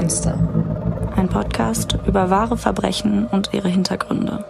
Monster. 0.00 0.32
Ein 1.14 1.28
Podcast 1.28 1.98
über 2.06 2.30
wahre 2.30 2.56
Verbrechen 2.56 3.26
und 3.26 3.50
ihre 3.52 3.68
Hintergründe. 3.68 4.46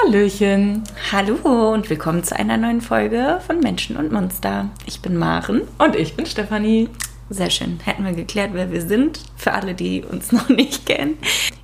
Hallöchen. 0.00 0.84
Hallo 1.10 1.72
und 1.72 1.90
willkommen 1.90 2.22
zu 2.22 2.36
einer 2.36 2.56
neuen 2.56 2.82
Folge 2.82 3.40
von 3.44 3.58
Menschen 3.58 3.96
und 3.96 4.12
Monster. 4.12 4.68
Ich 4.86 5.02
bin 5.02 5.16
Maren. 5.16 5.62
Und 5.78 5.96
ich 5.96 6.14
bin 6.14 6.24
Stefanie. 6.26 6.88
Sehr 7.30 7.50
schön. 7.50 7.80
Hätten 7.82 8.04
wir 8.04 8.12
geklärt, 8.12 8.50
wer 8.52 8.70
wir 8.70 8.82
sind. 8.82 9.22
Für 9.34 9.54
alle, 9.54 9.74
die 9.74 10.04
uns 10.04 10.30
noch 10.32 10.48
nicht 10.50 10.86
kennen. 10.86 11.18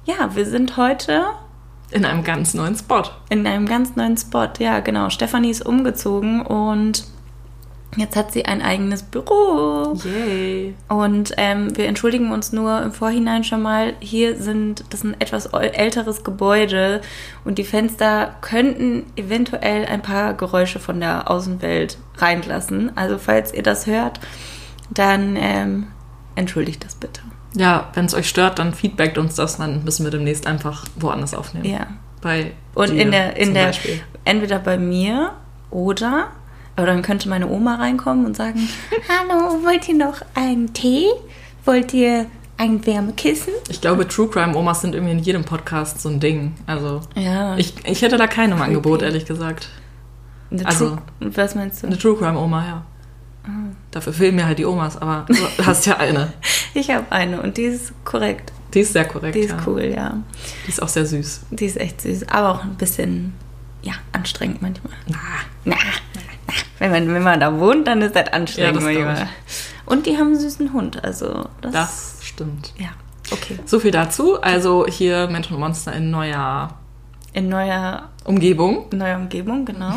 Ja, 0.04 0.35
wir 0.35 0.46
sind 0.46 0.77
heute 0.77 1.27
In 1.93 2.04
einem 2.04 2.25
ganz 2.25 2.54
neuen 2.54 2.75
Spot. 2.75 3.04
in 3.29 3.46
einem 3.46 3.67
ganz 3.67 3.95
neuen 3.95 4.17
Spot. 4.17 4.49
Ja, 4.58 4.81
genau. 4.81 5.11
Stefanie 5.11 5.50
ist 5.50 5.64
umgezogen 5.64 6.45
und 6.45 7.04
jetzt 7.96 8.17
hat 8.17 8.32
sie 8.32 8.45
ein 8.45 8.63
eigenes 8.63 9.03
Büro. 9.03 9.95
Yay. 10.04 10.75
Und 10.89 11.32
ähm, 11.36 11.76
wir 11.76 11.86
entschuldigen 11.86 12.32
uns 12.32 12.53
nur 12.53 12.82
im 12.82 12.93
Vorhinein 12.93 13.45
schon 13.45 13.62
mal. 13.62 13.95
Hier 14.00 14.36
sind, 14.36 14.85
das 14.90 15.00
ist 15.00 15.04
ein 15.04 15.21
etwas 15.21 15.46
älteres 15.46 16.25
Gebäude 16.25 17.00
und 17.45 17.59
die 17.59 17.64
Fenster 17.64 18.35
könnten 18.40 19.04
eventuell 19.17 19.86
ein 19.86 20.03
paar 20.03 20.35
Geräusche 20.35 20.79
von 20.79 21.00
der 21.00 21.31
Außenwelt 21.31 21.99
reinlassen. 22.18 22.96
Also 22.96 23.18
falls 23.18 23.54
ihr 23.54 23.62
das 23.62 23.87
hört, 23.87 24.21
dann 24.90 25.37
ähm, 25.39 25.87
entschuldigt 26.34 26.84
das 26.84 26.95
bitte. 26.96 27.21
Ja, 27.54 27.90
wenn 27.95 28.04
es 28.04 28.14
euch 28.14 28.29
stört, 28.29 28.59
dann 28.59 28.75
feedbackt 28.75 29.17
uns 29.17 29.34
das, 29.34 29.57
dann 29.57 29.82
müssen 29.84 30.04
wir 30.04 30.11
demnächst 30.11 30.46
einfach 30.46 30.84
woanders 30.96 31.32
aufnehmen. 31.34 31.64
Ja. 31.64 31.87
Bei 32.20 32.53
Und 32.75 32.91
in 32.91 33.11
der, 33.11 33.37
in 33.37 33.47
zum 33.47 33.55
der, 33.55 33.67
Beispiel. 33.67 34.00
entweder 34.25 34.59
bei 34.59 34.77
mir 34.77 35.33
oder, 35.70 36.28
aber 36.77 36.86
dann 36.86 37.03
könnte 37.03 37.28
meine 37.28 37.48
Oma 37.48 37.77
reinkommen 37.77 38.27
und 38.27 38.36
sagen, 38.36 38.69
hallo, 39.08 39.64
wollt 39.64 39.89
ihr 39.89 39.95
noch 39.97 40.20
einen 40.34 40.73
Tee? 40.73 41.06
Wollt 41.64 41.92
ihr 41.95 42.27
ein 42.59 42.84
Wärmekissen? 42.87 43.53
Ich 43.69 43.81
glaube, 43.81 44.06
True 44.09 44.28
Crime 44.28 44.56
Omas 44.56 44.81
sind 44.81 44.95
irgendwie 44.95 45.12
in 45.12 45.19
jedem 45.19 45.45
Podcast 45.45 46.01
so 46.01 46.09
ein 46.09 46.20
Ding. 46.20 46.55
Also 46.67 47.01
Ja. 47.14 47.56
ich, 47.56 47.75
ich 47.84 48.03
hätte 48.03 48.17
da 48.17 48.27
keine 48.27 48.55
im 48.55 48.62
Angebot, 48.62 49.03
ehrlich 49.03 49.27
gesagt. 49.27 49.69
Eine 50.51 50.64
also- 50.67 50.91
True, 50.91 51.33
was 51.34 51.55
meinst 51.55 51.83
du? 51.83 51.89
Eine 51.89 51.98
True 51.98 52.17
Crime 52.17 52.39
Oma, 52.39 52.64
ja. 52.67 52.83
Dafür 53.92 54.12
fehlen 54.12 54.34
mir 54.34 54.45
halt 54.47 54.58
die 54.58 54.64
Omas, 54.64 54.97
aber 55.01 55.25
du 55.29 55.34
hast 55.67 55.86
ja 55.86 55.98
eine. 55.98 56.33
Ich 56.75 56.91
habe 56.91 57.05
eine 57.11 57.41
und 57.41 57.56
die 57.56 57.62
ist 57.64 57.92
korrekt. 58.05 58.53
Die 58.75 58.81
ist 58.81 58.92
sehr 58.92 59.05
korrekt. 59.05 59.36
Die 59.36 59.41
ist 59.41 59.51
ja. 59.51 59.58
cool, 59.67 59.84
ja. 59.84 60.14
Die 60.67 60.70
ist 60.70 60.83
auch 60.83 60.89
sehr 60.89 61.06
süß. 61.06 61.42
Die 61.51 61.64
ist 61.67 61.77
echt 61.77 62.01
süß, 62.01 62.29
aber 62.29 62.51
auch 62.51 62.64
ein 62.64 62.75
bisschen, 62.75 63.34
ja, 63.83 63.92
anstrengend 64.12 64.62
manchmal. 64.62 64.92
Na, 65.06 65.17
Na, 65.64 65.77
na. 66.14 66.20
Wenn 66.78 66.91
man, 66.91 67.12
wenn 67.14 67.22
man 67.22 67.41
da 67.41 67.58
wohnt, 67.58 67.86
dann 67.86 68.02
ist 68.02 68.14
das 68.14 68.33
anstrengend 68.33 68.83
Ja. 68.83 69.28
Und 69.86 70.06
die 70.06 70.16
haben 70.16 70.28
einen 70.28 70.41
süßen 70.41 70.72
Hund, 70.72 71.02
also 71.05 71.48
das. 71.61 71.72
das 71.72 72.19
stimmt. 72.22 72.72
Ja, 72.77 72.89
okay. 73.33 73.58
So 73.64 73.78
viel 73.80 73.92
dazu. 73.92 74.41
Also 74.41 74.86
hier 74.86 75.28
Menschen 75.28 75.55
und 75.55 75.61
Monster 75.61 75.92
in 75.92 76.11
neuer 76.11 76.74
In 77.33 77.48
neuer 77.48 78.11
Umgebung. 78.24 78.86
neuer 78.92 79.17
Umgebung, 79.17 79.64
genau. 79.64 79.94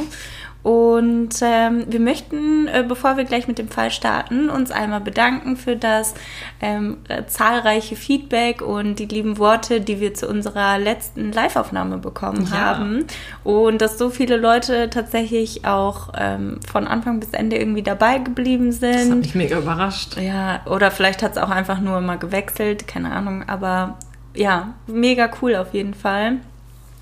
Und 0.62 1.30
ähm, 1.42 1.86
wir 1.88 2.02
möchten, 2.02 2.68
äh, 2.68 2.84
bevor 2.86 3.16
wir 3.16 3.24
gleich 3.24 3.48
mit 3.48 3.58
dem 3.60 3.70
Fall 3.70 3.92
starten, 3.92 4.50
uns 4.50 4.72
einmal 4.72 5.00
bedanken 5.00 5.56
für 5.56 5.78
das 5.78 6.16
ähm, 6.62 6.98
äh, 7.08 7.24
zahlreiche 7.28 7.96
Feedback 7.96 8.62
und 8.62 8.96
die 9.00 9.06
lieben 9.06 9.38
Worte, 9.38 9.80
die 9.80 10.02
wir 10.02 10.14
zu 10.14 10.28
unserer 10.28 10.78
letzten 10.78 11.32
Live-Aufnahme 11.32 11.98
bekommen 11.98 12.46
Ja. 12.52 12.58
haben. 12.78 13.06
Und 13.46 13.82
dass 13.82 13.98
so 13.98 14.10
viele 14.10 14.36
Leute 14.36 14.90
tatsächlich 14.90 15.66
auch 15.66 16.10
ähm, 16.18 16.60
von 16.70 16.88
Anfang 16.88 17.22
bis 17.22 17.30
Ende 17.30 17.58
irgendwie 17.58 17.84
dabei 17.84 18.18
geblieben 18.18 18.68
Das 18.80 18.82
hat 18.92 19.00
sind. 19.06 19.22
mich 19.22 19.36
mega 19.36 19.58
überrascht. 19.60 20.18
Ja, 20.20 20.60
oder 20.66 20.92
vielleicht 20.92 21.23
hat 21.23 21.32
es 21.34 21.38
auch 21.38 21.50
einfach 21.52 21.80
nur 21.80 22.02
mal 22.02 22.18
gewechselt, 22.18 22.86
keine 22.86 23.12
Ahnung. 23.12 23.48
Aber 23.48 23.98
ja, 24.36 24.73
mega 24.88 25.30
cool 25.42 25.56
auf 25.56 25.73
jeden 25.73 25.94
Fall. 25.94 26.38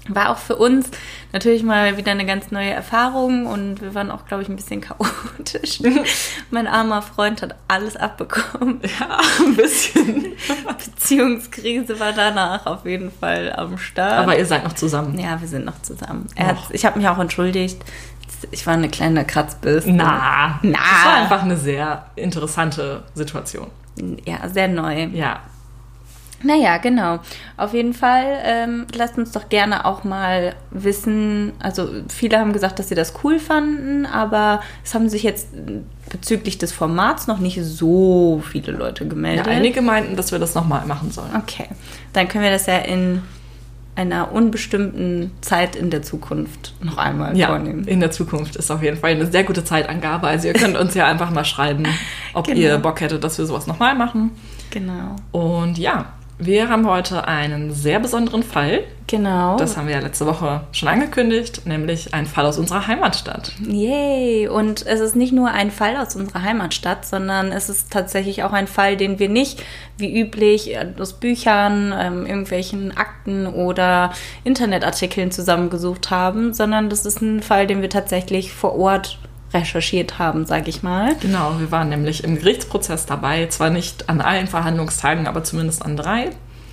War 0.10 0.30
auch 0.30 0.38
für 0.38 0.56
uns 0.56 0.90
natürlich 1.34 1.64
mal 1.64 1.98
wieder 1.98 2.12
eine 2.12 2.26
ganz 2.26 2.52
neue 2.52 2.70
Erfahrung 2.72 3.46
und 3.46 3.82
wir 3.82 3.94
waren 3.96 4.12
auch, 4.12 4.26
glaube 4.26 4.44
ich, 4.44 4.50
ein 4.50 4.56
bisschen 4.56 4.82
chaotisch. 4.82 5.80
mein 6.52 6.68
armer 6.68 7.02
Freund 7.02 7.42
hat 7.42 7.56
alles 7.68 7.96
abbekommen. 7.96 8.82
Ja, 9.00 9.20
ein 9.46 9.56
bisschen. 9.56 10.34
Beziehungskrise 10.86 12.00
war 12.00 12.14
danach 12.14 12.66
auf 12.66 12.86
jeden 12.86 13.12
Fall 13.12 13.54
am 13.54 13.78
Start. 13.78 14.14
Aber 14.24 14.38
ihr 14.38 14.46
seid 14.46 14.64
noch 14.64 14.74
zusammen. 14.74 15.18
ja, 15.20 15.40
wir 15.40 15.48
sind 15.48 15.66
noch 15.66 15.82
zusammen. 15.82 16.28
Ich 16.72 16.86
habe 16.86 16.98
mich 17.00 17.08
auch 17.08 17.20
entschuldigt. 17.20 17.84
Ich 18.52 18.66
war 18.68 18.74
eine 18.74 18.90
kleine 18.90 19.26
Kratzbürste. 19.26 19.92
Na, 19.92 20.60
Na. 20.62 20.78
Das 20.78 21.06
war 21.06 21.14
einfach 21.16 21.44
eine 21.44 21.58
sehr 21.58 22.06
interessante 22.16 23.04
Situation. 23.14 23.68
Ja, 24.26 24.48
sehr 24.50 24.68
neu. 24.68 25.06
Ja. 25.14 25.40
Naja, 26.48 26.78
genau. 26.78 27.20
Auf 27.58 27.74
jeden 27.74 27.94
Fall 27.94 28.24
ähm, 28.46 28.88
lasst 28.96 29.18
uns 29.18 29.34
doch 29.34 29.50
gerne 29.50 29.84
auch 29.86 30.06
mal 30.06 30.56
wissen. 30.72 31.52
Also 31.60 31.90
viele 32.08 32.40
haben 32.40 32.54
gesagt, 32.54 32.80
dass 32.80 32.88
sie 32.88 32.96
das 32.96 33.14
cool 33.24 33.38
fanden, 33.38 34.06
aber 34.06 34.62
es 34.86 34.96
haben 34.96 35.10
sich 35.10 35.24
jetzt 35.24 35.50
bezüglich 36.10 36.58
des 36.58 36.72
Formats 36.72 37.28
noch 37.28 37.40
nicht 37.40 37.60
so 37.62 38.42
viele 38.50 38.72
Leute 38.72 39.04
ja. 39.04 39.10
gemeldet. 39.10 39.48
Einige 39.50 39.82
meinten, 39.82 40.16
dass 40.16 40.32
wir 40.32 40.40
das 40.40 40.56
nochmal 40.56 40.86
machen 40.86 41.12
sollen. 41.12 41.36
Okay, 41.36 41.66
dann 42.14 42.30
können 42.30 42.46
wir 42.46 42.52
das 42.52 42.66
ja 42.66 42.78
in 42.78 43.22
einer 43.96 44.32
unbestimmten 44.32 45.32
Zeit 45.42 45.76
in 45.76 45.90
der 45.90 46.04
Zukunft 46.04 46.76
noch 46.82 46.98
einmal 46.98 47.36
Ja, 47.36 47.48
vornehmen. 47.48 47.84
in 47.88 48.00
der 48.00 48.12
Zukunft 48.12 48.56
ist 48.56 48.70
auf 48.72 48.84
jeden 48.84 48.96
Fall 48.96 49.12
eine 49.12 49.26
sehr 49.26 49.44
gute 49.44 49.66
Zeitangabe. 49.66 50.28
Also 50.28 50.48
ihr 50.48 50.54
könnt 50.54 50.78
uns 50.78 50.94
ja 50.94 51.08
einfach 51.08 51.32
mal 51.32 51.44
schreiben, 51.44 51.84
ob 52.34 52.46
Genau. 52.48 52.60
ihr 52.60 52.78
Bock 52.78 53.02
hättet, 53.02 53.24
dass 53.24 53.38
wir 53.38 53.46
sowas 53.48 53.66
nochmal 53.68 53.96
machen. 53.96 54.32
Genau. 54.70 55.16
Und 55.32 55.78
ja, 55.80 56.14
wir 56.40 56.70
haben 56.70 56.88
heute 56.88 57.28
einen 57.28 57.74
sehr 57.74 58.00
besonderen 58.00 58.44
Fall. 58.44 58.84
Genau. 59.08 59.58
Das 59.58 59.78
haben 59.78 59.88
wir 59.88 59.96
ja 59.96 60.02
letzte 60.02 60.26
Woche 60.26 60.62
schon 60.72 60.90
angekündigt, 60.90 61.66
nämlich 61.66 62.14
ein 62.14 62.26
Fall 62.26 62.46
aus 62.46 62.58
unserer 62.58 62.86
Heimatstadt. 62.88 63.54
Yay! 63.66 64.48
Und 64.48 64.86
es 64.86 65.00
ist 65.00 65.16
nicht 65.16 65.32
nur 65.34 65.50
ein 65.50 65.72
Fall 65.72 65.96
aus 65.96 66.16
unserer 66.16 66.44
Heimatstadt, 66.44 67.06
sondern 67.06 67.52
es 67.52 67.70
ist 67.70 67.92
tatsächlich 67.92 68.44
auch 68.44 68.52
ein 68.52 68.68
Fall, 68.68 68.98
den 68.98 69.18
wir 69.18 69.30
nicht 69.30 69.64
wie 69.98 70.20
üblich 70.20 70.78
aus 71.00 71.14
Büchern, 71.14 71.94
ähm, 71.98 72.26
irgendwelchen 72.26 72.96
Akten 72.96 73.48
oder 73.48 74.12
Internetartikeln 74.44 75.32
zusammengesucht 75.32 76.12
haben, 76.12 76.54
sondern 76.54 76.90
das 76.90 77.06
ist 77.06 77.22
ein 77.22 77.42
Fall, 77.42 77.66
den 77.66 77.82
wir 77.82 77.90
tatsächlich 77.90 78.52
vor 78.52 78.76
Ort 78.78 79.20
recherchiert 79.54 80.20
haben, 80.20 80.46
sage 80.46 80.70
ich 80.70 80.84
mal. 80.84 81.16
Genau, 81.22 81.54
wir 81.60 81.72
waren 81.72 81.90
nämlich 81.90 82.24
im 82.24 82.38
Gerichtsprozess 82.38 83.06
dabei, 83.06 83.48
zwar 83.48 83.70
nicht 83.70 84.10
an 84.10 84.22
allen 84.22 84.48
Verhandlungstagen, 84.48 85.28
aber 85.28 85.44
zumindest 85.44 85.84
an 85.86 85.96
drei. 85.98 86.32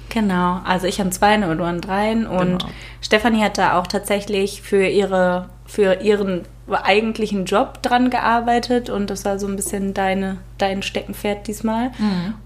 Genau, 0.09 0.61
also 0.65 0.87
ich 0.87 1.01
an 1.01 1.13
zwei 1.13 1.35
und 1.37 1.59
du 1.59 1.65
an 1.65 1.81
dreien. 1.81 2.27
Und 2.27 2.59
Genau. 2.61 2.73
Stefanie 3.01 3.43
hat 3.43 3.59
da 3.59 3.79
auch 3.79 3.87
tatsächlich 3.87 4.63
für 4.63 4.87
ihre 4.87 5.49
für 5.67 6.03
ihren 6.03 6.43
eigentlichen 6.71 7.47
Job 7.47 7.83
dran 7.83 8.11
gearbeitet. 8.11 8.91
Und 8.91 9.11
das 9.11 9.25
war 9.25 9.39
so 9.39 9.47
ein 9.47 9.57
bisschen 9.57 9.93
deine 9.95 10.37
dein 10.59 10.83
Steckenpferd 10.83 11.47
diesmal. 11.49 11.91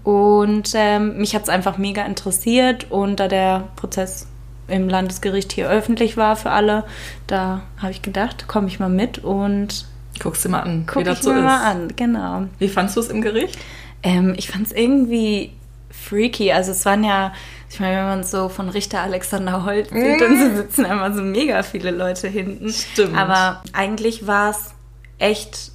Und 0.03 0.71
ähm, 0.73 1.17
mich 1.17 1.35
hat 1.35 1.43
es 1.43 1.49
einfach 1.49 1.77
mega 1.77 2.03
interessiert. 2.05 2.87
Und 2.89 3.19
da 3.19 3.27
der 3.27 3.67
Prozess 3.75 4.27
im 4.67 4.87
Landesgericht 4.89 5.51
hier 5.51 5.69
öffentlich 5.69 6.15
war 6.17 6.35
für 6.35 6.51
alle, 6.51 6.85
da 7.27 7.61
habe 7.77 7.91
ich 7.91 8.01
gedacht, 8.01 8.47
komme 8.47 8.67
ich 8.67 8.79
mal 8.79 8.89
mit. 8.89 9.19
Und 9.19 9.85
Guckst 10.19 10.45
dir 10.45 10.49
mal 10.49 10.61
an, 10.61 10.81
wie 10.81 10.85
gucke 10.85 11.05
das 11.05 11.21
so 11.21 11.31
ist. 11.31 11.41
mal 11.41 11.63
an, 11.63 11.93
genau. 11.95 12.45
Wie 12.57 12.69
fandst 12.69 12.95
du 12.95 12.99
es 12.99 13.09
im 13.09 13.21
Gericht? 13.21 13.57
Ähm, 14.03 14.33
ich 14.37 14.49
fand 14.49 14.67
es 14.67 14.73
irgendwie 14.73 15.51
freaky. 15.91 16.51
Also 16.51 16.71
es 16.71 16.85
waren 16.85 17.03
ja, 17.03 17.33
ich 17.69 17.79
meine, 17.79 17.97
wenn 17.97 18.05
man 18.05 18.23
so 18.23 18.49
von 18.49 18.69
Richter 18.69 19.01
Alexander 19.01 19.65
Holt 19.65 19.89
sieht, 19.89 20.21
dann 20.21 20.37
so 20.37 20.55
sitzen 20.55 20.85
immer 20.85 21.13
so 21.13 21.21
mega 21.21 21.63
viele 21.63 21.91
Leute 21.91 22.27
hinten. 22.27 22.71
Stimmt. 22.71 23.17
Aber 23.17 23.63
eigentlich 23.73 24.27
war 24.27 24.51
es 24.51 24.73
echt 25.17 25.71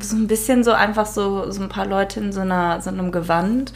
so 0.00 0.16
ein 0.16 0.26
bisschen 0.26 0.64
so 0.64 0.72
einfach 0.72 1.06
so, 1.06 1.50
so 1.50 1.62
ein 1.62 1.68
paar 1.68 1.86
Leute 1.86 2.20
in 2.20 2.32
so, 2.32 2.40
einer, 2.40 2.80
so 2.80 2.90
einem 2.90 3.12
Gewand 3.12 3.72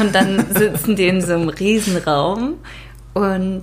und 0.00 0.14
dann 0.14 0.46
sitzen 0.54 0.96
die 0.96 1.08
in 1.08 1.22
so 1.22 1.32
einem 1.32 1.48
Riesenraum 1.48 2.54
und 3.14 3.62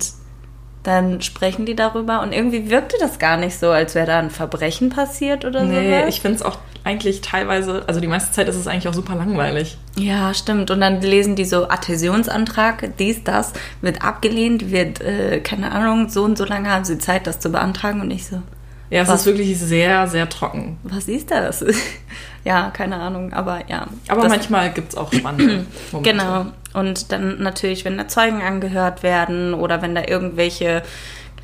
dann 0.84 1.20
sprechen 1.22 1.66
die 1.66 1.74
darüber 1.74 2.22
und 2.22 2.32
irgendwie 2.32 2.70
wirkte 2.70 2.96
das 3.00 3.18
gar 3.18 3.36
nicht 3.36 3.58
so, 3.58 3.70
als 3.70 3.94
wäre 3.96 4.06
da 4.06 4.18
ein 4.20 4.30
Verbrechen 4.30 4.90
passiert 4.90 5.44
oder 5.44 5.64
Nee, 5.64 5.98
sowas. 6.02 6.14
ich 6.14 6.20
finde 6.20 6.36
es 6.36 6.42
auch 6.42 6.58
eigentlich 6.84 7.22
teilweise, 7.22 7.82
also 7.86 7.98
die 8.00 8.06
meiste 8.06 8.30
Zeit 8.32 8.46
ist 8.46 8.56
es 8.56 8.66
eigentlich 8.66 8.86
auch 8.88 8.94
super 8.94 9.14
langweilig. 9.14 9.78
Ja, 9.96 10.34
stimmt. 10.34 10.70
Und 10.70 10.80
dann 10.80 11.00
lesen 11.00 11.34
die 11.34 11.46
so 11.46 11.68
Adhäsionsantrag, 11.70 12.92
dies, 12.98 13.24
das, 13.24 13.54
wird 13.80 14.02
abgelehnt, 14.04 14.70
wird, 14.70 15.00
äh, 15.00 15.40
keine 15.40 15.72
Ahnung, 15.72 16.10
so 16.10 16.22
und 16.24 16.36
so 16.36 16.44
lange 16.44 16.70
haben 16.70 16.84
sie 16.84 16.98
Zeit, 16.98 17.26
das 17.26 17.40
zu 17.40 17.48
beantragen 17.50 18.02
und 18.02 18.10
ich 18.10 18.26
so, 18.26 18.42
Ja, 18.90 19.02
es 19.02 19.08
Was? 19.08 19.20
ist 19.20 19.26
wirklich 19.26 19.58
sehr, 19.58 20.06
sehr 20.08 20.28
trocken. 20.28 20.76
was 20.82 21.08
ist 21.08 21.30
das? 21.30 21.64
ja, 22.44 22.70
keine 22.70 22.96
Ahnung, 22.96 23.32
aber 23.32 23.62
ja. 23.68 23.86
Aber 24.08 24.28
manchmal 24.28 24.70
gibt 24.70 24.90
es 24.90 24.96
auch 24.96 25.12
spannende 25.12 25.66
Momente. 25.92 26.10
Genau. 26.10 26.46
Und 26.74 27.12
dann 27.12 27.40
natürlich, 27.42 27.84
wenn 27.84 27.96
da 27.98 28.08
Zeugen 28.08 28.42
angehört 28.42 29.02
werden 29.02 29.54
oder 29.54 29.80
wenn 29.80 29.94
da 29.94 30.02
irgendwelche, 30.06 30.82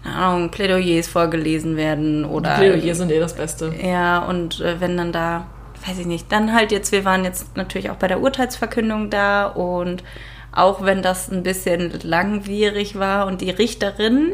keine 0.03 0.17
Ahnung, 0.17 0.51
Plädoyers 0.51 1.09
vorgelesen 1.09 1.77
werden 1.77 2.25
oder. 2.25 2.57
Plädoyer 2.57 2.95
sind 2.95 3.11
eh 3.11 3.21
das 3.21 3.35
Beste. 3.35 3.73
Ja, 3.83 4.21
und 4.21 4.61
äh, 4.61 4.81
wenn 4.81 4.97
dann 4.97 5.13
da 5.13 5.47
weiß 5.87 5.99
ich 5.99 6.07
nicht. 6.07 6.31
Dann 6.31 6.53
halt 6.53 6.73
jetzt, 6.73 6.93
wir 6.93 7.05
waren 7.05 7.25
jetzt 7.25 7.57
natürlich 7.57 7.91
auch 7.91 7.97
bei 7.97 8.09
der 8.09 8.21
Urteilsverkündung 8.21 9.11
da 9.11 9.47
und 9.47 10.03
auch 10.53 10.85
wenn 10.85 11.03
das 11.03 11.31
ein 11.31 11.43
bisschen 11.43 11.93
langwierig 12.03 12.99
war 12.99 13.27
und 13.27 13.41
die 13.41 13.51
Richterin 13.51 14.33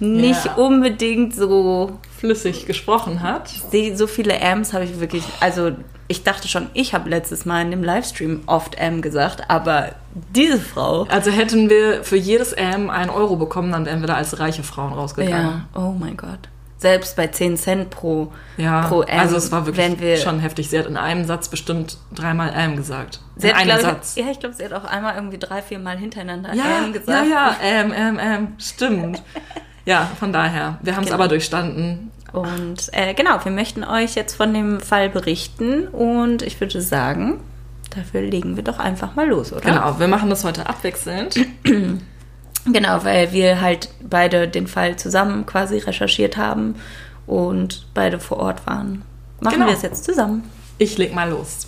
nicht 0.00 0.44
Ja. 0.44 0.54
unbedingt 0.54 1.34
so 1.34 1.98
Flüssig 2.18 2.66
gesprochen 2.66 3.22
hat. 3.22 3.50
So 3.94 4.06
viele 4.06 4.34
Ms 4.34 4.72
habe 4.72 4.84
ich 4.84 5.00
wirklich, 5.00 5.24
also 5.40 5.72
ich 6.08 6.24
dachte 6.24 6.48
schon, 6.48 6.66
ich 6.74 6.92
habe 6.92 7.08
letztes 7.08 7.44
Mal 7.46 7.62
in 7.62 7.70
dem 7.70 7.84
Livestream 7.84 8.42
oft 8.46 8.74
M 8.76 9.00
gesagt, 9.00 9.48
aber 9.48 9.90
diese 10.34 10.58
Frau. 10.58 11.04
Also 11.04 11.30
hätten 11.30 11.70
wir 11.70 12.02
für 12.02 12.16
jedes 12.16 12.52
M 12.52 12.90
einen 12.90 13.10
Euro 13.10 13.36
bekommen, 13.36 13.70
dann 13.72 13.86
wären 13.86 14.00
wir 14.00 14.08
da 14.08 14.14
als 14.14 14.38
reiche 14.40 14.62
Frauen 14.64 14.92
rausgegangen. 14.92 15.64
Ja, 15.74 15.80
oh 15.80 15.94
mein 15.98 16.16
Gott. 16.16 16.48
Selbst 16.80 17.14
bei 17.14 17.26
10 17.26 17.56
Cent 17.58 17.90
pro, 17.90 18.32
Ja, 18.56 18.82
pro 18.88 19.02
M. 19.02 19.20
also 19.20 19.36
es 19.36 19.52
war 19.52 19.66
wirklich 19.66 20.00
wir, 20.00 20.16
schon 20.16 20.40
heftig. 20.40 20.70
Sie 20.70 20.78
hat 20.78 20.86
in 20.86 20.96
einem 20.96 21.26
Satz 21.26 21.48
bestimmt 21.48 21.98
dreimal 22.14 22.52
M 22.54 22.74
gesagt. 22.76 23.20
Sie 23.36 23.48
in 23.48 23.54
hat, 23.54 23.60
einem 23.60 23.78
glaub, 23.78 23.92
Satz. 23.92 24.16
ich, 24.16 24.24
ja, 24.24 24.30
ich 24.30 24.40
glaube, 24.40 24.54
sie 24.54 24.64
hat 24.64 24.72
auch 24.72 24.84
einmal 24.84 25.14
irgendwie 25.14 25.36
drei, 25.38 25.60
vier 25.60 25.78
Mal 25.78 25.98
hintereinander 25.98 26.54
Ja, 26.54 26.64
M 26.78 26.86
ja, 26.86 26.98
gesagt. 26.98 27.26
ja, 27.30 27.56
M, 27.62 27.92
M, 27.92 28.18
M, 28.18 28.48
stimmt. 28.58 29.22
Ja, 29.86 30.10
von 30.20 30.30
daher. 30.32 30.78
Wir 30.82 30.94
haben 30.94 31.02
es 31.04 31.08
Genau. 31.08 31.18
aber 31.20 31.28
durchstanden. 31.28 32.10
Und 32.32 32.90
äh, 32.92 33.14
genau, 33.14 33.42
wir 33.42 33.50
möchten 33.50 33.82
euch 33.82 34.14
jetzt 34.14 34.36
von 34.36 34.52
dem 34.52 34.78
Fall 34.78 35.08
berichten 35.08 35.88
und 35.88 36.42
ich 36.42 36.60
würde 36.60 36.80
sagen, 36.82 37.40
dafür 37.96 38.20
legen 38.20 38.56
wir 38.56 38.62
doch 38.62 38.78
einfach 38.78 39.16
mal 39.16 39.26
los, 39.26 39.52
oder? 39.52 39.62
Genau, 39.62 39.98
wir 39.98 40.06
machen 40.06 40.28
das 40.30 40.44
heute 40.44 40.68
abwechselnd. 40.68 41.34
Genau, 42.66 43.04
weil 43.04 43.32
wir 43.32 43.60
halt 43.60 43.88
beide 44.02 44.46
den 44.48 44.66
Fall 44.66 44.96
zusammen 44.96 45.46
quasi 45.46 45.78
recherchiert 45.78 46.36
haben 46.36 46.74
und 47.26 47.86
beide 47.94 48.18
vor 48.20 48.38
Ort 48.38 48.66
waren. 48.66 49.02
Machen 49.40 49.54
Genau. 49.54 49.66
wir 49.66 49.74
es 49.74 49.82
jetzt 49.82 50.04
zusammen. 50.04 50.44
Ich 50.78 50.98
leg 50.98 51.14
mal 51.14 51.30
los. 51.30 51.66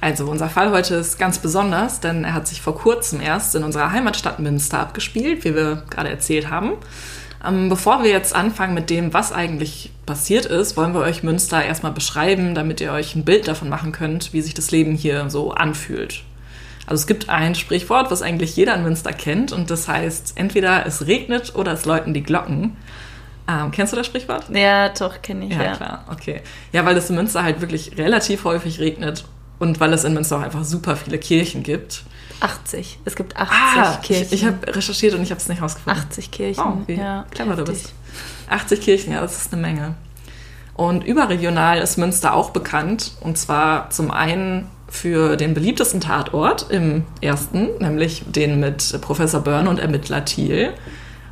Also, 0.00 0.26
unser 0.26 0.48
Fall 0.48 0.70
heute 0.70 0.96
ist 0.96 1.18
ganz 1.18 1.38
besonders, 1.38 1.98
denn 2.00 2.24
er 2.24 2.32
hat 2.34 2.46
sich 2.46 2.62
vor 2.62 2.76
kurzem 2.76 3.20
erst 3.20 3.54
in 3.56 3.64
unserer 3.64 3.90
Heimatstadt 3.90 4.38
Münster 4.38 4.78
abgespielt, 4.78 5.44
wie 5.44 5.54
wir 5.54 5.82
gerade 5.90 6.08
erzählt 6.08 6.50
haben. 6.50 6.72
Ähm, 7.44 7.68
bevor 7.68 8.02
wir 8.02 8.10
jetzt 8.10 8.34
anfangen 8.34 8.74
mit 8.74 8.90
dem, 8.90 9.12
was 9.12 9.32
eigentlich 9.32 9.90
passiert 10.06 10.46
ist, 10.46 10.76
wollen 10.76 10.94
wir 10.94 11.00
euch 11.00 11.22
Münster 11.22 11.64
erstmal 11.64 11.92
beschreiben, 11.92 12.54
damit 12.54 12.80
ihr 12.80 12.92
euch 12.92 13.14
ein 13.14 13.24
Bild 13.24 13.46
davon 13.48 13.68
machen 13.68 13.92
könnt, 13.92 14.32
wie 14.32 14.40
sich 14.40 14.54
das 14.54 14.70
Leben 14.70 14.94
hier 14.94 15.30
so 15.30 15.52
anfühlt. 15.52 16.22
Also 16.88 17.02
es 17.02 17.06
gibt 17.06 17.28
ein 17.28 17.54
Sprichwort, 17.54 18.10
was 18.10 18.22
eigentlich 18.22 18.56
jeder 18.56 18.74
in 18.74 18.82
Münster 18.82 19.12
kennt, 19.12 19.52
und 19.52 19.70
das 19.70 19.88
heißt, 19.88 20.32
entweder 20.36 20.86
es 20.86 21.06
regnet 21.06 21.54
oder 21.54 21.72
es 21.72 21.84
läuten 21.84 22.14
die 22.14 22.22
Glocken. 22.22 22.76
Ähm, 23.46 23.70
kennst 23.70 23.92
du 23.92 23.96
das 23.96 24.06
Sprichwort? 24.06 24.46
Ja, 24.50 24.88
doch, 24.88 25.20
kenne 25.22 25.46
ich, 25.46 25.52
Ja, 25.52 25.62
ja. 25.64 25.76
klar, 25.76 26.04
okay. 26.10 26.40
Ja, 26.72 26.84
weil 26.86 26.96
es 26.96 27.10
in 27.10 27.16
Münster 27.16 27.42
halt 27.42 27.60
wirklich 27.60 27.96
relativ 27.98 28.44
häufig 28.44 28.80
regnet 28.80 29.24
und 29.58 29.80
weil 29.80 29.92
es 29.92 30.04
in 30.04 30.14
Münster 30.14 30.38
auch 30.38 30.42
einfach 30.42 30.64
super 30.64 30.96
viele 30.96 31.18
Kirchen 31.18 31.62
gibt. 31.62 32.04
80. 32.40 33.00
Es 33.04 33.16
gibt 33.16 33.36
80 33.36 33.56
Ah, 33.76 33.96
Kirchen. 34.02 34.26
ich, 34.26 34.32
ich 34.32 34.44
habe 34.46 34.74
recherchiert 34.74 35.14
und 35.14 35.22
ich 35.22 35.30
habe 35.30 35.40
es 35.40 35.48
nicht 35.48 35.60
rausgefunden. 35.60 36.02
80 36.02 36.30
Kirchen. 36.30 36.62
Oh, 36.64 36.82
wie 36.86 36.94
ja, 36.94 37.26
clever 37.30 37.54
du 37.56 37.62
heftig. 37.62 37.82
bist. 37.82 37.94
80 38.48 38.80
Kirchen, 38.80 39.12
ja, 39.12 39.20
das 39.20 39.36
ist 39.42 39.52
eine 39.52 39.60
Menge. 39.60 39.94
Und 40.74 41.04
überregional 41.04 41.78
ist 41.78 41.98
Münster 41.98 42.34
auch 42.34 42.50
bekannt. 42.50 43.12
Und 43.20 43.36
zwar 43.36 43.90
zum 43.90 44.10
einen 44.10 44.68
für 44.88 45.36
den 45.36 45.54
beliebtesten 45.54 46.00
Tatort 46.00 46.66
im 46.70 47.04
ersten, 47.20 47.68
nämlich 47.78 48.24
den 48.26 48.58
mit 48.60 48.98
Professor 49.00 49.40
Byrne 49.40 49.68
und 49.68 49.78
Ermittler 49.78 50.24
Thiel. 50.24 50.70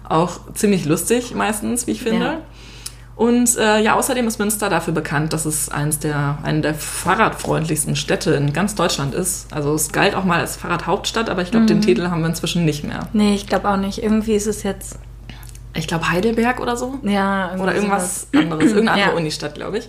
Auch 0.08 0.40
ziemlich 0.54 0.84
lustig 0.84 1.34
meistens, 1.34 1.86
wie 1.86 1.92
ich 1.92 2.02
finde. 2.02 2.24
Ja. 2.26 2.38
Und 3.16 3.56
äh, 3.56 3.80
ja, 3.80 3.94
außerdem 3.94 4.26
ist 4.28 4.38
Münster 4.38 4.68
dafür 4.68 4.92
bekannt, 4.92 5.32
dass 5.32 5.46
es 5.46 5.70
eines 5.70 5.98
der, 5.98 6.38
eine 6.42 6.60
der 6.60 6.74
fahrradfreundlichsten 6.74 7.96
Städte 7.96 8.32
in 8.34 8.52
ganz 8.52 8.74
Deutschland 8.74 9.14
ist. 9.14 9.50
Also 9.54 9.72
es 9.74 9.90
galt 9.90 10.14
auch 10.14 10.24
mal 10.24 10.38
als 10.40 10.56
Fahrradhauptstadt, 10.56 11.30
aber 11.30 11.40
ich 11.40 11.50
glaube, 11.50 11.64
Mhm. 11.64 11.68
den 11.68 11.80
Titel 11.80 12.10
haben 12.10 12.20
wir 12.20 12.28
inzwischen 12.28 12.66
nicht 12.66 12.84
mehr. 12.84 13.08
Nee, 13.14 13.34
ich 13.34 13.46
glaube 13.46 13.70
auch 13.70 13.78
nicht. 13.78 14.02
Irgendwie 14.02 14.34
ist 14.34 14.46
es 14.46 14.62
jetzt. 14.64 14.98
Ich 15.74 15.86
glaube 15.88 16.10
Heidelberg 16.10 16.60
oder 16.60 16.76
so. 16.76 16.98
Ja, 17.04 17.46
irgendwie 17.46 17.62
Oder 17.62 17.74
irgendwas 17.74 18.26
anderes, 18.34 18.64
irgendeine 18.64 18.90
andere 18.92 19.10
Ja. 19.10 19.16
Unistadt, 19.16 19.54
glaube 19.54 19.78
ich. 19.78 19.88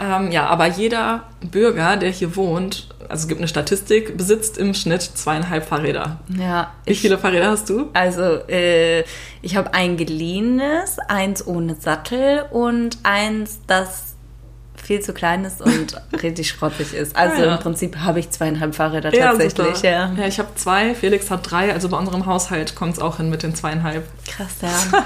Ähm, 0.00 0.32
ja, 0.32 0.46
aber 0.46 0.66
jeder 0.66 1.24
Bürger, 1.50 1.98
der 1.98 2.10
hier 2.10 2.34
wohnt, 2.36 2.88
also 3.12 3.22
es 3.24 3.28
gibt 3.28 3.40
eine 3.40 3.48
Statistik, 3.48 4.16
besitzt 4.16 4.58
im 4.58 4.74
Schnitt 4.74 5.02
zweieinhalb 5.02 5.64
Fahrräder. 5.66 6.18
Ja. 6.36 6.72
Wie 6.84 6.92
ich- 6.92 7.00
viele 7.00 7.18
Fahrräder 7.18 7.48
hast 7.50 7.68
du? 7.70 7.90
Also, 7.92 8.22
äh, 8.48 9.04
ich 9.42 9.56
habe 9.56 9.72
ein 9.74 9.96
geliehenes, 9.96 10.98
eins 11.08 11.46
ohne 11.46 11.76
Sattel 11.76 12.44
und 12.50 12.98
eins, 13.04 13.60
das 13.66 14.14
viel 14.82 14.98
zu 15.00 15.12
klein 15.12 15.44
ist 15.44 15.60
und 15.62 15.94
richtig 16.22 16.48
schrottig 16.48 16.92
ist. 16.92 17.14
Also 17.14 17.42
Ah, 17.42 17.44
ja. 17.46 17.54
im 17.54 17.60
Prinzip 17.60 17.98
habe 17.98 18.18
ich 18.18 18.30
zweieinhalb 18.30 18.74
Fahrräder 18.74 19.12
tatsächlich, 19.12 19.76
super. 19.76 19.88
ja. 19.88 20.12
ja 20.16 20.26
ich 20.26 20.38
habe 20.40 20.48
zwei, 20.56 20.94
Felix 20.96 21.30
hat 21.30 21.48
drei, 21.48 21.72
also 21.72 21.88
bei 21.88 21.96
unserem 21.98 22.26
Haushalt 22.26 22.74
kommt 22.74 22.94
es 22.94 22.98
auch 22.98 23.18
hin 23.18 23.30
mit 23.30 23.44
den 23.44 23.54
zweieinhalb. 23.54 24.04
Krass, 24.26 24.56
ja. 24.60 25.04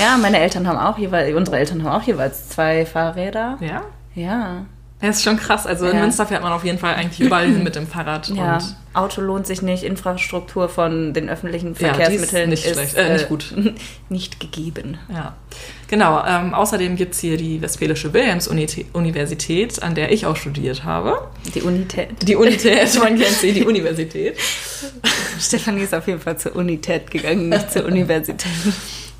ja, 0.00 0.16
meine 0.18 0.38
Eltern 0.38 0.68
haben 0.68 0.78
auch 0.78 0.96
jeweils, 0.98 1.34
unsere 1.34 1.58
Eltern 1.58 1.82
haben 1.82 2.00
auch 2.00 2.06
jeweils 2.06 2.50
zwei 2.50 2.86
Fahrräder. 2.86 3.58
Ja? 3.60 3.82
Ja. 4.14 4.66
Ja, 5.02 5.08
ist 5.08 5.22
schon 5.22 5.36
krass. 5.38 5.66
Also 5.66 5.86
in 5.86 5.96
Ja. 5.96 6.02
Münster 6.02 6.26
fährt 6.26 6.42
man 6.42 6.52
auf 6.52 6.64
jeden 6.64 6.78
Fall 6.78 6.94
eigentlich 6.94 7.20
überall 7.20 7.46
hin 7.46 7.62
mit 7.62 7.74
dem 7.74 7.86
Fahrrad. 7.86 8.28
Ja, 8.28 8.56
Und 8.56 8.76
Auto 8.92 9.20
lohnt 9.20 9.46
sich 9.46 9.62
nicht, 9.62 9.84
Infrastruktur 9.84 10.68
von 10.68 11.12
den 11.12 11.28
öffentlichen 11.28 11.74
Ja, 11.78 11.92
die 11.92 12.14
ist 12.14 12.30
Verkehrsmitteln 12.30 12.50
nicht 12.50 12.68
schlecht, 12.68 12.96
äh, 12.96 13.12
nicht 13.12 13.28
gut. 13.28 13.54
nicht 14.08 14.40
gegeben. 14.40 14.98
Ja, 15.12 15.36
genau. 15.88 16.24
Ähm, 16.26 16.54
außerdem 16.54 16.96
gibt 16.96 17.14
es 17.14 17.20
hier 17.20 17.36
die 17.36 17.62
Westfälische 17.62 18.12
Wilhelms-Universität, 18.12 19.82
an 19.82 19.94
der 19.94 20.10
ich 20.12 20.26
auch 20.26 20.36
studiert 20.36 20.84
habe. 20.84 21.28
Die 21.54 21.62
Unität. 21.62 22.08
Die 22.22 22.34
Unität, 22.36 22.98
man 22.98 23.16
kennt 23.16 23.28
sie, 23.36 23.52
die 23.52 23.64
Universität. 23.64 24.36
Stefanie 25.40 25.82
ist 25.82 25.94
auf 25.94 26.06
jeden 26.06 26.20
Fall 26.20 26.36
zur 26.38 26.56
Unität 26.56 27.10
gegangen, 27.10 27.48
nicht 27.48 27.70
zur 27.72 27.84
Universität. 27.84 28.44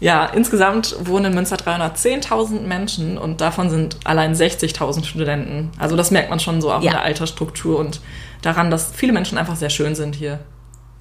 Ja, 0.01 0.25
insgesamt 0.27 0.97
wohnen 1.01 1.27
in 1.27 1.35
Münster 1.35 1.57
310.000 1.57 2.61
Menschen 2.63 3.19
und 3.19 3.41
davon 3.43 3.69
sind 3.69 3.99
allein 4.05 4.35
60.000 4.35 5.05
Studenten. 5.05 5.71
Also 5.79 5.95
das 5.95 6.11
merkt 6.11 6.31
man 6.31 6.41
schon 6.41 6.61
so 6.63 6.73
auch 6.73 6.83
Ja. 6.83 6.91
in 6.91 6.97
der 6.97 7.03
Altersstruktur 7.03 7.79
und 7.79 8.01
daran, 8.43 8.71
dass 8.71 8.91
viele 8.93 9.13
Menschen 9.13 9.39
einfach 9.39 9.57
sehr 9.57 9.71
schön 9.71 9.95
sind 9.95 10.15
hier. 10.15 10.41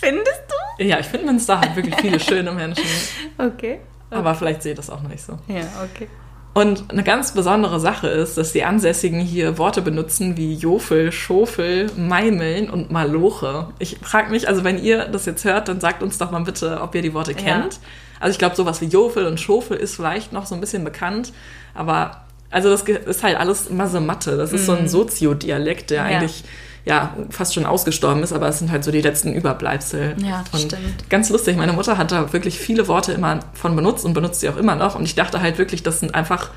Findest 0.00 0.42
du? 0.78 0.84
Ja, 0.84 0.98
ich 0.98 1.06
finde 1.06 1.26
Münster 1.26 1.60
hat 1.60 1.76
wirklich 1.76 1.94
viele 1.96 2.20
schöne 2.20 2.52
Menschen, 2.52 2.84
Okay. 3.38 3.80
aber 4.10 4.34
vielleicht 4.34 4.62
sehe 4.62 4.72
ich 4.72 4.76
das 4.76 4.90
auch 4.90 5.02
noch 5.02 5.08
nicht 5.10 5.22
so. 5.24 5.38
Ja, 5.46 5.62
okay. 5.84 6.08
Und 6.52 6.84
eine 6.92 7.02
ganz 7.02 7.32
besondere 7.32 7.80
Sache 7.80 8.06
ist, 8.06 8.36
dass 8.38 8.52
die 8.52 8.62
Ansässigen 8.64 9.20
hier 9.20 9.58
Worte 9.58 9.82
benutzen 9.82 10.36
wie 10.36 10.54
Jofel, 10.54 11.10
Schofel, 11.10 11.90
Meimeln 11.96 12.70
und 12.70 12.92
Maloche. 12.92 13.68
Ich 13.80 13.98
frage 14.02 14.30
mich, 14.30 14.46
also 14.46 14.62
wenn 14.62 14.80
ihr 14.80 15.06
das 15.06 15.26
jetzt 15.26 15.44
hört, 15.44 15.66
dann 15.66 15.80
sagt 15.80 16.02
uns 16.02 16.16
doch 16.18 16.30
mal 16.30 16.44
bitte, 16.44 16.80
ob 16.80 16.94
ihr 16.94 17.02
die 17.02 17.12
Worte 17.12 17.32
Ja. 17.32 17.38
kennt. 17.38 17.80
Also 18.20 18.32
ich 18.32 18.38
glaube, 18.38 18.54
sowas 18.54 18.80
wie 18.80 18.84
Jofel 18.86 19.26
und 19.26 19.40
Schofel 19.40 19.76
ist 19.76 19.96
vielleicht 19.96 20.32
noch 20.32 20.46
so 20.46 20.54
ein 20.54 20.60
bisschen 20.60 20.84
bekannt, 20.84 21.32
aber 21.74 22.23
also 22.54 22.70
das 22.70 22.82
ist 22.82 23.22
halt 23.22 23.36
alles 23.36 23.68
Mathe. 23.68 24.36
Das 24.36 24.52
ist 24.52 24.66
so 24.66 24.72
ein 24.72 24.88
Soziodialekt, 24.88 25.90
der 25.90 26.04
Mhm. 26.04 26.10
Ja. 26.10 26.18
eigentlich 26.18 26.44
ja 26.86 27.16
fast 27.30 27.54
schon 27.54 27.64
ausgestorben 27.64 28.22
ist, 28.22 28.32
aber 28.32 28.46
es 28.48 28.58
sind 28.58 28.70
halt 28.70 28.84
so 28.84 28.90
die 28.90 29.00
letzten 29.00 29.32
Überbleibsel. 29.32 30.14
Ja, 30.18 30.44
das 30.50 30.62
und 30.62 30.72
stimmt. 30.72 31.08
Ganz 31.10 31.30
lustig, 31.30 31.56
meine 31.56 31.72
Mutter 31.72 31.96
hat 31.96 32.12
da 32.12 32.32
wirklich 32.32 32.58
viele 32.58 32.88
Worte 32.88 33.12
immer 33.12 33.40
von 33.54 33.74
benutzt 33.74 34.04
und 34.04 34.12
benutzt 34.14 34.40
sie 34.40 34.48
auch 34.50 34.56
immer 34.56 34.76
noch. 34.76 34.94
Und 34.94 35.04
ich 35.04 35.14
dachte 35.14 35.40
halt 35.40 35.58
wirklich, 35.58 35.82
das 35.82 36.00
sind 36.00 36.14
einfach 36.14 36.50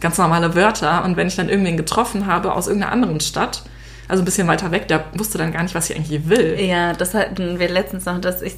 ganz 0.00 0.18
normale 0.18 0.54
Wörter. 0.54 1.04
Und 1.04 1.16
wenn 1.16 1.26
ich 1.26 1.36
dann 1.36 1.48
irgendwen 1.48 1.76
getroffen 1.76 2.26
habe 2.26 2.52
aus 2.54 2.66
irgendeiner 2.68 2.92
anderen 2.92 3.20
Stadt, 3.20 3.62
also 4.08 4.22
ein 4.22 4.24
bisschen 4.24 4.46
weiter 4.46 4.70
weg, 4.70 4.86
der 4.88 5.04
wusste 5.14 5.36
dann 5.36 5.52
gar 5.52 5.64
nicht, 5.64 5.74
was 5.74 5.90
ich 5.90 5.96
eigentlich 5.96 6.28
will. 6.28 6.56
Ja, 6.60 6.92
das 6.92 7.12
hatten 7.14 7.58
wir 7.58 7.68
letztens 7.68 8.04
noch, 8.04 8.20
dass 8.20 8.42
ich 8.42 8.54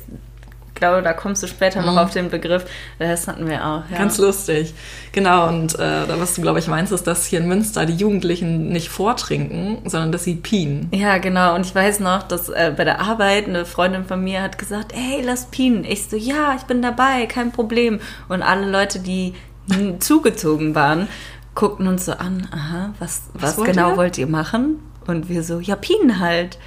glaube, 0.79 1.03
da 1.03 1.13
kommst 1.13 1.43
du 1.43 1.47
später 1.47 1.83
noch 1.83 1.97
auf 1.97 2.11
den 2.11 2.31
Begriff. 2.31 2.65
Das 2.99 3.29
hatten 3.29 3.49
wir 3.49 3.65
auch. 3.65 3.83
Ja. 3.91 3.99
Ganz 3.99 4.19
lustig. 4.19 4.75
Genau, 5.13 5.49
und 5.49 5.79
äh, 5.79 6.21
was 6.21 6.35
du, 6.35 6.43
glaube 6.43 6.59
ich, 6.59 6.67
meinst, 6.67 6.93
ist, 6.93 7.07
dass 7.07 7.27
hier 7.27 7.41
in 7.41 7.49
Münster 7.49 7.87
die 7.87 7.95
Jugendlichen 7.95 8.69
nicht 8.69 8.89
vortrinken, 8.89 9.79
sondern 9.85 10.13
dass 10.13 10.25
sie 10.25 10.35
pien. 10.35 10.89
Ja, 10.93 11.19
genau. 11.19 11.55
Und 11.55 11.67
ich 11.67 11.75
weiß 11.75 12.01
noch, 12.01 12.23
dass 12.23 12.49
äh, 12.49 12.73
bei 12.77 12.85
der 12.85 13.01
Arbeit 13.01 13.47
eine 13.47 13.65
Freundin 13.65 14.05
von 14.05 14.23
mir 14.23 14.43
hat 14.43 14.59
gesagt, 14.59 14.93
hey, 14.95 15.23
lass 15.25 15.47
pien. 15.47 15.85
Ich 15.85 16.09
so, 16.09 16.17
ja, 16.17 16.55
ich 16.57 16.63
bin 16.63 16.83
dabei, 16.83 17.27
kein 17.27 17.53
Problem. 17.53 18.01
Und 18.29 18.43
alle 18.43 18.71
Leute, 18.71 19.01
die 19.01 19.35
zugezogen 20.01 20.75
waren, 20.75 21.09
guckten 21.55 21.89
uns 21.89 22.05
so 22.05 22.13
an, 22.13 22.49
aha, 22.53 22.95
was, 22.99 23.31
was, 23.35 23.59
wollt 23.59 23.71
genau 23.71 23.91
ihr? 23.91 23.97
wollt 23.97 24.19
ihr 24.19 24.29
machen? 24.29 24.79
Und 25.07 25.29
wir 25.29 25.43
so, 25.43 25.59
ja, 25.59 25.75
pien 25.75 26.21
halt. 26.21 26.59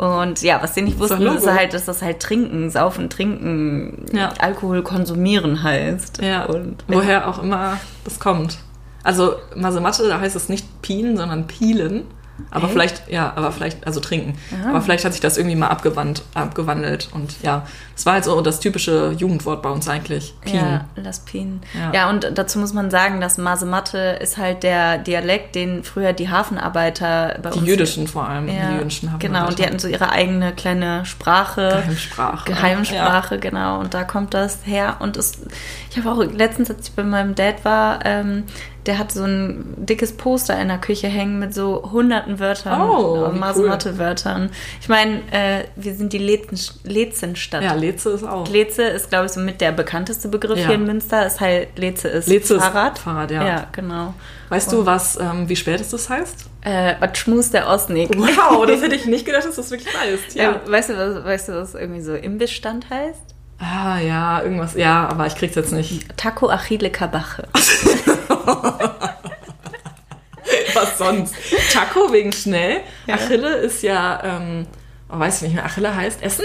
Und 0.00 0.40
ja, 0.40 0.62
was 0.62 0.74
sie 0.74 0.80
nicht 0.80 0.98
wussten, 0.98 1.20
ist 1.26 1.46
halt, 1.46 1.74
dass 1.74 1.84
das 1.84 2.00
halt 2.00 2.20
trinken, 2.20 2.70
saufen, 2.70 3.10
trinken, 3.10 4.06
Ja. 4.12 4.32
Alkohol 4.38 4.82
konsumieren 4.82 5.62
heißt. 5.62 6.22
Ja, 6.22 6.46
Und 6.46 6.82
woher 6.88 7.28
auch 7.28 7.42
immer 7.42 7.76
das 8.04 8.18
kommt. 8.18 8.56
Also 9.02 9.34
Masematte, 9.54 10.08
da 10.08 10.18
heißt 10.18 10.36
es 10.36 10.48
nicht 10.48 10.80
pien, 10.80 11.18
sondern 11.18 11.46
pielen. 11.46 12.04
Aber 12.50 12.64
Echt? 12.64 12.72
vielleicht, 12.72 13.08
ja, 13.10 13.32
aber 13.36 13.52
vielleicht, 13.52 13.86
also 13.86 14.00
trinken. 14.00 14.38
Aber 14.68 14.80
vielleicht 14.80 15.04
hat 15.04 15.12
sich 15.12 15.20
das 15.20 15.36
irgendwie 15.36 15.56
mal 15.56 15.68
abgewandt, 15.68 16.22
abgewandelt. 16.34 17.08
Und 17.12 17.42
ja, 17.42 17.66
es 17.96 18.06
war 18.06 18.14
halt 18.14 18.24
so 18.24 18.40
das 18.40 18.60
typische 18.60 19.12
Jugendwort 19.16 19.62
bei 19.62 19.70
uns 19.70 19.88
eigentlich. 19.88 20.34
Pien. 20.42 20.56
Ja, 20.56 20.84
Las 20.96 21.20
Pien. 21.20 21.60
Ja. 21.74 21.92
Ja. 21.92 22.10
und 22.10 22.30
dazu 22.34 22.58
muss 22.58 22.72
man 22.72 22.90
sagen, 22.90 23.20
dass 23.20 23.38
Masematte 23.38 24.18
ist 24.20 24.36
halt 24.38 24.62
der 24.62 24.98
Dialekt, 24.98 25.54
den 25.54 25.84
früher 25.84 26.12
die 26.12 26.28
Hafenarbeiter 26.30 27.38
bei 27.42 27.50
Die 27.50 27.58
uns... 27.60 27.68
jüdischen 27.68 28.06
vor 28.08 28.28
allem. 28.28 28.48
ja, 28.48 28.70
die 28.70 28.76
jüdischen 28.78 29.12
haben 29.12 29.18
Genau, 29.18 29.46
und 29.48 29.58
die 29.58 29.64
hatten 29.64 29.78
so 29.78 29.88
ihre 29.88 30.10
eigene 30.10 30.52
kleine 30.52 31.04
Sprache. 31.04 31.68
Geheimsprache. 31.82 32.44
Geheimsprache, 32.46 33.38
genau. 33.38 33.80
Und 33.80 33.94
da 33.94 34.04
kommt 34.04 34.34
das 34.34 34.58
her. 34.64 34.96
Und 35.00 35.16
es, 35.16 35.32
ich 35.90 35.98
habe 35.98 36.10
auch 36.10 36.22
letztens, 36.32 36.70
als 36.70 36.88
ich 36.88 36.94
bei 36.94 37.02
meinem 37.04 37.34
Dad 37.34 37.64
war, 37.64 38.00
ähm, 38.04 38.44
der 38.86 38.98
hat 38.98 39.12
so 39.12 39.22
ein 39.24 39.74
dickes 39.76 40.12
Poster 40.16 40.58
in 40.60 40.68
der 40.68 40.78
Küche 40.78 41.06
hängen 41.06 41.38
mit 41.38 41.52
so 41.54 41.90
hunderten 41.92 42.38
Wörtern, 42.38 42.80
Oh, 42.80 43.30
wie 43.32 43.38
Masematte-Wörtern. 43.38 44.50
Ich 44.80 44.88
meine, 44.88 45.18
äh, 45.32 45.64
wir 45.76 45.94
sind 45.94 46.12
die 46.12 46.18
Lezen- 46.18 46.80
Lezenstadt. 46.84 47.62
Ja, 47.62 47.74
Leze 47.74 48.10
ist 48.10 48.24
auch. 48.24 48.48
Leze 48.48 48.82
ist, 48.84 49.10
glaube 49.10 49.26
ich, 49.26 49.32
so 49.32 49.40
mit 49.40 49.60
der 49.60 49.72
bekannteste 49.72 50.28
Begriff 50.28 50.58
Ja. 50.58 50.66
hier 50.66 50.74
in 50.76 50.86
Münster. 50.86 51.26
Ist 51.26 51.40
halt, 51.40 51.78
Leze 51.78 52.08
ist 52.08 52.28
Leze 52.28 52.54
ist 52.56 52.62
Fahrrad. 52.64 52.98
Fahrrad, 52.98 53.30
ja. 53.30 53.46
Ja, 53.46 53.66
genau. 53.72 54.14
Weißt 54.48 54.72
du, 54.72 54.84
was, 54.86 55.16
ähm, 55.20 55.48
wie 55.48 55.56
spät 55.56 55.80
es 55.80 55.90
das 55.90 56.08
heißt? 56.08 56.46
Äh, 56.62 56.94
was 57.00 57.16
schmust 57.18 57.54
der 57.54 57.68
Osnik? 57.68 58.10
Wow, 58.16 58.66
das 58.68 58.82
hätte 58.82 58.94
ich 58.96 59.06
nicht 59.06 59.24
gedacht, 59.24 59.44
dass 59.44 59.54
du 59.56 59.60
das 59.62 59.70
wirklich 59.70 59.94
weißt. 59.94 60.34
Ja. 60.34 60.52
Ähm, 60.52 60.72
weißt, 60.72 60.90
du, 60.90 60.94
was, 60.96 61.24
weißt 61.24 61.48
du, 61.50 61.52
was 61.60 61.74
irgendwie 61.74 62.00
so 62.00 62.14
Imbissstand 62.14 62.90
heißt? 62.90 63.20
Ah, 63.58 63.98
ja, 64.00 64.42
irgendwas. 64.42 64.74
Ja, 64.74 65.06
aber 65.08 65.26
ich 65.26 65.36
krieg's 65.36 65.54
jetzt 65.54 65.72
nicht. 65.72 66.06
Taco 66.16 66.48
Achille 66.48 66.90
Kabache. 66.90 67.46
Was 70.74 70.98
sonst? 70.98 71.34
Taco 71.72 72.12
wegen 72.12 72.32
schnell. 72.32 72.80
Achille 73.10 73.54
ist 73.56 73.82
ja, 73.82 74.20
ähm, 74.24 74.66
oh, 75.10 75.18
weiß 75.18 75.36
ich 75.36 75.42
nicht 75.42 75.54
mehr, 75.54 75.64
Achille 75.64 75.94
heißt 75.94 76.22
Essen. 76.22 76.44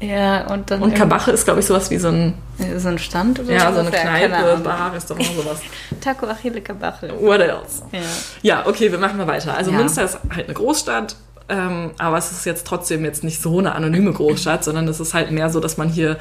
Ja, 0.00 0.48
und 0.52 0.70
dann. 0.70 0.82
Und 0.82 0.94
Kabache 0.96 1.30
ist, 1.30 1.44
glaube 1.44 1.60
ich, 1.60 1.66
sowas 1.66 1.90
wie 1.90 1.98
so 1.98 2.08
ein, 2.08 2.34
So 2.78 2.88
ein 2.88 2.98
Stand 2.98 3.38
oder 3.38 3.52
ja, 3.52 3.72
so 3.72 3.80
eine 3.80 3.90
Kneipe. 3.90 4.58
Bar, 4.62 4.92
Restaurant, 4.92 5.26
sowas. 5.36 5.60
Taco 6.00 6.26
Achille 6.26 6.60
Kabache. 6.60 7.12
What 7.20 7.40
else? 7.40 7.82
Ja. 7.92 8.00
Ja, 8.42 8.66
okay, 8.66 8.90
wir 8.90 8.98
machen 8.98 9.16
mal 9.16 9.28
weiter. 9.28 9.56
Also 9.56 9.70
Ja. 9.70 9.76
Münster 9.76 10.02
ist 10.04 10.18
halt 10.34 10.46
eine 10.46 10.54
Großstadt, 10.54 11.14
ähm, 11.48 11.90
aber 11.98 12.16
es 12.18 12.30
ist 12.32 12.46
jetzt 12.46 12.66
trotzdem 12.66 13.04
jetzt 13.04 13.24
nicht 13.24 13.40
so 13.42 13.58
eine 13.58 13.74
anonyme 13.74 14.12
Großstadt, 14.12 14.64
sondern 14.64 14.88
es 14.88 15.00
ist 15.00 15.12
halt 15.14 15.30
mehr 15.30 15.50
so, 15.50 15.60
dass 15.60 15.76
man 15.76 15.88
hier 15.88 16.16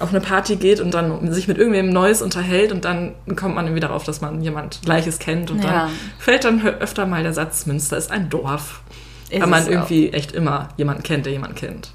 auf 0.00 0.10
eine 0.10 0.20
Party 0.20 0.56
geht 0.56 0.80
und 0.80 0.92
dann 0.92 1.32
sich 1.32 1.48
mit 1.48 1.58
irgendwem 1.58 1.90
Neues 1.90 2.20
unterhält 2.22 2.72
und 2.72 2.84
dann 2.84 3.14
kommt 3.36 3.54
man 3.54 3.64
irgendwie 3.66 3.80
darauf, 3.80 4.04
dass 4.04 4.20
man 4.20 4.42
jemand 4.42 4.82
Gleiches 4.84 5.18
kennt 5.18 5.50
und 5.50 5.62
Ja. 5.64 5.70
dann 5.84 5.90
fällt 6.18 6.44
dann 6.44 6.64
öfter 6.66 7.06
mal 7.06 7.22
der 7.22 7.32
Satz, 7.32 7.66
Münster 7.66 7.96
ist 7.96 8.10
ein 8.10 8.28
Dorf. 8.28 8.82
Ist 9.30 9.40
weil 9.40 9.48
man 9.48 9.66
irgendwie 9.66 10.12
echt 10.12 10.32
immer 10.32 10.68
jemanden 10.76 11.02
kennt, 11.02 11.24
der 11.24 11.32
jemanden 11.32 11.56
kennt. 11.56 11.93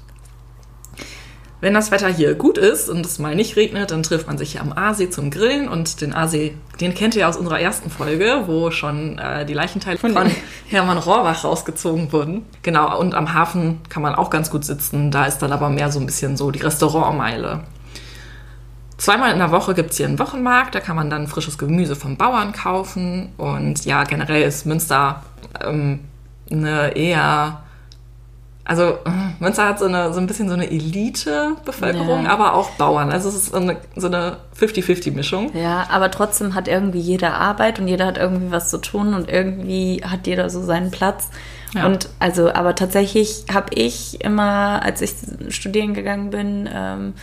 Wenn 1.60 1.74
das 1.74 1.90
Wetter 1.90 2.08
hier 2.08 2.34
gut 2.34 2.56
ist 2.56 2.88
und 2.88 3.04
es 3.04 3.18
mal 3.18 3.34
nicht 3.34 3.56
regnet, 3.56 3.90
dann 3.90 4.02
trifft 4.02 4.26
man 4.26 4.38
sich 4.38 4.52
hier 4.52 4.62
am 4.62 4.72
Aasee 4.72 5.10
zum 5.10 5.30
Grillen 5.30 5.68
und 5.68 6.00
den 6.00 6.14
Aasee, 6.14 6.54
den 6.80 6.94
kennt 6.94 7.14
ihr 7.16 7.28
aus 7.28 7.36
unserer 7.36 7.60
ersten 7.60 7.90
Folge, 7.90 8.44
wo 8.46 8.70
schon 8.70 9.18
äh, 9.18 9.44
die 9.44 9.52
Leichenteile 9.52 9.98
von 9.98 10.14
Hermann 10.68 10.98
Rohrbach 10.98 11.44
rausgezogen 11.44 12.12
wurden. 12.12 12.46
Genau, 12.62 12.98
und 12.98 13.14
am 13.14 13.34
Hafen 13.34 13.80
kann 13.90 14.02
man 14.02 14.14
auch 14.14 14.30
ganz 14.30 14.50
gut 14.50 14.64
sitzen, 14.64 15.10
da 15.10 15.26
ist 15.26 15.38
dann 15.38 15.52
aber 15.52 15.68
mehr 15.68 15.92
so 15.92 16.00
ein 16.00 16.06
bisschen 16.06 16.38
so 16.38 16.50
die 16.50 16.60
Restaurantmeile. 16.60 17.60
Zweimal 18.96 19.32
in 19.32 19.38
der 19.38 19.50
Woche 19.50 19.74
gibt 19.74 19.92
es 19.92 19.96
hier 19.96 20.06
einen 20.06 20.18
Wochenmarkt, 20.18 20.74
da 20.74 20.80
kann 20.80 20.96
man 20.96 21.08
dann 21.08 21.26
frisches 21.26 21.56
Gemüse 21.56 21.96
vom 21.96 22.18
Bauern 22.18 22.52
kaufen. 22.52 23.32
Und 23.38 23.86
ja, 23.86 24.04
generell 24.04 24.42
ist 24.42 24.66
Münster 24.66 25.22
ähm, 25.64 26.00
eine 26.50 26.94
eher. 26.96 27.62
Also 28.70 28.84
äh, 29.04 29.10
Münster 29.40 29.66
hat 29.66 29.80
so, 29.80 29.86
eine, 29.86 30.12
so 30.12 30.20
ein 30.20 30.28
bisschen 30.28 30.46
so 30.48 30.54
eine 30.54 30.70
Elite-Bevölkerung, 30.70 32.24
Ja. 32.24 32.30
aber 32.30 32.54
auch 32.54 32.70
Bauern. 32.72 33.10
Also 33.10 33.28
es 33.28 33.34
ist 33.34 33.46
so 33.50 33.56
eine, 33.56 33.78
so 33.96 34.06
eine 34.06 34.36
50-50-Mischung. 34.58 35.50
Ja, 35.56 35.88
aber 35.90 36.12
trotzdem 36.12 36.54
hat 36.54 36.68
irgendwie 36.68 37.00
jeder 37.00 37.34
Arbeit 37.34 37.80
und 37.80 37.88
jeder 37.88 38.06
hat 38.06 38.16
irgendwie 38.16 38.52
was 38.52 38.70
zu 38.70 38.78
tun 38.78 39.12
und 39.14 39.28
irgendwie 39.28 40.02
hat 40.08 40.28
jeder 40.28 40.48
so 40.50 40.62
seinen 40.62 40.92
Platz. 40.92 41.30
Ja. 41.74 41.84
Und 41.86 42.10
also, 42.20 42.52
aber 42.52 42.76
tatsächlich 42.76 43.44
habe 43.52 43.74
ich 43.74 44.20
immer, 44.24 44.82
als 44.84 45.00
ich 45.02 45.14
studieren 45.48 45.92
gegangen 45.92 46.30
bin, 46.30 46.68
ähm, 46.72 47.14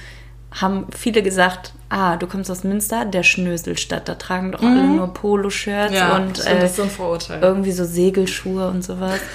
haben 0.52 0.88
viele 0.94 1.24
gesagt, 1.24 1.72
ah, 1.90 2.18
du 2.18 2.28
kommst 2.28 2.52
aus 2.52 2.66
Münster, 2.66 3.06
der 3.06 3.24
Schnöselstadt, 3.24 4.10
da 4.10 4.16
tragen 4.16 4.52
doch 4.52 4.62
alle 4.62 4.84
nur 4.84 5.14
Poloshirts 5.14 5.94
und 6.16 6.40
stimmt, 6.40 6.46
äh, 6.58 6.60
das 6.60 6.72
ist 6.72 6.76
so 6.78 6.84
ein 6.84 6.90
Vorurteil. 6.90 7.42
irgendwie 7.42 7.72
so 7.72 7.86
Segelschuhe 7.86 8.68
und 8.68 8.84
sowas. 8.84 9.20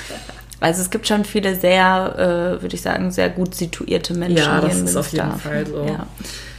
Also 0.63 0.81
es 0.81 0.91
gibt 0.91 1.07
schon 1.09 1.25
viele 1.25 1.55
sehr, 1.59 2.15
äh, 2.59 2.63
würde 2.63 2.75
ich 2.75 2.83
sagen, 2.83 3.11
sehr 3.11 3.29
gut 3.31 3.55
situierte 3.55 4.15
Menschen 4.15 4.39
Ja, 4.39 4.61
das 4.61 4.79
in 4.79 4.85
ist 4.87 4.97
auf 4.97 5.09
jeden 5.09 5.39
Fall 5.39 5.67
so. 5.67 5.85
Ja. 5.85 6.07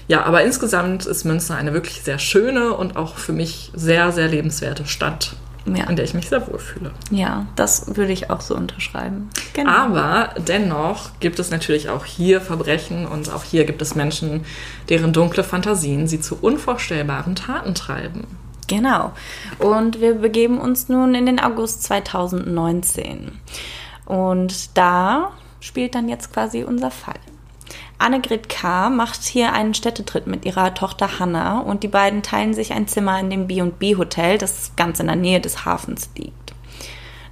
Ja, 0.09 0.23
aber 0.25 0.43
insgesamt 0.43 1.05
ist 1.05 1.23
Münster 1.23 1.55
eine 1.55 1.73
wirklich 1.73 2.01
sehr 2.03 2.19
schöne 2.19 2.73
und 2.73 2.97
auch 2.97 3.15
für 3.17 3.31
mich 3.31 3.71
sehr, 3.73 4.11
sehr 4.11 4.27
lebenswerte 4.27 4.85
Stadt, 4.85 5.37
Ja. 5.65 5.85
in 5.89 5.95
der 5.95 6.03
ich 6.03 6.13
mich 6.13 6.27
sehr 6.27 6.45
wohlfühle. 6.45 6.91
ja, 7.09 7.45
das 7.55 7.95
würde 7.95 8.11
ich 8.11 8.29
auch 8.29 8.41
so 8.41 8.53
unterschreiben. 8.53 9.29
Genau. 9.53 9.71
Aber 9.71 10.31
dennoch 10.45 11.11
gibt 11.21 11.39
es 11.39 11.51
natürlich 11.51 11.87
auch 11.87 12.03
hier 12.03 12.41
Verbrechen 12.41 13.07
und 13.07 13.31
auch 13.33 13.43
hier 13.45 13.63
gibt 13.63 13.81
es 13.81 13.95
Menschen, 13.95 14.43
deren 14.89 15.13
dunkle 15.13 15.45
Fantasien 15.45 16.07
sie 16.09 16.19
zu 16.19 16.37
unvorstellbaren 16.41 17.35
Taten 17.35 17.73
treiben. 17.73 18.27
Genau. 18.67 19.13
Und 19.59 20.01
wir 20.01 20.15
begeben 20.15 20.57
uns 20.59 20.89
nun 20.89 21.15
in 21.15 21.25
den 21.25 21.39
August 21.39 21.83
2019. 21.83 23.31
Und 24.13 24.77
da 24.77 25.31
spielt 25.59 25.95
dann 25.95 26.07
jetzt 26.07 26.31
quasi 26.31 26.63
unser 26.63 26.91
Fall. 26.91 27.19
Annegret 27.97 28.47
K. 28.47 28.91
macht 28.91 29.23
hier 29.23 29.53
einen 29.53 29.73
Städtetritt 29.73 30.27
mit 30.27 30.45
ihrer 30.45 30.75
Tochter 30.75 31.17
Hanna 31.17 31.61
und 31.61 31.81
die 31.81 31.87
beiden 31.87 32.21
teilen 32.21 32.53
sich 32.53 32.73
ein 32.73 32.87
Zimmer 32.87 33.19
in 33.19 33.31
dem 33.31 33.47
B&B 33.47 33.95
Hotel, 33.95 34.37
das 34.37 34.73
ganz 34.75 34.99
in 34.99 35.07
der 35.07 35.15
Nähe 35.15 35.41
des 35.41 35.65
Hafens 35.65 36.11
liegt. 36.15 36.53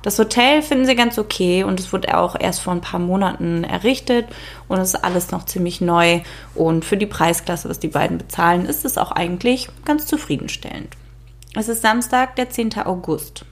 Das 0.02 0.18
Hotel 0.18 0.64
finden 0.64 0.88
sie 0.88 0.96
ganz 0.96 1.20
okay 1.20 1.64
und 1.64 1.80
es 1.80 1.94
wurde 1.94 2.18
auch 2.18 2.36
erst 2.40 2.62
vor 2.62 2.74
ein 2.74 2.82
paar 2.82 3.00
Monaten 3.00 3.64
errichtet 3.64 4.30
und 4.68 4.80
es 4.80 4.96
ist 4.96 5.04
alles 5.04 5.30
noch 5.30 5.46
ziemlich 5.46 5.82
neu 5.82 6.22
und 6.56 6.84
für 6.84 6.98
die 6.98 7.06
Preisklasse, 7.06 7.70
was 7.70 7.78
die 7.78 7.90
beiden 7.90 8.18
bezahlen, 8.18 8.66
ist 8.66 8.86
es 8.86 8.98
auch 8.98 9.12
eigentlich 9.12 9.70
ganz 9.86 10.08
zufriedenstellend. 10.08 10.98
Es 11.54 11.70
ist 11.70 11.84
Samstag, 11.84 12.36
der 12.38 12.50
10. 12.50 12.80
August. 12.86 13.46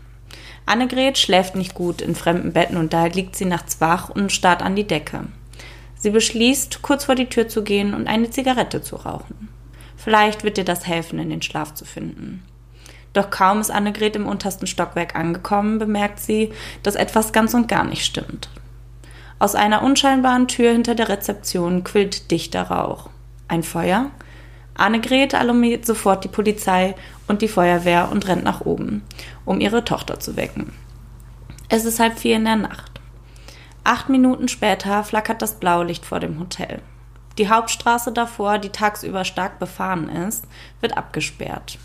Annegret 0.65 1.17
schläft 1.17 1.55
nicht 1.55 1.73
gut 1.73 2.01
in 2.01 2.15
fremden 2.15 2.53
Betten 2.53 2.77
und 2.77 2.93
daher 2.93 3.09
liegt 3.09 3.35
sie 3.35 3.45
nachts 3.45 3.81
wach 3.81 4.09
und 4.09 4.31
starrt 4.31 4.61
an 4.61 4.75
die 4.75 4.87
Decke. 4.87 5.25
Sie 5.95 6.11
beschließt, 6.11 6.81
kurz 6.81 7.05
vor 7.05 7.15
die 7.15 7.27
Tür 7.27 7.47
zu 7.47 7.63
gehen 7.63 7.93
und 7.93 8.07
eine 8.07 8.29
Zigarette 8.29 8.81
zu 8.81 8.95
rauchen. 8.95 9.49
Vielleicht 9.97 10.43
wird 10.43 10.57
ihr 10.57 10.63
das 10.63 10.87
helfen, 10.87 11.19
in 11.19 11.29
den 11.29 11.41
Schlaf 11.41 11.73
zu 11.73 11.83
finden. 11.83 12.43
Doch 13.13 13.29
kaum 13.29 13.59
ist 13.59 13.71
Annegret 13.71 14.15
im 14.15 14.27
untersten 14.27 14.67
Stockwerk 14.67 15.15
angekommen, 15.15 15.79
bemerkt 15.79 16.19
sie, 16.19 16.51
dass 16.83 16.95
etwas 16.95 17.33
ganz 17.33 17.53
und 17.53 17.67
gar 17.67 17.83
nicht 17.83 18.05
stimmt. 18.05 18.49
Aus 19.39 19.55
einer 19.55 19.81
unscheinbaren 19.81 20.47
Tür 20.47 20.71
hinter 20.71 20.95
der 20.95 21.09
Rezeption 21.09 21.83
quillt 21.83 22.29
dichter 22.29 22.63
Rauch. 22.63 23.09
Ein 23.47 23.63
Feuer? 23.63 24.11
Annegret 24.75 25.33
alarmiert 25.33 25.85
sofort 25.85 26.23
die 26.23 26.29
Polizei 26.29 26.95
und 27.29 27.41
die 27.41 27.47
Feuerwehr 27.47 28.09
und 28.11 28.27
rennt 28.27 28.43
nach 28.43 28.61
oben, 28.61 29.03
um 29.45 29.61
ihre 29.61 29.85
Tochter 29.85 30.19
zu 30.19 30.35
wecken. 30.35 30.73
Es 31.69 31.85
ist 31.85 31.99
halb 31.99 32.19
vier 32.19 32.35
in 32.35 32.45
der 32.45 32.57
Nacht. 32.57 32.99
Acht 33.83 34.09
Minuten 34.09 34.49
später 34.49 35.03
flackert 35.03 35.41
das 35.41 35.59
Blaulicht 35.59 36.05
vor 36.05 36.19
dem 36.19 36.39
Hotel. 36.39 36.81
Die 37.37 37.49
Hauptstraße 37.49 38.11
davor, 38.11 38.57
die 38.57 38.69
tagsüber 38.69 39.23
stark 39.23 39.59
befahren 39.59 40.09
ist, 40.09 40.45
wird 40.81 40.97
abgesperrt. 40.97 41.77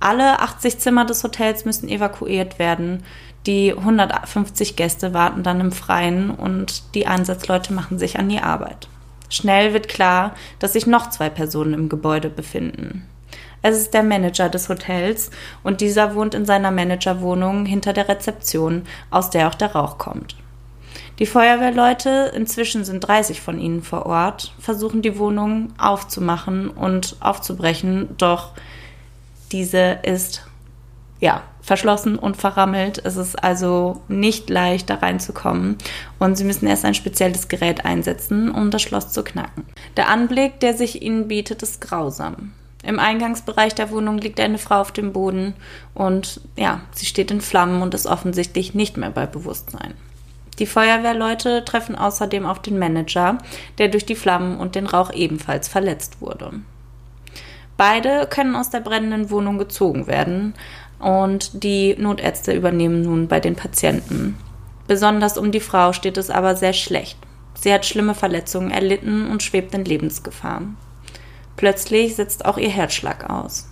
Alle 0.00 0.40
80 0.40 0.78
Zimmer 0.78 1.06
des 1.06 1.24
Hotels 1.24 1.64
müssen 1.64 1.88
evakuiert 1.88 2.58
werden. 2.58 3.02
Die 3.46 3.72
150 3.72 4.76
Gäste 4.76 5.14
warten 5.14 5.42
dann 5.42 5.60
im 5.60 5.72
Freien 5.72 6.30
und 6.30 6.94
die 6.94 7.06
Einsatzleute 7.06 7.72
machen 7.72 7.98
sich 7.98 8.18
an 8.18 8.28
die 8.28 8.40
Arbeit. 8.40 8.88
Schnell 9.30 9.72
wird 9.72 9.88
klar, 9.88 10.34
dass 10.58 10.74
sich 10.74 10.86
noch 10.86 11.10
zwei 11.10 11.30
Personen 11.30 11.72
im 11.72 11.88
Gebäude 11.88 12.28
befinden. 12.28 13.08
Es 13.68 13.78
ist 13.78 13.94
der 13.94 14.04
Manager 14.04 14.48
des 14.48 14.68
Hotels 14.68 15.32
und 15.64 15.80
dieser 15.80 16.14
wohnt 16.14 16.36
in 16.36 16.46
seiner 16.46 16.70
Managerwohnung 16.70 17.66
hinter 17.66 17.92
der 17.92 18.08
Rezeption, 18.08 18.84
aus 19.10 19.30
der 19.30 19.48
auch 19.48 19.56
der 19.56 19.72
Rauch 19.72 19.98
kommt. 19.98 20.36
Die 21.18 21.26
Feuerwehrleute, 21.26 22.30
inzwischen 22.36 22.84
sind 22.84 23.00
30 23.00 23.40
von 23.40 23.58
ihnen 23.58 23.82
vor 23.82 24.06
Ort, 24.06 24.54
versuchen 24.60 25.02
die 25.02 25.18
Wohnung 25.18 25.72
aufzumachen 25.78 26.68
und 26.68 27.16
aufzubrechen, 27.18 28.10
doch 28.18 28.52
diese 29.50 29.98
ist 30.04 30.46
ja 31.18 31.42
verschlossen 31.60 32.20
und 32.20 32.36
verrammelt. 32.36 33.04
Es 33.04 33.16
ist 33.16 33.42
also 33.42 34.00
nicht 34.06 34.48
leicht, 34.48 34.90
da 34.90 34.94
reinzukommen 34.94 35.76
und 36.20 36.38
sie 36.38 36.44
müssen 36.44 36.68
erst 36.68 36.84
ein 36.84 36.94
spezielles 36.94 37.48
Gerät 37.48 37.84
einsetzen, 37.84 38.48
um 38.48 38.70
das 38.70 38.82
Schloss 38.82 39.10
zu 39.10 39.24
knacken. 39.24 39.64
Der 39.96 40.08
Anblick, 40.08 40.60
der 40.60 40.74
sich 40.74 41.02
ihnen 41.02 41.26
bietet, 41.26 41.64
ist 41.64 41.80
grausam. 41.80 42.52
Im 42.86 43.00
Eingangsbereich 43.00 43.74
der 43.74 43.90
Wohnung 43.90 44.18
liegt 44.18 44.38
eine 44.38 44.58
Frau 44.58 44.80
auf 44.80 44.92
dem 44.92 45.12
Boden 45.12 45.54
und 45.92 46.40
ja, 46.56 46.82
sie 46.92 47.04
steht 47.04 47.32
in 47.32 47.40
Flammen 47.40 47.82
und 47.82 47.94
ist 47.94 48.06
offensichtlich 48.06 48.74
nicht 48.74 48.96
mehr 48.96 49.10
bei 49.10 49.26
Bewusstsein. 49.26 49.94
Die 50.60 50.66
Feuerwehrleute 50.66 51.64
treffen 51.64 51.96
außerdem 51.96 52.46
auf 52.46 52.62
den 52.62 52.78
Manager, 52.78 53.38
der 53.78 53.88
durch 53.88 54.06
die 54.06 54.14
Flammen 54.14 54.58
und 54.58 54.76
den 54.76 54.86
Rauch 54.86 55.12
ebenfalls 55.12 55.66
verletzt 55.66 56.20
wurde. 56.20 56.52
Beide 57.76 58.28
können 58.30 58.54
aus 58.54 58.70
der 58.70 58.80
brennenden 58.80 59.30
Wohnung 59.30 59.58
gezogen 59.58 60.06
werden 60.06 60.54
und 61.00 61.64
die 61.64 61.96
Notärzte 61.98 62.52
übernehmen 62.52 63.02
nun 63.02 63.26
bei 63.26 63.40
den 63.40 63.56
Patienten. 63.56 64.38
Besonders 64.86 65.36
um 65.38 65.50
die 65.50 65.58
Frau 65.58 65.92
steht 65.92 66.18
es 66.18 66.30
aber 66.30 66.54
sehr 66.54 66.72
schlecht. 66.72 67.18
Sie 67.54 67.72
hat 67.72 67.84
schlimme 67.84 68.14
Verletzungen 68.14 68.70
erlitten 68.70 69.28
und 69.28 69.42
schwebt 69.42 69.74
in 69.74 69.84
Lebensgefahr. 69.84 70.62
Plötzlich 71.56 72.16
setzt 72.16 72.44
auch 72.44 72.58
ihr 72.58 72.70
Herzschlag 72.70 73.28
aus. 73.30 73.68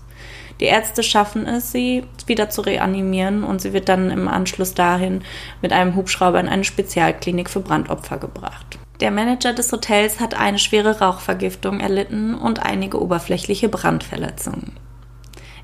Die 0.60 0.66
Ärzte 0.66 1.02
schaffen 1.02 1.46
es, 1.46 1.72
sie 1.72 2.04
wieder 2.26 2.48
zu 2.48 2.60
reanimieren 2.60 3.42
und 3.44 3.60
sie 3.60 3.72
wird 3.72 3.88
dann 3.88 4.10
im 4.10 4.28
Anschluss 4.28 4.74
dahin 4.74 5.22
mit 5.62 5.72
einem 5.72 5.96
Hubschrauber 5.96 6.38
in 6.40 6.48
eine 6.48 6.64
Spezialklinik 6.64 7.50
für 7.50 7.60
Brandopfer 7.60 8.18
gebracht. 8.18 8.78
Der 9.00 9.10
Manager 9.10 9.52
des 9.52 9.72
Hotels 9.72 10.20
hat 10.20 10.34
eine 10.38 10.58
schwere 10.58 11.00
Rauchvergiftung 11.00 11.80
erlitten 11.80 12.34
und 12.34 12.64
einige 12.64 13.02
oberflächliche 13.02 13.68
Brandverletzungen. 13.68 14.72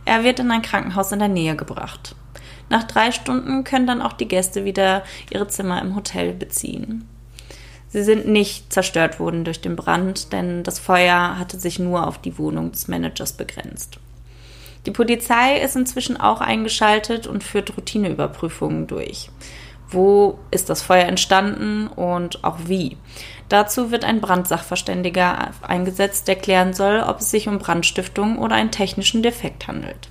Er 0.04 0.24
wird 0.24 0.40
in 0.40 0.50
ein 0.50 0.62
Krankenhaus 0.62 1.12
in 1.12 1.20
der 1.20 1.28
Nähe 1.28 1.54
gebracht. 1.54 2.16
Nach 2.68 2.82
drei 2.84 3.12
Stunden 3.12 3.62
können 3.64 3.86
dann 3.86 4.02
auch 4.02 4.12
die 4.12 4.28
Gäste 4.28 4.64
wieder 4.64 5.04
ihre 5.30 5.46
Zimmer 5.46 5.80
im 5.80 5.94
Hotel 5.94 6.32
beziehen. 6.32 7.08
Sie 7.92 8.04
sind 8.04 8.28
nicht 8.28 8.72
zerstört 8.72 9.18
worden 9.18 9.44
durch 9.44 9.60
den 9.60 9.76
Brand, 9.76 10.32
denn 10.32 10.62
das 10.62 10.78
Feuer 10.78 11.38
hatte 11.38 11.58
sich 11.58 11.78
nur 11.78 12.06
auf 12.06 12.18
die 12.18 12.38
Wohnung 12.38 12.70
des 12.70 12.86
Managers 12.86 13.32
begrenzt. 13.32 13.98
Die 14.86 14.92
Polizei 14.92 15.60
ist 15.60 15.76
inzwischen 15.76 16.16
auch 16.16 16.40
eingeschaltet 16.40 17.26
und 17.26 17.44
führt 17.44 17.76
Routineüberprüfungen 17.76 18.86
durch. 18.86 19.30
Wo 19.88 20.38
ist 20.52 20.70
das 20.70 20.82
Feuer 20.82 21.06
entstanden 21.06 21.88
und 21.88 22.44
auch 22.44 22.58
wie? 22.66 22.96
Dazu 23.48 23.90
wird 23.90 24.04
ein 24.04 24.20
Brandsachverständiger 24.20 25.50
eingesetzt, 25.62 26.28
der 26.28 26.36
klären 26.36 26.72
soll, 26.72 27.00
ob 27.00 27.18
es 27.18 27.32
sich 27.32 27.48
um 27.48 27.58
Brandstiftung 27.58 28.38
oder 28.38 28.54
einen 28.54 28.70
technischen 28.70 29.24
Defekt 29.24 29.66
handelt. 29.66 30.08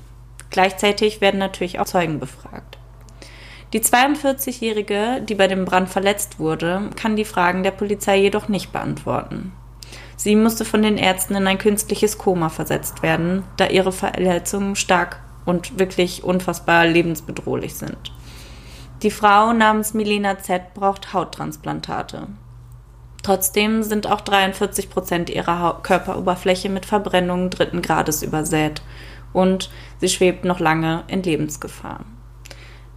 Gleichzeitig 0.49 1.21
werden 1.21 1.39
natürlich 1.39 1.79
auch 1.79 1.85
Zeugen 1.85 2.19
befragt. 2.19 2.78
Die 3.71 3.81
42-Jährige, 3.81 5.21
die 5.21 5.35
bei 5.35 5.47
dem 5.47 5.65
Brand 5.65 5.89
verletzt 5.89 6.39
wurde, 6.39 6.89
kann 6.95 7.15
die 7.15 7.25
Fragen 7.25 7.61
der 7.61 7.71
Polizei 7.71 8.17
jedoch 8.17 8.47
nicht 8.47 8.71
beantworten. 8.71 9.51
Sie 10.15 10.35
musste 10.35 10.65
von 10.65 10.81
den 10.81 10.97
Ärzten 10.97 11.35
in 11.35 11.45
ein 11.45 11.59
künstliches 11.59 12.17
Koma 12.17 12.49
versetzt 12.49 13.03
werden, 13.03 13.43
da 13.57 13.67
ihre 13.67 13.91
Verletzungen 13.91 14.75
stark 14.75 15.19
und 15.45 15.79
wirklich 15.79 16.23
unfassbar 16.23 16.87
lebensbedrohlich 16.87 17.75
sind. 17.75 18.11
Die 19.03 19.11
Frau 19.11 19.53
namens 19.53 19.93
Milena 19.93 20.39
Z 20.39 20.73
braucht 20.73 21.13
Hauttransplantate. 21.13 22.27
Trotzdem 23.21 23.83
sind 23.83 24.07
auch 24.07 24.21
43 24.21 24.89
Prozent 24.89 25.29
ihrer 25.29 25.79
Körperoberfläche 25.83 26.69
mit 26.69 26.85
Verbrennungen 26.85 27.49
dritten 27.49 27.81
Grades 27.81 28.23
übersät 28.23 28.81
und 29.31 29.69
sie 29.99 30.09
schwebt 30.09 30.43
noch 30.43 30.59
lange 30.59 31.03
in 31.07 31.21
Lebensgefahr. 31.23 32.01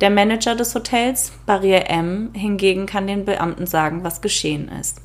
Der 0.03 0.11
Manager 0.11 0.57
des 0.57 0.75
Hotels, 0.75 1.31
Barrier 1.47 1.89
M, 1.89 2.31
hingegen 2.35 2.87
kann 2.87 3.07
den 3.07 3.25
Beamten 3.25 3.69
sagen, 3.69 4.03
was 4.03 4.21
geschehen 4.21 4.69
ist. 4.69 5.01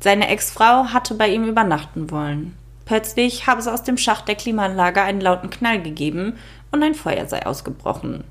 Seine 0.00 0.28
Ex-Frau 0.28 0.86
hatte 0.86 1.14
bei 1.14 1.28
ihm 1.28 1.44
übernachten 1.44 2.10
wollen. 2.10 2.56
Plötzlich 2.86 3.46
habe 3.46 3.60
es 3.60 3.68
aus 3.68 3.82
dem 3.82 3.98
Schacht 3.98 4.28
der 4.28 4.34
Klimaanlage 4.34 5.02
einen 5.02 5.20
lauten 5.20 5.50
Knall 5.50 5.82
gegeben 5.82 6.38
und 6.70 6.82
ein 6.82 6.94
Feuer 6.94 7.26
sei 7.26 7.44
ausgebrochen. 7.44 8.24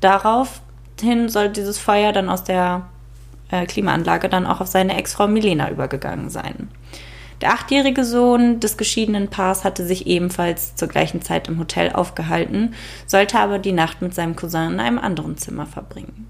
Daraufhin 0.00 1.30
soll 1.30 1.48
dieses 1.48 1.78
Feuer 1.78 2.12
dann 2.12 2.28
aus 2.28 2.44
der 2.44 2.90
äh, 3.50 3.64
Klimaanlage 3.64 4.28
dann 4.28 4.44
auch 4.44 4.60
auf 4.60 4.68
seine 4.68 4.98
Ex-Frau 4.98 5.26
Milena 5.26 5.70
übergegangen 5.70 6.28
sein. 6.28 6.68
Der 7.40 7.52
achtjährige 7.52 8.04
Sohn 8.04 8.60
des 8.60 8.76
geschiedenen 8.76 9.28
Paars 9.28 9.64
hatte 9.64 9.86
sich 9.86 10.06
ebenfalls 10.06 10.74
zur 10.74 10.88
gleichen 10.88 11.20
Zeit 11.20 11.48
im 11.48 11.58
Hotel 11.58 11.92
aufgehalten, 11.92 12.74
sollte 13.06 13.38
aber 13.38 13.58
die 13.58 13.72
Nacht 13.72 14.00
mit 14.00 14.14
seinem 14.14 14.36
Cousin 14.36 14.72
in 14.72 14.80
einem 14.80 14.98
anderen 14.98 15.36
Zimmer 15.36 15.66
verbringen. 15.66 16.26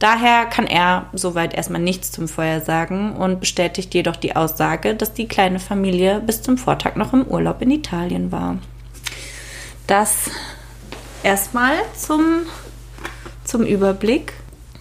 Daher 0.00 0.46
kann 0.46 0.66
er 0.66 1.06
soweit 1.12 1.52
erstmal 1.52 1.82
nichts 1.82 2.10
zum 2.10 2.26
Feuer 2.26 2.62
sagen 2.62 3.14
und 3.16 3.38
bestätigt 3.38 3.92
jedoch 3.94 4.16
die 4.16 4.34
Aussage, 4.34 4.94
dass 4.94 5.12
die 5.12 5.28
kleine 5.28 5.60
Familie 5.60 6.20
bis 6.20 6.40
zum 6.40 6.56
Vortag 6.56 6.96
noch 6.96 7.12
im 7.12 7.26
Urlaub 7.26 7.60
in 7.60 7.70
Italien 7.70 8.32
war. 8.32 8.56
Das 9.86 10.30
erstmal 11.22 11.74
zum, 11.94 12.40
zum 13.44 13.62
Überblick. 13.62 14.32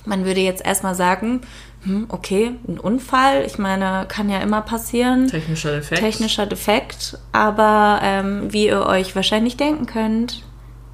Man 0.06 0.24
würde 0.24 0.40
jetzt 0.40 0.66
erstmal 0.66 0.96
sagen, 0.96 1.42
hm, 1.84 2.08
okay, 2.10 2.52
ein 2.68 2.80
Unfall, 2.80 3.44
ich 3.46 3.58
meine, 3.58 4.06
kann 4.08 4.30
ja 4.30 4.40
immer 4.40 4.62
passieren. 4.62 5.28
Technischer 5.28 5.72
Defekt. 5.72 6.02
Technischer 6.02 6.46
Defekt, 6.46 7.18
aber 7.32 8.00
ähm, 8.04 8.52
wie 8.52 8.68
ihr 8.68 8.86
euch 8.86 9.16
wahrscheinlich 9.16 9.56
denken 9.56 9.86
könnt, 9.86 10.44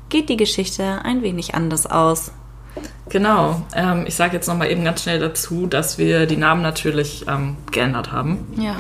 geht 0.10 0.30
die 0.30 0.38
Geschichte 0.38 1.02
ein 1.04 1.24
wenig 1.24 1.56
anders 1.56 1.88
aus. 1.88 2.32
Genau. 3.10 3.64
Ähm, 3.74 4.06
ich 4.08 4.16
sage 4.16 4.36
jetzt 4.36 4.48
nochmal 4.48 4.70
eben 4.70 4.84
ganz 4.84 5.04
schnell 5.04 5.20
dazu, 5.20 5.66
dass 5.66 5.98
wir 5.98 6.26
die 6.26 6.38
Namen 6.38 6.62
natürlich 6.62 7.26
ähm, 7.28 7.58
geändert 7.72 8.12
haben. 8.12 8.48
Ja. 8.58 8.76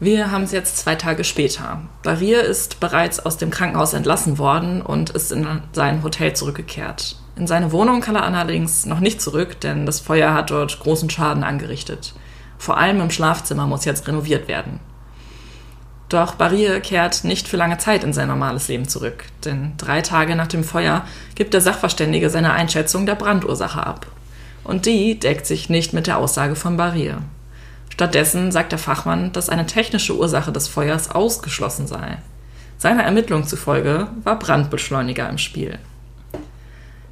Wir 0.00 0.30
haben 0.30 0.44
es 0.44 0.52
jetzt 0.52 0.78
zwei 0.78 0.96
Tage 0.96 1.24
später. 1.24 1.82
Barir 2.02 2.42
ist 2.42 2.80
bereits 2.80 3.20
aus 3.20 3.36
dem 3.36 3.50
Krankenhaus 3.50 3.94
entlassen 3.94 4.38
worden 4.38 4.82
und 4.82 5.10
ist 5.10 5.30
in 5.30 5.46
sein 5.72 6.02
Hotel 6.02 6.34
zurückgekehrt. 6.34 7.16
In 7.36 7.46
seine 7.46 7.72
Wohnung 7.72 8.00
kann 8.00 8.14
er 8.14 8.24
allerdings 8.24 8.86
noch 8.86 9.00
nicht 9.00 9.20
zurück, 9.20 9.60
denn 9.60 9.86
das 9.86 10.00
Feuer 10.00 10.34
hat 10.34 10.50
dort 10.50 10.78
großen 10.78 11.10
Schaden 11.10 11.42
angerichtet. 11.42 12.14
Vor 12.58 12.78
allem 12.78 13.00
im 13.00 13.10
Schlafzimmer 13.10 13.66
muss 13.66 13.84
jetzt 13.84 14.06
renoviert 14.06 14.46
werden. 14.46 14.78
Doch 16.08 16.36
Barrier 16.36 16.80
kehrt 16.80 17.24
nicht 17.24 17.48
für 17.48 17.56
lange 17.56 17.78
Zeit 17.78 18.04
in 18.04 18.12
sein 18.12 18.28
normales 18.28 18.68
Leben 18.68 18.88
zurück, 18.88 19.24
denn 19.44 19.72
drei 19.78 20.00
Tage 20.00 20.36
nach 20.36 20.46
dem 20.46 20.62
Feuer 20.62 21.04
gibt 21.34 21.54
der 21.54 21.60
Sachverständige 21.60 22.30
seine 22.30 22.52
Einschätzung 22.52 23.04
der 23.04 23.16
Brandursache 23.16 23.84
ab. 23.84 24.06
Und 24.62 24.86
die 24.86 25.18
deckt 25.18 25.46
sich 25.46 25.68
nicht 25.68 25.92
mit 25.92 26.06
der 26.06 26.18
Aussage 26.18 26.54
von 26.54 26.76
Barrier. 26.76 27.18
Stattdessen 27.90 28.52
sagt 28.52 28.72
der 28.72 28.78
Fachmann, 28.78 29.32
dass 29.32 29.48
eine 29.48 29.66
technische 29.66 30.16
Ursache 30.16 30.52
des 30.52 30.68
Feuers 30.68 31.10
ausgeschlossen 31.10 31.86
sei. 31.86 32.18
Seiner 32.78 33.02
Ermittlung 33.02 33.46
zufolge 33.46 34.08
war 34.22 34.38
Brandbeschleuniger 34.38 35.28
im 35.28 35.38
Spiel. 35.38 35.78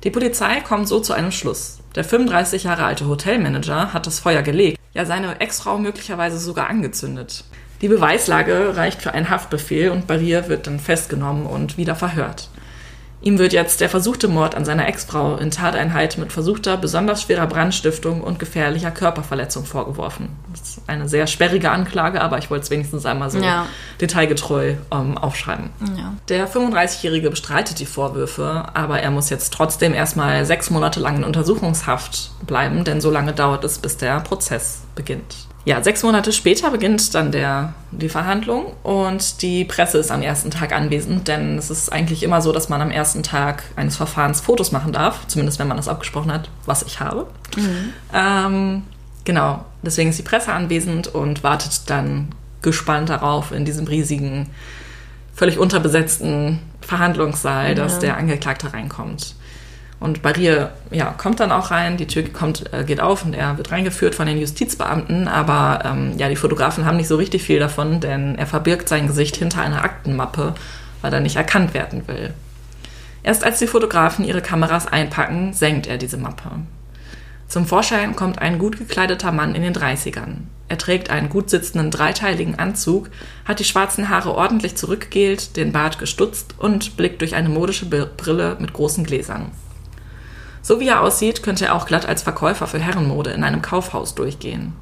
Die 0.05 0.11
Polizei 0.11 0.61
kommt 0.61 0.89
so 0.89 0.99
zu 0.99 1.13
einem 1.13 1.31
Schluss. 1.31 1.79
Der 1.95 2.03
35 2.03 2.65
Jahre 2.65 2.85
alte 2.85 3.07
Hotelmanager 3.07 3.93
hat 3.93 4.09
das 4.09 4.19
Feuer 4.19 4.43
gelegt, 4.43 4.77
ja 4.95 5.05
seine 5.05 5.41
Ex-Frau 5.41 5.79
möglicherweise 5.79 6.39
sogar 6.39 6.69
angezündet. 6.69 7.45
Die 7.83 7.89
Beweislage 7.89 8.77
reicht 8.77 9.01
für 9.01 9.13
einen 9.13 9.31
Haftbefehl 9.31 9.91
und 9.91 10.09
Barrier 10.09 10.49
wird 10.49 10.67
dann 10.67 10.81
festgenommen 10.81 11.47
und 11.47 11.77
wieder 11.77 11.95
verhört. 11.95 12.49
Ihm 13.23 13.39
wird 13.39 13.53
jetzt 13.53 13.81
der 13.81 13.89
versuchte 13.89 14.27
Mord 14.27 14.57
an 14.57 14.65
seiner 14.65 14.89
Ex-Frau 14.89 15.37
in 15.37 15.53
Tateinheit 15.53 16.19
mit 16.19 16.33
versuchter, 16.33 16.77
besonders 16.77 17.23
schwerer 17.23 17.47
Brandstiftung 17.47 18.21
und 18.21 18.41
gefährlicher 18.41 18.91
Körperverletzung 18.91 19.65
vorgeworfen. 19.65 20.31
Das 20.51 20.61
ist 20.63 20.81
eine 20.89 21.09
sehr 21.09 21.29
sperrige 21.29 21.71
Anklage, 21.71 22.21
aber 22.21 22.39
ich 22.39 22.51
wollte 22.51 22.65
es 22.65 22.71
wenigstens 22.71 23.07
einmal 23.07 23.31
so 23.31 23.39
ja. 23.39 23.67
detailgetreu 24.01 24.75
ähm, 24.91 25.17
aufschreiben. 25.17 25.71
Ja. 25.97 26.15
Der 26.29 26.49
35-Jährige 26.49 27.31
bestreitet 27.31 27.79
die 27.79 27.87
Vorwürfe, 27.87 28.65
aber 28.75 29.01
er 29.01 29.13
muss 29.13 29.31
jetzt 29.31 29.53
trotzdem 29.53 29.95
erstmal 29.95 30.45
sechs 30.45 30.71
Monate 30.71 30.99
lang 30.99 31.19
in 31.19 31.25
Untersuchungshaft 31.25 32.33
bleiben, 32.45 32.83
denn 32.83 33.01
so 33.01 33.11
lange 33.11 33.33
dauert 33.33 33.63
es, 33.63 33.79
bis 33.79 33.97
der 33.97 34.19
Prozess 34.21 34.83
beginnt. 34.97 35.47
Ja, 35.65 35.83
sechs 35.83 36.03
Monate 36.03 36.33
später 36.33 36.71
beginnt 36.71 37.15
dann 37.15 37.31
der, 37.31 37.75
die 37.93 38.09
Verhandlung 38.09 38.73
und 38.83 39.43
die 39.43 39.65
Presse 39.65 39.99
ist 39.99 40.11
am 40.11 40.21
ersten 40.21 40.51
Tag 40.51 40.73
anwesend, 40.73 41.29
denn 41.29 41.57
es 41.57 41.71
ist 41.71 41.93
eigentlich 41.93 42.25
immer 42.25 42.43
so, 42.43 42.51
dass 42.53 42.69
man 42.69 42.81
am 42.81 42.91
ersten 42.91 43.23
Tag 43.23 43.63
eines 43.77 43.97
Verfahrens 43.97 44.41
Fotos 44.41 44.73
machen 44.73 44.93
darf, 44.93 45.27
zumindest 45.29 45.61
wenn 45.61 45.69
man 45.69 45.77
das 45.77 45.87
abgesprochen 45.87 46.33
hat, 46.33 46.49
was 46.67 46.83
ich 46.83 46.99
habe. 46.99 47.29
Mhm. 47.57 47.93
Ähm, 48.13 48.83
genau, 49.25 49.65
deswegen 49.83 50.11
ist 50.11 50.19
die 50.19 50.25
Presse 50.25 50.53
anwesend 50.53 51.15
und 51.15 51.45
wartet 51.45 51.89
dann 51.89 52.35
gespannt 52.61 53.09
darauf, 53.09 53.53
in 53.53 53.65
diesem 53.65 53.87
riesigen, 53.87 54.51
völlig 55.35 55.59
unterbesetzten 55.59 56.59
Verhandlungssaal, 56.81 57.69
ja. 57.69 57.75
dass 57.75 58.01
der 58.01 58.17
Angeklagte 58.17 58.73
reinkommt. 58.73 59.37
Und 60.03 60.21
Barrier 60.21 60.73
ja, 60.91 61.15
kommt 61.17 61.39
dann 61.39 61.53
auch 61.53 61.71
rein, 61.71 61.97
die 61.97 62.09
Tür 62.09 62.25
kommt, 62.25 62.73
äh, 62.73 62.83
geht 62.83 63.01
auf 63.01 63.25
und 63.25 63.35
er 63.35 63.57
wird 63.57 63.71
reingeführt 63.71 64.17
von 64.17 64.27
den 64.27 64.37
Justizbeamten, 64.37 65.29
aber 65.29 65.85
ähm, 65.85 66.15
ja, 66.19 66.29
die 66.29 66.35
Fotografen 66.35 66.85
haben 66.85 66.97
nicht 66.97 67.07
so 67.07 67.15
richtig 67.15 67.45
viel 67.45 67.61
davon, 67.61 68.01
denn 68.01 68.35
er 68.35 68.47
verbirgt 68.47 68.89
sein 68.89 69.07
Gesicht 69.07 69.37
hinter 69.37 69.63
einer 69.63 69.85
Aktenmappe, 69.85 70.55
weil 71.03 71.13
er 71.13 71.21
nicht 71.21 71.37
erkannt 71.37 71.73
werden 71.73 72.09
will. 72.09 72.35
Erst 73.23 73.45
als 73.45 73.61
die 73.61 73.69
Fotografen 73.69 74.25
ihre 74.25 74.43
Kameras 74.43 74.89
einpacken, 74.89 75.53
senkt 75.53 75.87
er 75.87 75.99
diese 75.99 76.17
Mappe. 76.17 76.51
Zum 77.47 77.67
Vorschein 77.67 78.17
kommt 78.17 78.41
ein 78.41 78.59
gut 78.59 78.79
gekleideter 78.79 79.31
Mann 79.31 79.55
in 79.55 79.63
den 79.63 79.75
30ern. 79.75 80.39
Er 80.69 80.79
trägt 80.79 81.11
einen 81.11 81.29
gut 81.29 81.49
sitzenden 81.49 81.93
dreiteiligen 81.93 82.59
Anzug, 82.59 83.09
hat 83.45 83.61
die 83.61 83.65
schwarzen 83.65 84.09
Haare 84.09 84.35
ordentlich 84.35 84.75
zurückgegelt, 84.75 85.57
den 85.57 85.71
Bart 85.71 86.01
gestutzt 86.01 86.57
und 86.59 86.97
blickt 86.97 87.21
durch 87.21 87.37
eine 87.37 87.51
modische 87.51 87.87
Brille 87.87 88.57
mit 88.59 88.73
großen 88.73 89.05
Gläsern. 89.05 89.53
So 90.63 90.79
wie 90.79 90.89
er 90.89 91.01
aussieht, 91.01 91.43
könnte 91.43 91.67
er 91.67 91.75
auch 91.75 91.87
glatt 91.87 92.07
als 92.07 92.23
Verkäufer 92.23 92.69
für 92.69 92.79
Herrenmode 92.79 93.31
in 93.31 93.43
einem 93.43 93.63
Kaufhaus 93.63 94.15
durchgehen. 94.15 94.73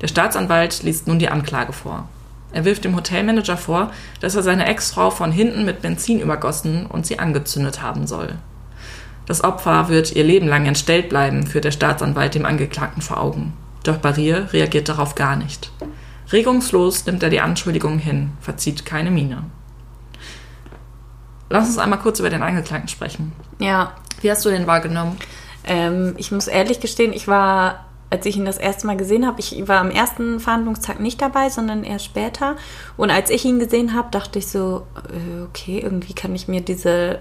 Der 0.00 0.08
Staatsanwalt 0.08 0.82
liest 0.82 1.06
nun 1.06 1.20
die 1.20 1.28
Anklage 1.28 1.72
vor. 1.72 2.08
Er 2.50 2.64
wirft 2.64 2.84
dem 2.84 2.96
Hotelmanager 2.96 3.56
vor, 3.56 3.92
dass 4.20 4.34
er 4.34 4.42
seine 4.42 4.66
Ex-Frau 4.66 5.10
von 5.10 5.32
hinten 5.32 5.64
mit 5.64 5.80
Benzin 5.80 6.20
übergossen 6.20 6.86
und 6.86 7.06
sie 7.06 7.18
angezündet 7.18 7.80
haben 7.80 8.06
soll. 8.06 8.34
Das 9.26 9.44
Opfer 9.44 9.88
wird 9.88 10.12
ihr 10.12 10.24
Leben 10.24 10.48
lang 10.48 10.66
entstellt 10.66 11.08
bleiben, 11.08 11.46
führt 11.46 11.64
der 11.64 11.70
Staatsanwalt 11.70 12.34
dem 12.34 12.44
Angeklagten 12.44 13.00
vor 13.00 13.20
Augen. 13.20 13.52
Doch 13.84 13.98
Barrier 13.98 14.52
reagiert 14.52 14.88
darauf 14.88 15.14
gar 15.14 15.36
nicht. 15.36 15.70
Regungslos 16.32 17.06
nimmt 17.06 17.22
er 17.22 17.30
die 17.30 17.40
Anschuldigungen 17.40 17.98
hin, 17.98 18.30
verzieht 18.40 18.84
keine 18.84 19.10
Miene. 19.10 19.44
Lass 21.52 21.68
uns 21.68 21.76
einmal 21.76 21.98
kurz 21.98 22.18
über 22.18 22.30
den 22.30 22.42
Angeklagten 22.42 22.88
sprechen. 22.88 23.32
Ja. 23.58 23.92
Wie 24.22 24.30
hast 24.30 24.42
du 24.44 24.48
den 24.48 24.66
wahrgenommen? 24.66 25.18
Ähm, 25.64 26.14
ich 26.16 26.32
muss 26.32 26.48
ehrlich 26.48 26.80
gestehen, 26.80 27.12
ich 27.12 27.28
war 27.28 27.84
als 28.08 28.26
ich 28.26 28.36
ihn 28.36 28.44
das 28.44 28.58
erste 28.58 28.86
Mal 28.86 28.98
gesehen 28.98 29.26
habe, 29.26 29.40
ich 29.40 29.66
war 29.68 29.80
am 29.80 29.90
ersten 29.90 30.38
Verhandlungstag 30.38 31.00
nicht 31.00 31.22
dabei, 31.22 31.48
sondern 31.48 31.82
erst 31.82 32.04
später. 32.04 32.56
Und 32.98 33.10
als 33.10 33.30
ich 33.30 33.42
ihn 33.46 33.58
gesehen 33.58 33.94
habe, 33.94 34.08
dachte 34.10 34.38
ich 34.38 34.48
so, 34.48 34.86
äh, 35.08 35.44
okay, 35.44 35.78
irgendwie 35.78 36.12
kann 36.12 36.34
ich 36.34 36.46
mir 36.46 36.60
diese, 36.60 37.20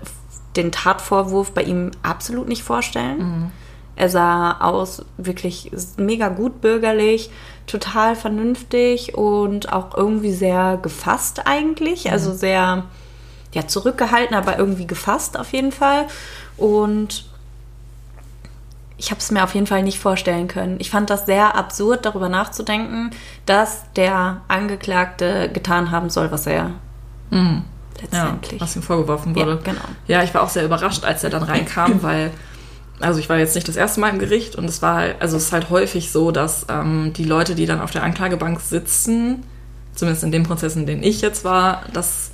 den 0.58 0.70
Tatvorwurf 0.74 1.54
bei 1.54 1.63
ihm 1.63 1.91
absolut 2.04 2.50
nicht 2.50 2.63
vorstellen. 2.63 3.17
Mhm. 3.20 3.52
Er 3.96 4.10
sah 4.10 4.60
aus 4.60 5.06
wirklich 5.15 5.72
mega 5.96 6.28
gut 6.28 6.60
bürgerlich, 6.60 7.30
total 7.67 8.17
vernünftig 8.17 9.15
und 9.15 9.72
auch 9.72 9.96
irgendwie 9.96 10.34
sehr 10.34 10.78
gefasst 10.82 11.48
eigentlich. 11.48 12.04
Mhm. 12.04 12.12
Also 12.12 12.34
sehr 12.34 12.84
ja, 13.53 13.67
zurückgehalten, 13.67 14.35
aber 14.35 14.57
irgendwie 14.57 14.87
gefasst 14.87 15.37
auf 15.37 15.51
jeden 15.51 15.71
Fall. 15.71 16.07
Und 16.57 17.25
ich 19.01 19.09
habe 19.09 19.19
es 19.19 19.31
mir 19.31 19.43
auf 19.43 19.55
jeden 19.55 19.65
Fall 19.65 19.81
nicht 19.81 19.99
vorstellen 19.99 20.47
können. 20.47 20.75
Ich 20.79 20.91
fand 20.91 21.09
das 21.09 21.25
sehr 21.25 21.55
absurd, 21.55 22.05
darüber 22.05 22.29
nachzudenken, 22.29 23.09
dass 23.47 23.83
der 23.95 24.41
Angeklagte 24.47 25.49
getan 25.51 25.89
haben 25.89 26.11
soll, 26.11 26.31
was 26.31 26.45
er 26.45 26.71
mhm. 27.31 27.63
letztendlich. 27.99 28.59
Ja, 28.59 28.61
was 28.61 28.75
ihm 28.75 28.83
vorgeworfen 28.83 29.35
wurde. 29.35 29.53
Ja, 29.53 29.71
genau. 29.71 29.85
Ja, 30.05 30.23
ich 30.23 30.33
war 30.35 30.43
auch 30.43 30.49
sehr 30.49 30.63
überrascht, 30.63 31.03
als 31.03 31.23
er 31.23 31.31
dann 31.31 31.41
reinkam, 31.41 32.01
weil, 32.03 32.31
also 32.99 33.19
ich 33.19 33.27
war 33.27 33.39
jetzt 33.39 33.55
nicht 33.55 33.67
das 33.67 33.75
erste 33.75 33.99
Mal 33.99 34.09
im 34.09 34.19
Gericht 34.19 34.55
und 34.55 34.65
es 34.65 34.83
war, 34.83 35.03
also 35.19 35.35
es 35.35 35.45
ist 35.45 35.51
halt 35.51 35.71
häufig 35.71 36.11
so, 36.11 36.29
dass 36.29 36.67
ähm, 36.69 37.11
die 37.13 37.25
Leute, 37.25 37.55
die 37.55 37.65
dann 37.65 37.81
auf 37.81 37.89
der 37.89 38.03
Anklagebank 38.03 38.61
sitzen, 38.61 39.43
zumindest 39.95 40.23
in 40.23 40.31
dem 40.31 40.43
Prozess, 40.43 40.75
in 40.75 40.85
dem 40.85 41.01
ich 41.01 41.21
jetzt 41.21 41.43
war, 41.43 41.81
dass 41.91 42.31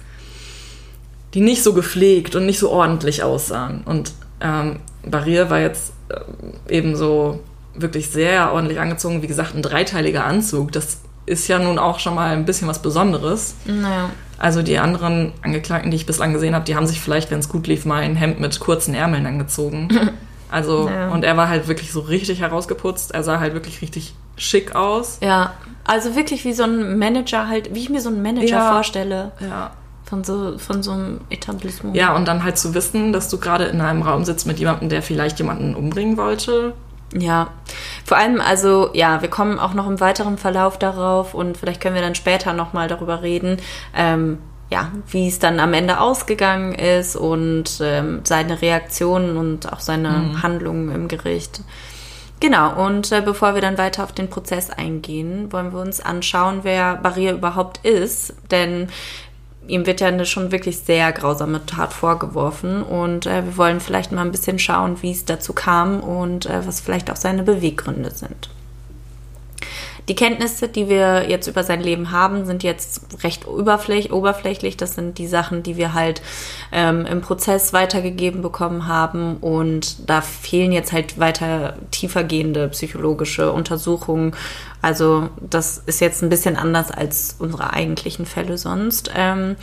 die 1.37 1.43
nicht 1.43 1.61
so 1.61 1.73
gepflegt 1.73 2.35
und 2.35 2.47
nicht 2.47 2.57
so 2.57 2.71
ordentlich 2.71 3.21
aussahen. 3.21 3.83
Und 3.85 4.11
ähm, 4.41 4.79
Barrier 5.05 5.51
war 5.51 5.59
jetzt 5.59 5.93
äh, 6.09 6.75
eben 6.75 6.95
so 6.95 7.41
wirklich 7.75 8.09
sehr 8.09 8.53
ordentlich 8.53 8.79
angezogen. 8.79 9.21
Wie 9.21 9.27
gesagt, 9.27 9.53
ein 9.53 9.61
dreiteiliger 9.61 10.25
Anzug. 10.25 10.71
Das 10.71 11.01
ist 11.27 11.47
ja 11.47 11.59
nun 11.59 11.77
auch 11.77 11.99
schon 11.99 12.15
mal 12.15 12.31
ein 12.31 12.45
bisschen 12.45 12.67
was 12.67 12.81
Besonderes. 12.81 13.53
Naja. 13.65 14.09
Also 14.39 14.63
die 14.63 14.79
anderen 14.79 15.31
Angeklagten, 15.43 15.91
die 15.91 15.97
ich 15.97 16.07
bislang 16.07 16.33
gesehen 16.33 16.55
habe, 16.55 16.65
die 16.65 16.75
haben 16.75 16.87
sich 16.87 16.99
vielleicht, 16.99 17.29
wenn 17.29 17.37
es 17.37 17.49
gut 17.49 17.67
lief, 17.67 17.85
mal 17.85 18.01
ein 18.01 18.15
Hemd 18.15 18.39
mit 18.39 18.59
kurzen 18.59 18.95
Ärmeln 18.95 19.27
angezogen. 19.27 19.89
Also, 20.49 20.85
naja. 20.85 21.09
und 21.09 21.25
er 21.25 21.35
war 21.35 21.49
halt 21.49 21.67
wirklich 21.67 21.91
so 21.91 21.99
richtig 21.99 22.39
herausgeputzt. 22.39 23.13
Er 23.13 23.21
sah 23.21 23.41
halt 23.41 23.53
wirklich 23.53 23.81
richtig 23.81 24.15
schick 24.37 24.77
aus. 24.77 25.17
Ja, 25.21 25.55
also 25.83 26.15
wirklich 26.15 26.45
wie 26.45 26.53
so 26.53 26.63
ein 26.63 26.97
Manager 26.97 27.49
halt, 27.49 27.75
wie 27.75 27.79
ich 27.79 27.89
mir 27.89 27.99
so 27.99 28.07
einen 28.07 28.21
Manager 28.21 28.47
ja. 28.47 28.71
vorstelle. 28.71 29.33
Ja. 29.41 29.71
Von 30.07 30.23
so, 30.23 30.57
von 30.57 30.83
so 30.83 30.91
einem 30.91 31.19
Etablissement. 31.29 31.95
Ja, 31.95 32.15
und 32.15 32.27
dann 32.27 32.43
halt 32.43 32.57
zu 32.57 32.73
wissen, 32.73 33.11
dass 33.11 33.27
du 33.27 33.39
gerade 33.39 33.65
in 33.65 33.81
einem 33.81 34.03
Raum 34.03 34.23
sitzt 34.23 34.47
mit 34.47 34.57
jemandem, 34.57 34.87
der 34.87 35.01
vielleicht 35.01 35.37
jemanden 35.39 35.75
umbringen 35.75 36.15
wollte. 36.15 36.73
Ja, 37.13 37.49
vor 38.05 38.17
allem, 38.17 38.41
also 38.41 38.89
ja, 38.93 39.21
wir 39.21 39.29
kommen 39.29 39.59
auch 39.59 39.73
noch 39.73 39.87
im 39.87 39.99
weiteren 39.99 40.37
Verlauf 40.37 40.77
darauf 40.77 41.33
und 41.33 41.57
vielleicht 41.57 41.81
können 41.81 41.95
wir 41.95 42.01
dann 42.01 42.15
später 42.15 42.53
nochmal 42.53 42.87
darüber 42.87 43.21
reden, 43.21 43.57
ähm, 43.95 44.39
ja, 44.69 44.91
wie 45.09 45.27
es 45.27 45.39
dann 45.39 45.59
am 45.59 45.73
Ende 45.73 45.99
ausgegangen 45.99 46.73
ist 46.73 47.15
und 47.15 47.79
ähm, 47.81 48.21
seine 48.23 48.61
Reaktionen 48.61 49.37
und 49.37 49.71
auch 49.71 49.79
seine 49.79 50.09
mhm. 50.09 50.43
Handlungen 50.43 50.93
im 50.93 51.07
Gericht. 51.07 51.61
Genau, 52.39 52.85
und 52.85 53.11
äh, 53.11 53.21
bevor 53.21 53.55
wir 53.55 53.61
dann 53.61 53.79
weiter 53.79 54.03
auf 54.03 54.11
den 54.11 54.29
Prozess 54.29 54.69
eingehen, 54.69 55.51
wollen 55.51 55.73
wir 55.73 55.79
uns 55.79 56.01
anschauen, 56.01 56.59
wer 56.61 56.95
Barrier 56.95 57.33
überhaupt 57.33 57.83
ist. 57.83 58.35
Denn 58.51 58.89
ihm 59.67 59.85
wird 59.85 60.01
ja 60.01 60.07
eine 60.07 60.25
schon 60.25 60.51
wirklich 60.51 60.79
sehr 60.79 61.11
grausame 61.11 61.65
Tat 61.65 61.93
vorgeworfen 61.93 62.83
und 62.83 63.25
äh, 63.25 63.45
wir 63.45 63.57
wollen 63.57 63.79
vielleicht 63.79 64.11
mal 64.11 64.21
ein 64.21 64.31
bisschen 64.31 64.59
schauen, 64.59 65.01
wie 65.01 65.11
es 65.11 65.25
dazu 65.25 65.53
kam 65.53 65.99
und 65.99 66.45
äh, 66.45 66.65
was 66.65 66.79
vielleicht 66.79 67.11
auch 67.11 67.15
seine 67.15 67.43
Beweggründe 67.43 68.11
sind. 68.11 68.49
Die 70.07 70.15
Kenntnisse, 70.15 70.69
die 70.69 70.87
wir 70.87 71.29
jetzt 71.29 71.47
über 71.47 71.63
sein 71.63 71.81
Leben 71.81 72.11
haben, 72.11 72.45
sind 72.45 72.63
jetzt 72.63 73.23
recht 73.23 73.45
oberflächlich. 73.47 74.77
Das 74.77 74.95
sind 74.95 75.17
die 75.17 75.27
Sachen, 75.27 75.63
die 75.63 75.75
wir 75.75 75.93
halt 75.93 76.21
ähm, 76.71 77.05
im 77.05 77.21
Prozess 77.21 77.73
weitergegeben 77.73 78.41
bekommen 78.41 78.87
haben. 78.87 79.37
Und 79.37 80.09
da 80.09 80.21
fehlen 80.21 80.71
jetzt 80.71 80.93
halt 80.93 81.19
weiter 81.19 81.75
tiefergehende 81.91 82.69
psychologische 82.69 83.51
Untersuchungen. 83.51 84.33
Also 84.81 85.29
das 85.41 85.79
ist 85.79 85.99
jetzt 85.99 86.21
ein 86.21 86.29
bisschen 86.29 86.55
anders 86.55 86.91
als 86.91 87.35
unsere 87.39 87.73
eigentlichen 87.73 88.25
Fälle 88.25 88.57
sonst. 88.57 89.11
Ähm, 89.15 89.57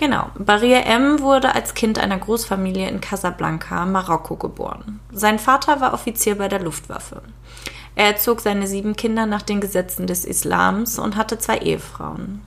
Genau. 0.00 0.30
Barrier 0.38 0.86
M 0.86 1.20
wurde 1.20 1.54
als 1.54 1.74
Kind 1.74 1.98
einer 1.98 2.16
Großfamilie 2.16 2.88
in 2.88 3.02
Casablanca, 3.02 3.84
Marokko, 3.84 4.36
geboren. 4.36 4.98
Sein 5.12 5.38
Vater 5.38 5.82
war 5.82 5.92
Offizier 5.92 6.38
bei 6.38 6.48
der 6.48 6.60
Luftwaffe. 6.60 7.20
Er 8.00 8.06
erzog 8.06 8.40
seine 8.40 8.66
sieben 8.66 8.96
Kinder 8.96 9.26
nach 9.26 9.42
den 9.42 9.60
Gesetzen 9.60 10.06
des 10.06 10.24
Islams 10.24 10.98
und 10.98 11.16
hatte 11.16 11.36
zwei 11.36 11.58
Ehefrauen. 11.58 12.40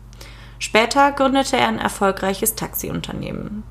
Später 0.58 1.12
gründete 1.12 1.58
er 1.58 1.68
ein 1.68 1.78
erfolgreiches 1.78 2.56
Taxiunternehmen. 2.56 3.62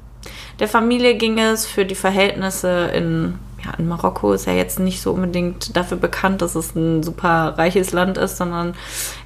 Der 0.61 0.69
Familie 0.69 1.17
ging 1.17 1.41
es 1.41 1.67
für 1.67 1.85
die 1.85 1.97
Verhältnisse 1.97 2.85
in, 2.95 3.37
ja, 3.65 3.73
in 3.79 3.89
Marokko 3.89 4.33
ist 4.33 4.47
ja 4.47 4.53
jetzt 4.53 4.79
nicht 4.79 5.03
so 5.03 5.11
unbedingt 5.11 5.77
dafür 5.77 5.97
bekannt, 5.97 6.41
dass 6.41 6.55
es 6.55 6.77
ein 6.77 7.03
super 7.03 7.59
reiches 7.59 7.91
Land 7.91 8.17
ist, 8.17 8.37
sondern 8.37 8.77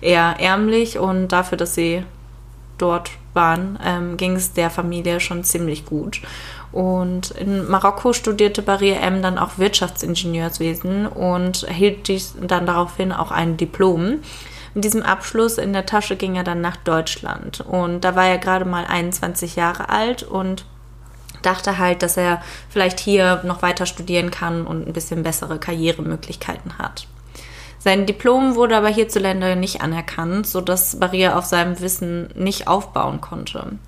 eher 0.00 0.36
ärmlich 0.38 0.98
und 0.98 1.28
dafür, 1.28 1.58
dass 1.58 1.74
sie 1.74 2.04
dort 2.78 3.10
waren, 3.34 3.78
ähm, 3.84 4.16
ging 4.16 4.34
es 4.34 4.54
der 4.54 4.70
Familie 4.70 5.20
schon 5.20 5.44
ziemlich 5.44 5.84
gut. 5.84 6.22
Und 6.76 7.30
in 7.30 7.66
Marokko 7.70 8.12
studierte 8.12 8.60
Barrier 8.60 9.00
M 9.00 9.22
dann 9.22 9.38
auch 9.38 9.56
Wirtschaftsingenieurswesen 9.56 11.06
und 11.06 11.62
erhielt 11.62 12.06
dies 12.06 12.34
dann 12.38 12.66
daraufhin 12.66 13.12
auch 13.12 13.30
ein 13.30 13.56
Diplom. 13.56 14.18
Mit 14.74 14.84
diesem 14.84 15.02
Abschluss 15.02 15.56
in 15.56 15.72
der 15.72 15.86
Tasche 15.86 16.16
ging 16.16 16.36
er 16.36 16.44
dann 16.44 16.60
nach 16.60 16.76
Deutschland. 16.76 17.62
Und 17.62 18.02
da 18.02 18.14
war 18.14 18.26
er 18.26 18.36
gerade 18.36 18.66
mal 18.66 18.84
21 18.84 19.56
Jahre 19.56 19.88
alt 19.88 20.22
und 20.22 20.66
dachte 21.40 21.78
halt, 21.78 22.02
dass 22.02 22.18
er 22.18 22.42
vielleicht 22.68 23.00
hier 23.00 23.40
noch 23.44 23.62
weiter 23.62 23.86
studieren 23.86 24.30
kann 24.30 24.66
und 24.66 24.86
ein 24.86 24.92
bisschen 24.92 25.22
bessere 25.22 25.58
Karrieremöglichkeiten 25.58 26.76
hat. 26.76 27.06
Sein 27.78 28.04
Diplom 28.04 28.54
wurde 28.54 28.76
aber 28.76 28.88
hierzulande 28.88 29.56
nicht 29.56 29.80
anerkannt, 29.80 30.46
sodass 30.46 31.00
Barrier 31.00 31.38
auf 31.38 31.46
seinem 31.46 31.80
Wissen 31.80 32.28
nicht 32.34 32.68
aufbauen 32.68 33.22
konnte. 33.22 33.78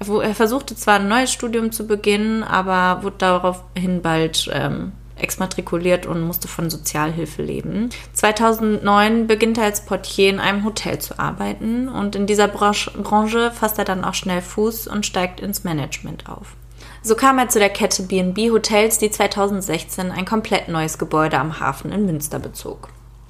Er 0.00 0.34
versuchte 0.34 0.76
zwar 0.76 1.00
ein 1.00 1.08
neues 1.08 1.32
Studium 1.32 1.72
zu 1.72 1.86
beginnen, 1.86 2.44
aber 2.44 3.02
wurde 3.02 3.16
daraufhin 3.18 4.00
bald 4.00 4.48
ähm, 4.52 4.92
exmatrikuliert 5.16 6.06
und 6.06 6.22
musste 6.22 6.48
von 6.48 6.70
Sozialhilfe 6.70 7.42
leben. 7.42 7.90
2009 8.12 9.26
beginnt 9.26 9.58
er 9.58 9.64
als 9.64 9.84
Portier 9.84 10.30
in 10.30 10.40
einem 10.40 10.64
Hotel 10.64 10.98
zu 10.98 11.18
arbeiten 11.18 11.88
und 11.88 12.16
in 12.16 12.26
dieser 12.26 12.48
Branche 12.48 13.50
fasst 13.52 13.78
er 13.78 13.84
dann 13.84 14.04
auch 14.04 14.14
schnell 14.14 14.40
Fuß 14.40 14.86
und 14.86 15.04
steigt 15.04 15.40
ins 15.40 15.64
Management 15.64 16.28
auf. 16.28 16.54
So 17.02 17.14
kam 17.14 17.38
er 17.38 17.48
zu 17.48 17.58
der 17.58 17.70
Kette 17.70 18.02
B&B 18.02 18.50
Hotels, 18.50 18.98
die 18.98 19.10
2016 19.10 20.10
ein 20.10 20.24
komplett 20.24 20.68
neues 20.68 20.98
Gebäude 20.98 21.38
am 21.38 21.60
Hafen 21.60 21.92
in 21.92 22.06
Münster 22.06 22.38
bezog. 22.38 22.88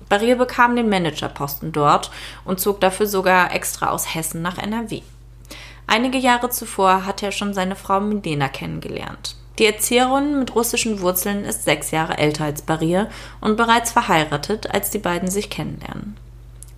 Barrier 0.09 0.37
bekam 0.37 0.75
den 0.75 0.89
Managerposten 0.89 1.73
dort 1.73 2.11
und 2.45 2.61
zog 2.61 2.81
dafür 2.81 3.07
sogar 3.07 3.55
extra 3.55 3.91
aus 3.91 4.15
Hessen 4.15 4.41
nach 4.41 4.59
NRW. 4.59 5.03
Einige 5.91 6.19
Jahre 6.19 6.51
zuvor 6.51 7.07
hat 7.07 7.23
er 7.23 7.33
schon 7.33 7.55
seine 7.55 7.75
Frau 7.75 7.99
Milena 7.99 8.49
kennengelernt. 8.49 9.37
Die 9.59 9.65
Erzieherin 9.65 10.39
mit 10.39 10.55
russischen 10.55 11.01
Wurzeln 11.01 11.47
ist 11.47 11.65
sechs 11.65 11.91
Jahre 11.91 12.19
älter 12.19 12.45
als 12.45 12.61
Barrier 12.61 13.09
und 13.41 13.57
bereits 13.57 13.91
verheiratet, 13.91 14.71
als 14.71 14.91
die 14.91 14.99
beiden 14.99 15.31
sich 15.31 15.49
kennenlernen. 15.49 16.19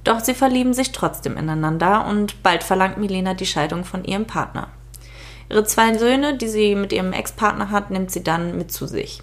Doch 0.05 0.21
sie 0.21 0.33
verlieben 0.33 0.75
sich 0.75 0.93
trotzdem 0.93 1.37
ineinander 1.37 2.07
und 2.07 2.45
bald 2.45 2.63
verlangt 2.63 2.99
Milena 2.99 3.35
die 3.35 3.47
Scheidung 3.47 3.85
von 3.85 4.05
ihrem 4.05 4.27
Partner. 4.27 4.69
Ihre 5.51 5.65
zwei 5.65 5.99
Söhne, 5.99 6.39
die 6.39 6.49
sie 6.49 6.77
mit 6.77 6.93
ihrem 6.93 7.13
Ex-Partner 7.13 7.73
hat, 7.73 7.91
nimmt 7.91 8.13
sie 8.13 8.23
dann 8.23 8.57
mit 8.57 8.71
zu 8.71 8.87
sich. 8.87 9.23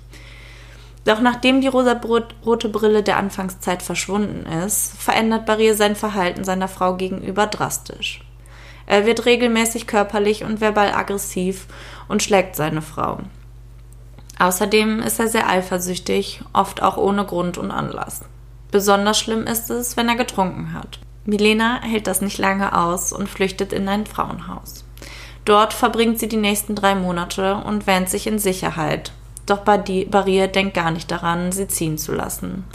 Doch 1.06 1.22
nachdem 1.22 1.62
die 1.62 1.68
rosa-rote 1.68 2.68
Brille 2.68 3.04
der 3.04 3.16
Anfangszeit 3.16 3.82
verschwunden 3.82 4.46
ist, 4.66 4.98
verändert 5.02 5.46
Barrier 5.46 5.76
sein 5.76 5.96
Verhalten 5.96 6.44
seiner 6.44 6.68
Frau 6.68 6.98
gegenüber 6.98 7.48
drastisch. 7.48 8.27
Er 8.88 9.06
wird 9.06 9.26
regelmäßig 9.26 9.86
körperlich 9.86 10.44
und 10.44 10.62
verbal 10.62 10.94
aggressiv 10.94 11.68
und 12.08 12.24
schlägt 12.24 12.56
seine 12.56 12.82
Frau. 12.82 13.20
Außerdem 14.40 15.02
ist 15.02 15.20
er 15.20 15.28
sehr 15.28 15.50
eifersüchtig, 15.50 16.42
oft 16.54 16.82
auch 16.82 16.98
ohne 16.98 17.26
Grund 17.26 17.58
und 17.58 17.70
Anlass. 17.70 18.22
Besonders 18.72 19.20
schlimm 19.20 19.44
ist 19.44 19.70
es, 19.70 19.98
wenn 19.98 20.10
er 20.10 20.16
getrunken 20.16 20.74
hat. 20.74 21.00
Milena 21.26 21.82
hält 21.82 22.08
das 22.08 22.22
nicht 22.22 22.38
lange 22.38 22.78
aus 22.78 23.12
und 23.12 23.28
flüchtet 23.28 23.74
in 23.74 23.90
ein 23.90 24.06
Frauenhaus. 24.06 24.86
Dort 25.44 25.74
verbringt 25.74 26.20
sie 26.20 26.28
die 26.28 26.38
nächsten 26.38 26.76
drei 26.76 26.96
Monate 26.96 27.56
und 27.56 27.88
wähnt 27.88 28.10
sich 28.10 28.28
in 28.28 28.40
Sicherheit. 28.40 29.12
Doch 29.46 29.60
Barrier 29.60 30.48
denkt 30.48 30.74
gar 30.74 30.92
nicht 30.92 31.10
daran, 31.10 31.52
sie 31.52 31.68
ziehen 31.68 31.98
zu 31.98 32.14
lassen. 32.14 32.66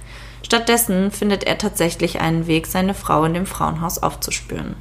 Stattdessen 0.42 1.10
findet 1.10 1.44
er 1.44 1.58
tatsächlich 1.58 2.20
einen 2.20 2.46
Weg, 2.46 2.66
seine 2.66 2.94
Frau 2.94 3.24
in 3.24 3.34
dem 3.34 3.46
Frauenhaus 3.46 4.02
aufzuspüren. 4.02 4.74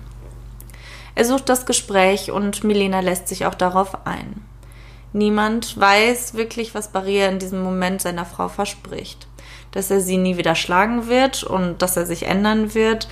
Er 1.16 1.26
sucht 1.26 1.50
das 1.50 1.66
Gespräch 1.66 2.32
und 2.32 2.64
Milena 2.64 3.00
lässt 3.02 3.28
sich 3.28 3.46
auch 3.46 3.56
darauf 3.56 4.06
ein. 4.06 4.46
Niemand 5.14 5.78
weiß 5.80 6.36
wirklich, 6.36 6.74
was 6.74 6.92
Barrier 6.92 7.30
in 7.30 7.40
diesem 7.40 7.62
Moment 7.62 8.02
seiner 8.02 8.26
Frau 8.26 8.48
verspricht. 8.48 9.28
Dass 9.72 9.92
er 9.92 10.02
sie 10.02 10.18
nie 10.18 10.38
wieder 10.38 10.56
schlagen 10.56 11.08
wird 11.08 11.44
und 11.44 11.82
dass 11.82 11.98
er 11.98 12.06
sich 12.06 12.26
ändern 12.26 12.74
wird. 12.74 13.08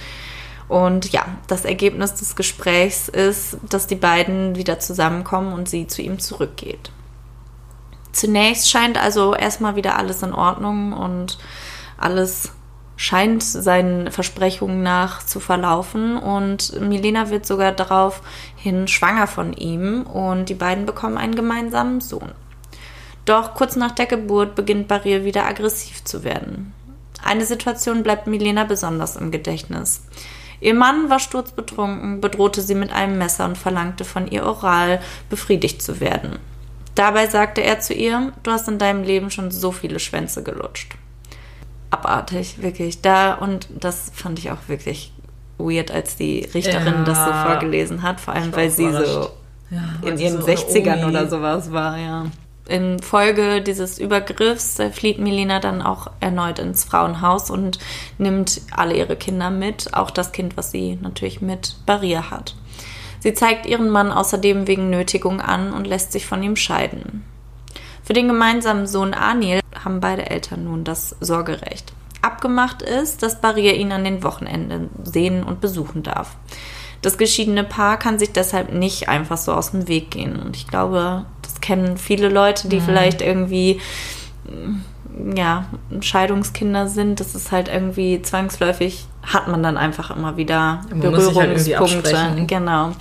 Und 0.70 1.12
ja, 1.12 1.26
das 1.48 1.66
Ergebnis 1.66 2.14
des 2.14 2.36
Gesprächs 2.36 3.10
ist, 3.10 3.58
dass 3.68 3.88
die 3.88 3.96
beiden 3.96 4.56
wieder 4.56 4.80
zusammenkommen 4.80 5.52
und 5.54 5.68
sie 5.68 5.88
zu 5.88 6.02
ihm 6.02 6.20
zurückgeht. 6.20 6.92
Zunächst 8.12 8.70
scheint 8.70 8.98
also 8.98 9.34
erstmal 9.34 9.76
wieder 9.76 9.98
alles 9.98 10.22
in 10.24 10.34
Ordnung 10.34 10.94
und 10.94 11.38
alles 11.98 12.52
scheint 13.00 13.44
seinen 13.44 14.12
Versprechungen 14.12 14.84
nach 14.84 15.26
zu 15.26 15.40
verlaufen 15.40 16.18
und 16.18 16.82
Milena 16.82 17.30
wird 17.30 17.46
sogar 17.46 17.72
daraufhin 17.72 18.90
schwanger 18.90 19.26
von 19.26 19.54
ihm 19.54 20.02
und 20.02 20.50
die 20.50 20.54
beiden 20.54 20.86
bekommen 20.86 21.18
einen 21.18 21.34
gemeinsamen 21.34 22.02
Sohn. 22.02 22.34
Doch 23.24 23.54
kurz 23.54 23.78
nach 23.78 23.92
der 23.92 24.06
Geburt 24.06 24.54
beginnt 24.54 24.90
Barrier 24.90 25.24
wieder 25.24 25.46
aggressiv 25.46 26.04
zu 26.04 26.26
werden. 26.26 26.74
Eine 27.24 27.46
Situation 27.46 28.04
bleibt 28.04 28.28
Milena 28.28 28.66
besonders 28.66 29.16
im 29.16 29.32
Gedächtnis. 29.32 30.02
Ihr 30.60 30.74
Mann 30.74 31.10
war 31.10 31.20
sturzbetrunken, 31.20 32.20
bedrohte 32.20 32.62
sie 32.62 32.76
mit 32.76 32.92
einem 32.92 33.18
Messer 33.18 33.46
und 33.46 33.58
verlangte 33.58 34.04
von 34.04 34.28
ihr 34.28 34.46
oral 34.46 35.00
befriedigt 35.30 35.82
zu 35.82 36.02
werden. 36.02 36.38
Dabei 36.96 37.28
sagte 37.28 37.62
er 37.62 37.80
zu 37.80 37.94
ihr, 37.94 38.34
du 38.44 38.52
hast 38.52 38.68
in 38.68 38.78
deinem 38.78 39.04
Leben 39.04 39.32
schon 39.32 39.52
so 39.52 39.72
viele 39.72 40.00
Schwänze 40.00 40.44
gelutscht 40.44 40.99
abartig, 41.90 42.62
wirklich. 42.62 43.02
Da 43.02 43.34
und 43.34 43.68
das 43.80 44.12
fand 44.14 44.40
ich 44.40 44.52
auch 44.52 44.68
wirklich 44.68 45.14
weird, 45.58 45.92
als 45.92 46.16
die 46.16 46.48
Richterin 46.54 46.86
ja, 46.86 47.04
das 47.04 47.26
so 47.26 47.32
vorgelesen 47.32 48.02
hat, 48.02 48.20
vor 48.20 48.34
allem 48.34 48.56
weil 48.56 48.70
sie 48.70 48.90
so 48.92 49.30
ja, 49.70 50.08
in 50.08 50.18
ihren 50.18 50.42
so 50.42 50.48
60ern 50.48 51.08
oder 51.08 51.30
sowas 51.30 51.72
war, 51.72 51.98
ja. 51.98 52.26
In 52.68 53.00
Folge 53.00 53.62
dieses 53.62 53.98
Übergriffs 53.98 54.80
flieht 54.92 55.18
Milena 55.18 55.60
dann 55.60 55.82
auch 55.82 56.12
erneut 56.20 56.60
ins 56.60 56.84
Frauenhaus 56.84 57.50
und 57.50 57.80
nimmt 58.20 58.62
alle 58.72 58.96
ihre 58.96 59.16
Kinder 59.16 59.50
mit, 59.50 59.96
auch 59.96 60.12
das 60.12 60.32
Kind, 60.32 60.56
was 60.56 60.70
sie 60.70 61.00
natürlich 61.02 61.42
mit 61.42 61.78
Barrier 61.88 62.30
hat. 62.30 62.56
Sie 63.22 63.34
zeigt 63.34 63.66
ihren 63.66 63.90
Mann 63.90 64.12
außerdem 64.12 64.68
wegen 64.68 64.92
Nötigung 64.92 65.42
an 65.42 65.74
und 65.74 65.88
lässt 65.88 66.12
sich 66.12 66.28
von 66.28 66.44
ihm 66.44 66.56
scheiden. 66.56 67.26
Für 68.04 68.14
den 68.14 68.28
gemeinsamen 68.28 68.88
Sohn 68.88 69.14
Anil 69.14 69.60
haben 69.84 70.00
beide 70.00 70.30
Eltern 70.30 70.66
nun 70.66 70.84
das 70.84 71.16
Sorgerecht. 71.20 71.94
Abgemacht 72.22 72.82
ist, 72.82 73.24
dass 73.24 73.42
Barrier 73.42 73.76
ihn 73.76 73.92
an 73.92 74.04
den 74.04 74.24
Wochenenden 74.24 74.90
sehen 75.04 75.44
und 75.44 75.62
besuchen 75.62 76.04
darf. 76.04 76.36
Das 77.02 77.18
geschiedene 77.18 77.64
Paar 77.64 77.98
kann 77.98 78.20
sich 78.20 78.34
deshalb 78.34 78.74
nicht 78.74 79.08
einfach 79.08 79.38
so 79.38 79.54
aus 79.54 79.72
dem 79.72 79.88
Weg 79.88 80.12
gehen. 80.12 80.36
Und 80.38 80.58
ich 80.58 80.68
glaube, 80.68 81.26
das 81.42 81.62
kennen 81.62 81.98
viele 81.98 82.28
Leute, 82.28 82.68
die 82.68 82.82
mhm. 82.82 82.84
vielleicht 82.84 83.22
irgendwie 83.22 83.80
ja, 85.36 85.66
Scheidungskinder 86.02 86.88
sind. 86.88 87.20
Das 87.20 87.36
ist 87.36 87.52
halt 87.52 87.68
irgendwie 87.68 88.22
zwangsläufig, 88.22 89.06
hat 89.24 89.48
man 89.48 89.64
dann 89.64 89.78
einfach 89.78 90.16
immer 90.16 90.38
wieder 90.38 90.82
man 90.90 91.02
halt 91.02 91.02
Berührungspunkte. 91.02 92.22
Halt 92.22 92.48
genau. 92.48 92.92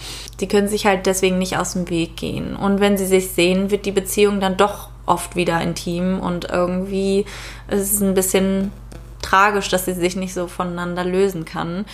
Die 0.41 0.49
können 0.49 0.69
sich 0.69 0.87
halt 0.87 1.07
deswegen 1.07 1.39
nicht 1.39 1.57
aus 1.57 1.73
dem 1.73 1.89
Weg 1.91 2.17
gehen. 2.17 2.57
Und 2.57 2.81
wenn 2.81 2.97
sie 2.97 3.07
sich 3.07 3.31
sehen, 3.31 3.71
wird 3.71 3.87
die 3.87 3.93
Beziehung 3.93 4.41
dann 4.41 4.57
doch 4.57 4.91
oft 5.09 5.37
wieder 5.37 5.61
intim 5.61 6.21
und 6.21 6.51
irgendwie 6.51 7.25
ist 7.69 7.93
es 7.93 8.01
ein 8.01 8.15
bisschen 8.15 8.73
tragisch, 9.23 9.69
dass 9.69 9.85
sie 9.85 9.95
sich 9.95 10.17
nicht 10.17 10.35
so 10.35 10.47
voneinander 10.47 11.05
lösen 11.05 11.45
kann. 11.45 11.85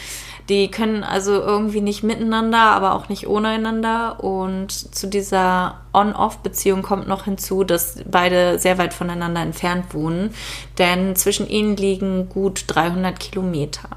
Die 0.49 0.71
können 0.71 1.03
also 1.05 1.33
irgendwie 1.33 1.81
nicht 1.81 2.03
miteinander, 2.03 2.59
aber 2.59 2.95
auch 2.95 3.09
nicht 3.09 3.27
ohne 3.27 3.49
einander. 3.49 4.23
Und 4.23 4.71
zu 4.95 5.07
dieser 5.07 5.79
On-Off-Beziehung 5.95 6.83
kommt 6.83 7.09
noch 7.09 7.25
hinzu, 7.25 7.65
dass 7.65 7.97
beide 8.07 8.59
sehr 8.59 8.77
weit 8.77 8.93
voneinander 8.93 9.41
entfernt 9.41 9.95
wohnen, 9.95 10.35
denn 10.79 11.17
zwischen 11.17 11.49
ihnen 11.49 11.77
liegen 11.77 12.29
gut 12.29 12.65
300 12.67 13.19
Kilometer. 13.19 13.89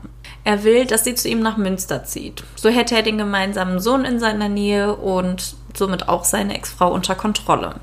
Er 0.45 0.63
will, 0.63 0.85
dass 0.85 1.03
sie 1.03 1.15
zu 1.15 1.27
ihm 1.27 1.41
nach 1.41 1.57
Münster 1.57 2.05
zieht. 2.05 2.43
So 2.55 2.69
hätte 2.69 2.95
er 2.95 3.03
den 3.03 3.17
gemeinsamen 3.17 3.81
Sohn 3.81 4.05
in 4.05 4.19
seiner 4.19 4.47
Nähe 4.47 4.95
und 4.95 5.55
somit 5.75 6.07
auch 6.07 6.23
seine 6.23 6.55
Ex-Frau 6.55 6.93
unter 6.93 7.15
Kontrolle. 7.15 7.75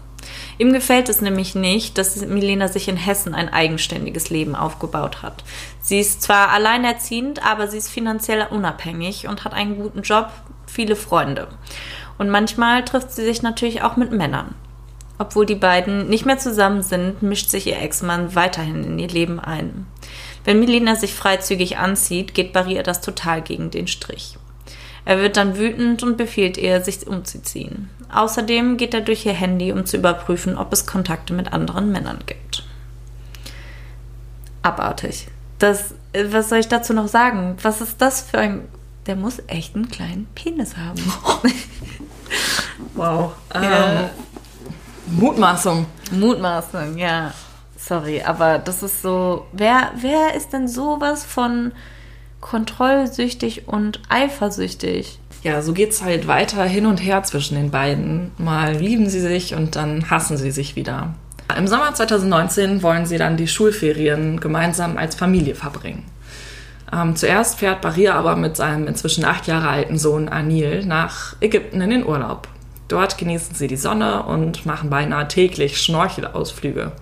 Ihm 0.59 0.73
gefällt 0.73 1.09
es 1.09 1.21
nämlich 1.21 1.55
nicht, 1.55 1.99
dass 1.99 2.17
Milena 2.25 2.69
sich 2.69 2.89
in 2.89 2.97
Hessen 2.97 3.35
ein 3.35 3.53
eigenständiges 3.53 4.31
Leben 4.31 4.55
aufgebaut 4.55 5.23
hat. 5.23 5.45
Sie 5.81 5.99
ist 5.99 6.23
zwar 6.23 6.51
alleinerziehend, 6.51 7.45
aber 7.45 7.69
sie 7.69 7.79
ist 7.79 7.91
finanziell 7.91 8.47
unabhängig 8.51 9.27
und 9.27 9.45
hat 9.45 9.53
einen 9.53 9.77
guten 9.77 10.03
Job, 10.03 10.31
viele 10.67 10.97
Freunde. 10.97 11.49
Und 12.19 12.31
manchmal 12.31 12.85
trifft 12.85 13.11
sie 13.13 13.25
sich 13.25 13.43
natürlich 13.43 13.83
auch 13.83 13.97
mit 13.97 14.13
Männern. 14.13 14.55
Obwohl 15.19 15.47
die 15.47 15.55
beiden 15.55 16.09
nicht 16.09 16.27
mehr 16.27 16.39
zusammen 16.39 16.83
sind, 16.83 17.23
mischt 17.23 17.49
sich 17.49 17.67
ihr 17.67 17.81
Ex-Mann 17.81 18.35
weiterhin 18.35 18.83
in 18.83 18.99
ihr 18.99 19.09
Leben 19.09 19.39
ein. 19.39 19.87
Wenn 20.45 20.61
Milena 20.61 20.97
sich 20.97 21.15
freizügig 21.15 21.79
anzieht, 21.79 22.35
geht 22.35 22.53
Barrier 22.53 22.83
das 22.83 23.01
total 23.01 23.41
gegen 23.41 23.71
den 23.71 23.87
Strich. 23.87 24.37
Er 25.05 25.19
wird 25.21 25.37
dann 25.37 25.57
wütend 25.59 26.03
und 26.03 26.17
befiehlt 26.17 26.57
ihr, 26.57 26.83
sich 26.83 27.07
umzuziehen. 27.07 27.91
Außerdem 28.13 28.77
geht 28.77 28.95
er 28.95 29.03
durch 29.03 29.27
ihr 29.27 29.33
Handy, 29.33 29.73
um 29.73 29.85
zu 29.85 29.97
überprüfen, 29.97 30.57
ob 30.57 30.73
es 30.73 30.87
Kontakte 30.87 31.35
mit 31.35 31.53
anderen 31.53 31.93
Männern 31.93 32.21
gibt. 32.27 32.65
Abartig. 34.63 35.29
Das, 35.59 35.95
was 36.31 36.49
soll 36.49 36.59
ich 36.59 36.69
dazu 36.69 36.95
noch 36.95 37.09
sagen? 37.09 37.57
Was 37.63 37.81
ist 37.81 38.01
das 38.01 38.23
für 38.23 38.39
ein. 38.39 38.69
Der 39.07 39.17
muss 39.17 39.43
echt 39.49 39.75
einen 39.75 39.91
kleinen 39.91 40.27
Penis 40.35 40.79
haben. 40.79 41.03
wow. 42.95 43.33
Ja. 43.53 44.01
Ähm, 44.01 44.11
Mutmaßung. 45.09 45.85
Mutmaßung, 46.11 46.97
ja. 46.97 47.35
Sorry, 47.77 48.23
aber 48.23 48.59
das 48.59 48.83
ist 48.83 49.03
so. 49.03 49.47
Wer, 49.53 49.93
wer 49.97 50.35
ist 50.35 50.55
denn 50.55 50.69
sowas 50.69 51.25
von 51.25 51.73
kontrollsüchtig 52.45 53.67
und 53.67 54.01
eifersüchtig? 54.09 55.19
ja, 55.45 55.61
so 55.61 55.75
geht 55.75 55.91
es 55.91 56.03
halt 56.03 56.27
weiter 56.27 56.65
hin 56.65 56.87
und 56.87 56.97
her 56.97 57.23
zwischen 57.23 57.55
den 57.55 57.71
beiden. 57.71 58.33
Mal 58.39 58.77
lieben 58.77 59.11
sie 59.11 59.21
sich 59.21 59.55
und 59.55 59.77
dann 59.77 60.11
hassen 60.11 60.39
sie 60.39 60.51
sich 60.51 60.75
wieder. 60.75 61.15
Im 61.57 61.69
Sommer 61.69 61.93
2019 61.93 62.83
wollen 62.83 63.05
sie 63.05 63.19
dann 63.19 63.37
die 63.37 63.47
Schulferien 63.47 64.41
gemeinsam 64.41 64.97
als 64.97 65.15
Familie 65.15 65.55
verbringen. 65.55 66.05
Ähm, 66.91 67.15
zuerst 67.15 67.59
fährt 67.59 67.83
Baria 67.83 68.15
aber 68.15 68.37
mit 68.37 68.57
seinem 68.57 68.87
inzwischen 68.87 69.27
acht 69.27 69.47
Jahre 69.47 69.69
alten 69.69 69.99
Sohn 69.99 70.31
Anil 70.31 70.87
nach 70.87 71.37
Ägypten 71.41 71.83
in 71.83 71.91
den 71.91 72.07
Urlaub. 72.07 72.49
Dort 72.89 73.19
genießen 73.19 73.55
sie 73.55 73.69
die 73.69 73.77
Sonne 73.77 74.23
und 74.23 74.65
machen 74.65 74.89
beinahe 74.89 75.29
täglich 75.29 75.79
Schnorchelausflüge. 75.79 76.93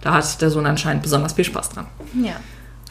Da 0.00 0.14
hat 0.14 0.40
der 0.40 0.48
Sohn 0.48 0.64
anscheinend 0.64 1.02
besonders 1.02 1.34
viel 1.34 1.44
Spaß 1.44 1.70
dran. 1.70 1.86
Ja. 2.22 2.36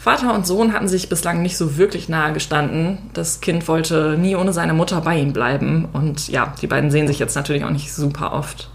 Vater 0.06 0.36
und 0.36 0.46
Sohn 0.46 0.72
hatten 0.72 0.88
sich 0.88 1.10
bislang 1.10 1.42
nicht 1.42 1.58
so 1.58 1.78
wirklich 1.78 2.10
nahe 2.10 2.32
gestanden. 2.32 3.00
Das 3.14 3.42
Kind 3.42 3.68
wollte 3.68 4.20
nie 4.20 4.36
ohne 4.36 4.54
seine 4.54 4.76
Mutter 4.76 5.02
bei 5.02 5.18
ihm 5.18 5.34
bleiben. 5.34 5.88
Und 5.94 6.28
ja, 6.28 6.54
die 6.62 6.68
beiden 6.68 6.92
sehen 6.92 7.08
sich 7.08 7.18
jetzt 7.18 7.34
natürlich 7.34 7.66
auch 7.66 7.72
nicht 7.72 7.92
super 7.92 8.32
oft. 8.34 8.70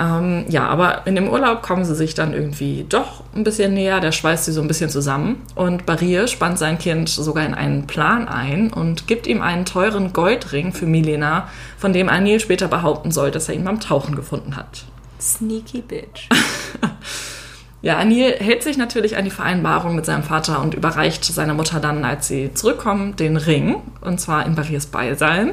Ja. 0.00 0.18
Ähm, 0.18 0.46
ja, 0.48 0.66
aber 0.66 1.06
in 1.06 1.14
dem 1.14 1.28
Urlaub 1.28 1.62
kommen 1.62 1.84
sie 1.84 1.94
sich 1.94 2.14
dann 2.14 2.34
irgendwie 2.34 2.84
doch 2.88 3.22
ein 3.36 3.44
bisschen 3.44 3.72
näher. 3.72 4.00
Der 4.00 4.10
schweißt 4.10 4.46
sie 4.46 4.52
so 4.52 4.60
ein 4.60 4.66
bisschen 4.66 4.90
zusammen. 4.90 5.42
Und 5.54 5.86
Barrier 5.86 6.26
spannt 6.26 6.58
sein 6.58 6.78
Kind 6.78 7.08
sogar 7.08 7.46
in 7.46 7.54
einen 7.54 7.86
Plan 7.86 8.26
ein 8.26 8.72
und 8.72 9.06
gibt 9.06 9.28
ihm 9.28 9.40
einen 9.40 9.64
teuren 9.64 10.12
Goldring 10.12 10.72
für 10.72 10.86
Milena, 10.86 11.46
von 11.78 11.92
dem 11.92 12.08
Anil 12.08 12.40
später 12.40 12.66
behaupten 12.66 13.12
soll, 13.12 13.30
dass 13.30 13.48
er 13.48 13.54
ihn 13.54 13.62
beim 13.62 13.78
Tauchen 13.78 14.16
gefunden 14.16 14.56
hat. 14.56 14.86
Sneaky 15.20 15.82
Bitch. 15.82 16.28
Ja, 17.82 17.96
Anil 17.96 18.34
hält 18.38 18.62
sich 18.62 18.76
natürlich 18.76 19.16
an 19.16 19.24
die 19.24 19.30
Vereinbarung 19.30 19.94
mit 19.94 20.04
seinem 20.04 20.22
Vater 20.22 20.60
und 20.60 20.74
überreicht 20.74 21.24
seiner 21.24 21.54
Mutter 21.54 21.80
dann, 21.80 22.04
als 22.04 22.28
sie 22.28 22.52
zurückkommen, 22.52 23.16
den 23.16 23.36
Ring, 23.36 23.76
und 24.02 24.20
zwar 24.20 24.44
in 24.44 24.54
Barriers 24.54 24.86
Beisein. 24.86 25.52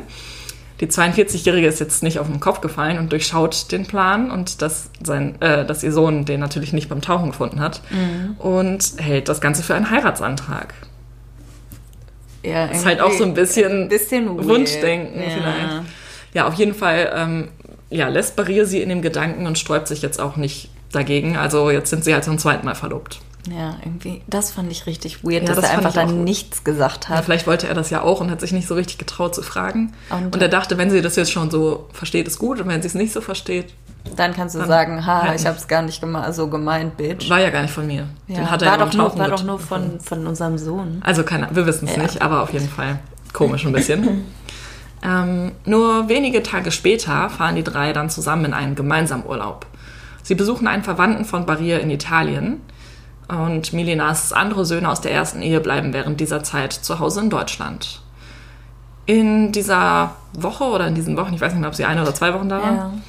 Die 0.82 0.88
42-Jährige 0.88 1.66
ist 1.66 1.80
jetzt 1.80 2.04
nicht 2.04 2.20
auf 2.20 2.28
den 2.28 2.40
Kopf 2.40 2.62
gefallen 2.62 3.00
und 3.00 3.12
durchschaut 3.12 3.72
den 3.72 3.88
Plan 3.88 4.30
und 4.30 4.62
dass, 4.62 4.92
sein, 5.02 5.42
äh, 5.42 5.66
dass 5.66 5.84
ihr 5.84 5.92
Sohn 5.92 6.26
den 6.26 6.40
natürlich 6.40 6.74
nicht 6.74 6.90
beim 6.90 7.02
Tauchen 7.02 7.32
gefunden 7.32 7.60
hat 7.60 7.82
mhm. 7.90 8.36
und 8.38 8.94
hält 8.98 9.28
das 9.28 9.42
Ganze 9.42 9.64
für 9.64 9.74
einen 9.74 9.90
Heiratsantrag. 9.90 10.74
Ja, 12.44 12.66
ist 12.66 12.86
halt 12.86 13.02
auch 13.02 13.12
so 13.12 13.24
ein 13.24 13.34
bisschen, 13.34 13.84
ein 13.84 13.90
bisschen 13.90 14.48
Wunschdenken 14.48 15.20
ja. 15.22 15.30
vielleicht. 15.30 15.86
Ja, 16.34 16.48
auf 16.48 16.54
jeden 16.54 16.76
Fall 16.76 17.12
ähm, 17.16 17.48
ja, 17.90 18.10
lässt 18.10 18.36
Barrier 18.36 18.66
sie 18.66 18.82
in 18.82 18.90
dem 18.90 19.02
Gedanken 19.02 19.48
und 19.48 19.58
sträubt 19.58 19.88
sich 19.88 20.02
jetzt 20.02 20.20
auch 20.20 20.36
nicht 20.36 20.70
dagegen. 20.92 21.38
Also 21.38 21.70
jetzt 21.70 21.90
sind 21.90 22.04
sie 22.04 22.14
halt 22.14 22.24
zum 22.24 22.38
zweiten 22.38 22.66
Mal 22.66 22.76
verlobt. 22.76 23.20
Ja, 23.50 23.78
irgendwie, 23.86 24.22
das 24.28 24.52
fand 24.52 24.70
ich 24.72 24.86
richtig 24.88 25.24
weird, 25.24 25.44
Ja, 25.44 25.48
dass 25.48 25.56
das 25.58 25.66
er 25.72 25.78
einfach 25.78 25.94
dann 25.94 26.26
nichts 26.26 26.66
gesagt 26.66 27.06
Ja, 27.10 27.16
hat. 27.16 27.24
vielleicht 27.26 27.48
wollte 27.48 27.68
er 27.70 27.74
das 27.76 27.90
ja 27.90 28.02
auch 28.02 28.20
und 28.20 28.30
hat 28.30 28.42
sich 28.42 28.52
nicht 28.52 28.68
so 28.68 28.76
richtig 28.76 28.98
getraut 28.98 29.34
zu 29.34 29.42
fragen. 29.42 29.94
Und- 30.10 30.36
Und, 30.36 30.42
er 30.42 30.50
dachte, 30.50 30.78
wenn 30.78 30.90
sie 30.90 31.02
das 31.02 31.16
jetzt 31.16 31.32
schon 31.32 31.50
so 31.50 31.88
versteht, 31.94 32.28
ist 32.28 32.40
gut. 32.40 32.60
Und 32.60 32.68
wenn 32.68 32.82
sie 32.82 32.88
es 32.90 32.94
nicht 32.94 33.14
so 33.14 33.22
versteht, 33.22 33.74
Dann 34.16 34.34
kannst 34.34 34.56
du 34.56 34.60
Dann 34.60 34.68
sagen, 34.70 35.06
ha, 35.06 35.22
halt 35.24 35.36
ich 35.36 35.42
nicht. 35.42 35.48
hab's 35.48 35.68
gar 35.68 35.82
nicht 35.82 36.02
so 36.32 36.48
gemeint, 36.48 36.96
Bitch. 36.96 37.30
war 37.30 37.40
ja 37.42 37.50
gar 37.50 37.62
nicht 37.62 37.74
von 37.74 37.86
mir. 37.88 38.08
Ja, 38.28 38.36
Den 38.36 38.52
hat 38.52 38.62
er 38.62 38.72
war, 38.72 38.80
ja 38.80 38.86
doch 38.86 38.94
nur, 38.94 39.18
war 39.18 39.28
doch 39.30 39.44
nur 39.44 39.60
von, 39.60 40.00
von 40.00 40.26
unserem 40.28 40.58
Sohn. 40.58 41.02
Also 41.06 41.24
keine, 41.24 41.48
wir 41.52 41.66
wissen 41.66 41.88
es 41.90 41.96
Ja. 41.98 42.04
nicht, 42.04 42.22
aber 42.22 42.42
auf 42.44 42.54
jeden 42.54 42.70
Fall 42.70 43.00
komisch 43.34 43.66
ein 43.66 43.74
bisschen. 43.74 44.24
ähm, 45.04 45.52
nur 45.66 46.10
wenige 46.10 46.42
Tage 46.44 46.72
später 46.72 47.30
fahren 47.30 47.56
die 47.56 47.64
drei 47.64 47.94
dann 47.94 48.10
zusammen 48.10 48.46
in 48.46 48.54
einen 48.54 48.76
gemeinsamen 48.76 49.26
Urlaub. 49.26 49.66
Sie 50.28 50.36
besuchen 50.36 50.68
einen 50.68 50.84
Verwandten 50.84 51.24
von 51.24 51.46
Barrier 51.46 51.80
in 51.80 51.90
Italien 51.90 52.60
und 53.30 53.72
Milinas 53.72 54.34
andere 54.34 54.66
Söhne 54.66 54.90
aus 54.92 55.00
der 55.00 55.14
ersten 55.14 55.42
Ehe 55.42 55.62
bleiben 55.62 55.94
während 55.94 56.20
dieser 56.20 56.44
Zeit 56.44 56.74
zu 56.74 57.00
Hause 57.00 57.22
in 57.22 57.30
Deutschland. 57.30 58.02
In 59.06 59.54
dieser 59.54 60.16
Woche 60.34 60.66
oder 60.66 60.86
in 60.86 60.96
diesen 60.96 61.16
Wochen, 61.16 61.34
ich 61.34 61.40
weiß 61.40 61.54
nicht 61.54 61.62
mehr, 61.62 61.70
ob 61.70 61.76
sie 61.76 61.86
eine 61.86 62.02
oder 62.02 62.14
zwei 62.14 62.34
Wochen 62.34 62.50
da 62.50 62.62
waren, 62.62 63.02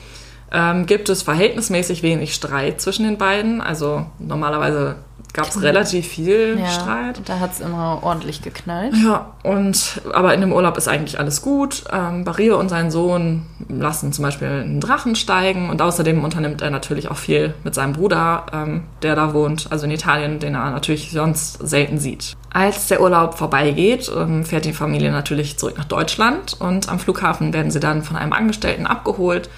Ja. 0.52 0.70
ähm, 0.70 0.87
gibt 0.87 1.09
es 1.09 1.22
verhältnismäßig 1.24 2.04
wenig 2.04 2.35
Streit 2.35 2.81
zwischen 2.81 3.02
den 3.04 3.18
beiden. 3.18 3.61
Also 3.61 4.07
normalerweise 4.20 4.94
gab 5.32 5.48
es 5.48 5.62
relativ 5.62 6.06
viel 6.06 6.58
ja. 6.58 6.66
Streit. 6.68 7.20
Da 7.24 7.40
hat's 7.40 7.60
immer 7.60 8.00
ordentlich 8.02 8.42
geknallt. 8.42 8.94
Ja, 8.96 9.32
und 9.42 10.00
aber 10.12 10.34
in 10.34 10.40
dem 10.40 10.52
Urlaub 10.52 10.76
ist 10.76 10.88
eigentlich 10.88 11.18
alles 11.18 11.42
gut. 11.42 11.84
Ähm, 11.92 12.24
Barrier 12.24 12.56
und 12.58 12.68
sein 12.68 12.90
Sohn 12.90 13.46
lassen 13.68 14.12
zum 14.12 14.24
Beispiel 14.24 14.48
einen 14.48 14.80
Drachen 14.80 15.14
steigen 15.14 15.70
und 15.70 15.80
außerdem 15.82 16.24
unternimmt 16.24 16.62
er 16.62 16.70
natürlich 16.70 17.10
auch 17.10 17.16
viel 17.16 17.54
mit 17.64 17.74
seinem 17.74 17.92
Bruder, 17.92 18.46
ähm, 18.52 18.84
der 19.02 19.14
da 19.14 19.34
wohnt, 19.34 19.68
also 19.70 19.86
in 19.86 19.92
Italien, 19.92 20.38
den 20.38 20.54
er 20.54 20.70
natürlich 20.70 21.10
sonst 21.12 21.58
selten 21.66 21.98
sieht. 21.98 22.36
Als 22.50 22.88
der 22.88 23.00
Urlaub 23.00 23.34
vorbeigeht, 23.34 24.10
ähm, 24.16 24.44
fährt 24.44 24.64
die 24.64 24.72
Familie 24.72 25.12
natürlich 25.12 25.58
zurück 25.58 25.76
nach 25.76 25.84
Deutschland 25.84 26.56
und 26.58 26.88
am 26.88 26.98
Flughafen 26.98 27.52
werden 27.52 27.70
sie 27.70 27.80
dann 27.80 28.02
von 28.02 28.16
einem 28.16 28.32
Angestellten 28.32 28.86
abgeholt 28.86 29.50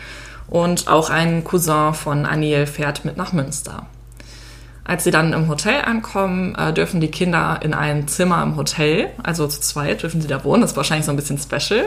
und 0.48 0.88
auch 0.88 1.10
ein 1.10 1.44
Cousin 1.44 1.94
von 1.94 2.26
Anil 2.26 2.66
fährt 2.66 3.04
mit 3.04 3.16
nach 3.16 3.32
Münster. 3.32 3.86
Als 4.84 5.04
sie 5.04 5.10
dann 5.10 5.32
im 5.32 5.48
Hotel 5.48 5.82
ankommen, 5.82 6.54
äh, 6.54 6.72
dürfen 6.72 7.00
die 7.00 7.10
Kinder 7.10 7.60
in 7.62 7.74
ein 7.74 8.08
Zimmer 8.08 8.42
im 8.42 8.56
Hotel, 8.56 9.10
also 9.22 9.46
zu 9.46 9.60
zweit 9.60 10.02
dürfen 10.02 10.20
sie 10.20 10.28
da 10.28 10.42
wohnen. 10.42 10.62
Das 10.62 10.72
ist 10.72 10.76
wahrscheinlich 10.76 11.06
so 11.06 11.12
ein 11.12 11.16
bisschen 11.16 11.38
special. 11.38 11.84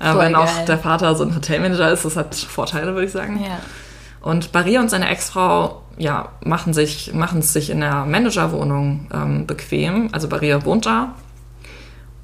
Äh, 0.00 0.16
wenn 0.16 0.34
auch 0.34 0.46
geil. 0.46 0.64
der 0.66 0.78
Vater 0.78 1.14
so 1.14 1.24
ein 1.24 1.34
Hotelmanager 1.34 1.90
ist, 1.92 2.04
das 2.04 2.16
hat 2.16 2.34
Vorteile, 2.34 2.94
würde 2.94 3.06
ich 3.06 3.12
sagen. 3.12 3.40
Ja. 3.42 3.58
Und 4.22 4.52
Barrier 4.52 4.80
und 4.80 4.90
seine 4.90 5.08
Ex-Frau 5.08 5.82
ja, 5.98 6.30
machen, 6.44 6.72
sich, 6.72 7.12
machen 7.12 7.40
es 7.40 7.52
sich 7.52 7.70
in 7.70 7.80
der 7.80 8.06
Managerwohnung 8.06 9.08
ähm, 9.12 9.46
bequem. 9.46 10.08
Also 10.12 10.28
Barrier 10.28 10.64
wohnt 10.64 10.86
da. 10.86 11.14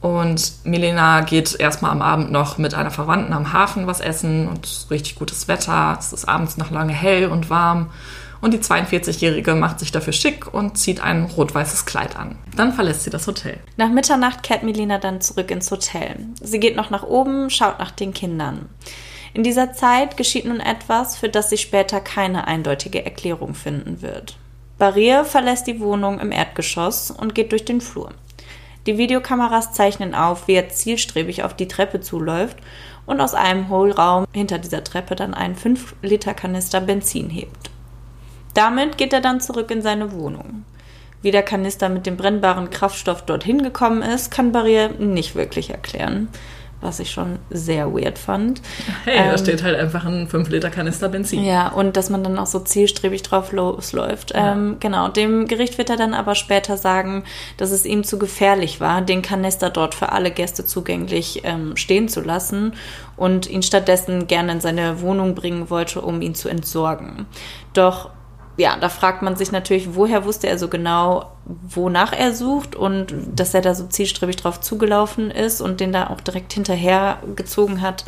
Und 0.01 0.53
Milena 0.65 1.23
geht 1.23 1.59
erstmal 1.59 1.91
am 1.91 2.01
Abend 2.01 2.31
noch 2.31 2.59
mit 2.59 2.75
einer 2.75 2.91
Verwandten 2.91 3.33
am 3.33 3.53
Hafen 3.53 3.87
was 3.87 4.01
essen 4.01 4.47
und 4.47 4.87
richtig 4.91 5.17
gutes 5.17 5.49
Wetter. 5.49 5.97
Es 5.99 6.13
ist 6.13 6.29
abends 6.29 6.57
noch 6.59 6.71
lange 6.71 6.93
hell 6.93 7.27
und 7.27 7.51
warm. 7.51 7.91
Und 8.41 8.55
die 8.55 8.59
42-Jährige 8.59 9.55
macht 9.55 9.81
sich 9.81 9.93
dafür 9.93 10.13
schick 10.13 10.53
und 10.53 10.79
zieht 10.79 11.01
ein 11.01 11.25
rot-weißes 11.25 11.87
Kleid 11.87 12.17
an. 12.17 12.39
Dann 12.57 12.73
verlässt 12.73 13.05
sie 13.05 13.11
das 13.11 13.27
Hotel. 13.27 13.59
Nach 13.77 13.91
Mitternacht 13.91 14.43
kehrt 14.43 14.63
Melina 14.63 14.99
dann 14.99 15.21
zurück 15.21 15.51
ins 15.51 15.71
Hotel. 15.71 16.17
Sie 16.41 16.61
geht 16.61 16.77
noch 16.77 16.91
nach 16.91 17.03
oben, 17.03 17.51
schaut 17.51 17.79
nach 17.79 17.91
den 17.91 18.13
Kindern. 18.13 18.69
In 19.35 19.43
dieser 19.43 19.73
Zeit 19.73 20.17
geschieht 20.17 20.47
nun 20.47 20.61
etwas, 20.61 21.17
für 21.17 21.29
das 21.29 21.51
sie 21.51 21.59
später 21.59 22.01
keine 22.01 22.47
eindeutige 22.47 23.05
Erklärung 23.05 23.55
finden 23.55 24.01
wird. 24.01 24.39
Barrier 24.79 25.25
verlässt 25.25 25.67
die 25.67 25.81
Wohnung 25.81 26.21
im 26.21 26.33
Erdgeschoss 26.33 27.11
und 27.11 27.35
geht 27.35 27.53
durch 27.53 27.65
den 27.65 27.81
Flur. 27.81 28.13
Die 28.87 28.99
Videokameras 28.99 29.73
zeichnen 29.73 30.15
auf, 30.15 30.47
wie 30.47 30.55
er 30.55 30.69
zielstrebig 30.69 31.43
auf 31.43 31.55
die 31.55 31.67
Treppe 31.67 32.01
zuläuft 32.01 32.59
und 33.05 33.21
aus 33.21 33.35
einem 33.35 33.69
Hohlraum 33.69 34.27
hinter 34.33 34.59
dieser 34.59 34.85
Treppe 34.85 35.17
dann 35.17 35.35
einen 35.35 35.57
5-Liter-Kanister 35.57 36.81
Benzin 36.81 37.29
hebt. 37.31 37.71
Damit 38.57 38.97
geht 38.97 39.13
er 39.13 39.21
dann 39.21 39.41
zurück 39.41 39.71
in 39.71 39.83
seine 39.83 40.13
Wohnung. 40.13 40.65
Wie 41.23 41.31
der 41.31 41.43
Kanister 41.43 41.89
mit 41.89 42.07
dem 42.07 42.17
brennbaren 42.17 42.71
Kraftstoff 42.71 43.23
dorthin 43.23 43.63
gekommen 43.63 44.03
ist, 44.03 44.31
kann 44.31 44.53
Barrier 44.53 44.91
nicht 44.99 45.35
wirklich 45.35 45.71
erklären, 45.71 46.29
was 46.81 47.01
ich 47.01 47.11
schon 47.11 47.39
sehr 47.51 47.93
weird 47.93 48.19
fand. 48.19 48.61
Hey, 49.05 49.19
da 49.19 49.33
Ähm, 49.33 49.39
steht 49.39 49.63
halt 49.63 49.77
einfach 49.79 50.05
ein 50.05 50.29
5-Liter-Kanister 50.29 51.09
Benzin. 51.09 51.43
Ja, 51.43 51.69
und 51.69 51.97
dass 51.97 52.11
man 52.11 52.23
dann 52.23 52.39
auch 52.39 52.47
so 52.47 52.61
zielstrebig 52.61 53.23
drauf 53.23 53.53
losläuft. 53.53 54.33
Ähm, 54.35 54.77
genau, 54.79 55.09
dem 55.09 55.49
Gericht 55.49 55.79
wird 55.79 55.91
er 55.91 55.97
dann 55.97 56.15
aber 56.15 56.35
später 56.35 56.77
sagen, 56.77 57.25
dass 57.57 57.73
es 57.73 57.85
ihm 57.85 58.05
zu 58.05 58.19
gefährlich 58.19 58.81
war, 58.81 59.01
den 59.03 59.21
Kanister 59.23 59.69
dort 59.69 59.95
für 59.95 60.13
alle 60.13 60.31
Gäste 60.31 60.65
zugänglich 60.65 61.43
ähm, 61.45 61.77
stehen 61.77 62.09
zu 62.09 62.21
lassen 62.21 62.75
und 63.17 63.49
ihn 63.51 63.63
stattdessen 63.63 64.29
gerne 64.29 64.53
in 64.53 64.61
seine 64.61 65.01
Wohnung 65.01 65.35
bringen 65.35 65.71
wollte, 65.71 66.01
um 66.03 66.23
ihn 66.23 66.35
zu 66.35 66.49
entsorgen. 66.49 67.27
Doch 67.73 68.11
ja, 68.57 68.77
da 68.81 68.89
fragt 68.89 69.23
man 69.23 69.37
sich 69.37 69.53
natürlich, 69.53 69.95
woher 69.95 70.25
wusste 70.25 70.49
er 70.49 70.59
so 70.59 70.69
genau, 70.69 71.31
wonach 71.45 72.13
er 72.13 72.33
sucht 72.33 72.75
und 72.75 73.15
dass 73.35 73.53
er 73.55 73.61
da 73.61 73.75
so 73.75 73.87
zielstrebig 73.87 74.37
drauf 74.37 74.61
zugelaufen 74.61 75.31
ist 75.31 75.61
und 75.61 75.81
den 75.81 75.93
da 75.93 76.09
auch 76.09 76.21
direkt 76.21 76.53
hinterher 76.55 77.19
gezogen 77.37 77.83
hat. 77.83 78.05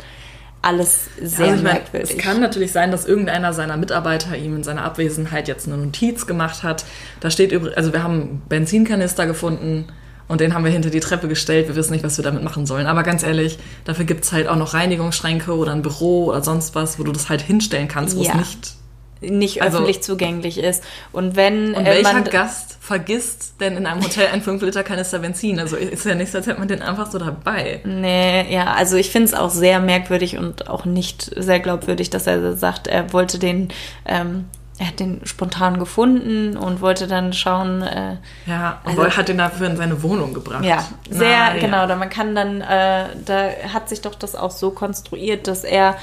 Alles 0.61 1.05
sehr 1.21 1.45
also 1.45 1.57
ich 1.57 1.63
meine, 1.63 1.79
merkwürdig. 1.79 2.09
es 2.11 2.17
kann 2.17 2.41
natürlich 2.41 2.73
sein, 2.73 2.91
dass 2.91 3.05
irgendeiner 3.05 3.53
seiner 3.53 3.77
Mitarbeiter 3.77 4.35
ihm 4.35 4.57
in 4.57 4.63
seiner 4.63 4.83
Abwesenheit 4.83 5.47
jetzt 5.47 5.67
eine 5.67 5.77
Notiz 5.77 6.27
gemacht 6.27 6.63
hat. 6.63 6.83
Da 7.21 7.31
steht 7.31 7.53
übrigens, 7.53 7.77
also 7.77 7.93
wir 7.93 8.03
haben 8.03 8.13
einen 8.21 8.41
Benzinkanister 8.49 9.25
gefunden 9.25 9.85
und 10.27 10.41
den 10.41 10.53
haben 10.53 10.65
wir 10.65 10.71
hinter 10.71 10.89
die 10.89 10.99
Treppe 10.99 11.29
gestellt. 11.29 11.69
Wir 11.69 11.75
wissen 11.75 11.93
nicht, 11.93 12.03
was 12.03 12.17
wir 12.17 12.23
damit 12.23 12.43
machen 12.43 12.65
sollen. 12.65 12.87
Aber 12.87 13.03
ganz 13.03 13.23
ehrlich, 13.23 13.57
dafür 13.85 14.03
gibt 14.03 14.25
es 14.25 14.33
halt 14.33 14.49
auch 14.49 14.57
noch 14.57 14.73
Reinigungsschränke 14.73 15.55
oder 15.55 15.71
ein 15.71 15.81
Büro 15.81 16.25
oder 16.25 16.43
sonst 16.43 16.75
was, 16.75 16.99
wo 16.99 17.03
du 17.03 17.13
das 17.13 17.29
halt 17.29 17.41
hinstellen 17.41 17.87
kannst, 17.87 18.17
wo 18.17 18.23
Ja. 18.23 18.31
es 18.31 18.37
nicht. 18.37 18.78
Nicht 19.21 19.61
Also- 19.61 19.77
öffentlich 19.77 20.01
zugänglich 20.01 20.57
ist. 20.57 20.83
Und 21.11 21.35
wenn 21.35 21.73
Und 21.73 21.85
äh, 21.85 21.91
welcher 21.95 22.13
man 22.13 22.23
Gast 22.25 22.77
vergisst 22.79 23.55
denn 23.59 23.77
in 23.77 23.85
einem 23.85 24.01
Hotel 24.03 24.27
einen 24.27 24.41
5-Liter-Kanister 24.41 25.19
Benzin? 25.19 25.59
Also 25.59 25.75
ist 25.75 26.05
ja 26.05 26.15
nicht 26.15 26.31
so, 26.31 26.37
als 26.37 26.47
hätte 26.47 26.59
man 26.59 26.67
den 26.67 26.81
einfach 26.81 27.11
so 27.11 27.17
dabei. 27.19 27.81
Nee, 27.83 28.51
ja, 28.53 28.73
also 28.73 28.95
ich 28.95 29.09
finde 29.11 29.27
es 29.27 29.33
auch 29.33 29.49
sehr 29.49 29.79
merkwürdig 29.79 30.37
und 30.37 30.69
auch 30.69 30.85
nicht 30.85 31.31
sehr 31.35 31.59
glaubwürdig, 31.59 32.09
dass 32.09 32.27
er 32.27 32.55
sagt, 32.55 32.87
er 32.87 33.11
wollte 33.13 33.39
den, 33.39 33.67
ähm, 34.05 34.45
er 34.81 34.87
hat 34.87 34.99
den 35.01 35.19
spontan 35.25 35.77
gefunden 35.77 36.55
und 36.55 36.79
wollte 36.79 37.05
dann 37.07 37.33
schauen, 37.33 37.81
äh, 37.81 38.15
Ja, 38.45 38.79
und 38.85 38.97
Also- 38.97 39.17
hat 39.17 39.27
den 39.27 39.37
dafür 39.37 39.67
in 39.67 39.75
seine 39.75 40.01
Wohnung 40.01 40.33
gebracht. 40.33 40.63
ja, 40.63 40.85
sehr, 41.09 41.27
Na, 41.37 41.55
ja. 41.55 41.59
genau, 41.59 41.85
da 41.85 41.97
man 41.97 42.09
kann 42.09 42.33
dann, 42.33 42.61
äh, 42.61 43.07
da 43.25 43.49
hat 43.73 43.89
sich 43.89 43.99
doch 43.99 44.15
das 44.15 44.35
auch 44.35 44.51
so 44.51 44.71
konstruiert, 44.71 45.47
dass 45.47 45.65
er 45.65 45.97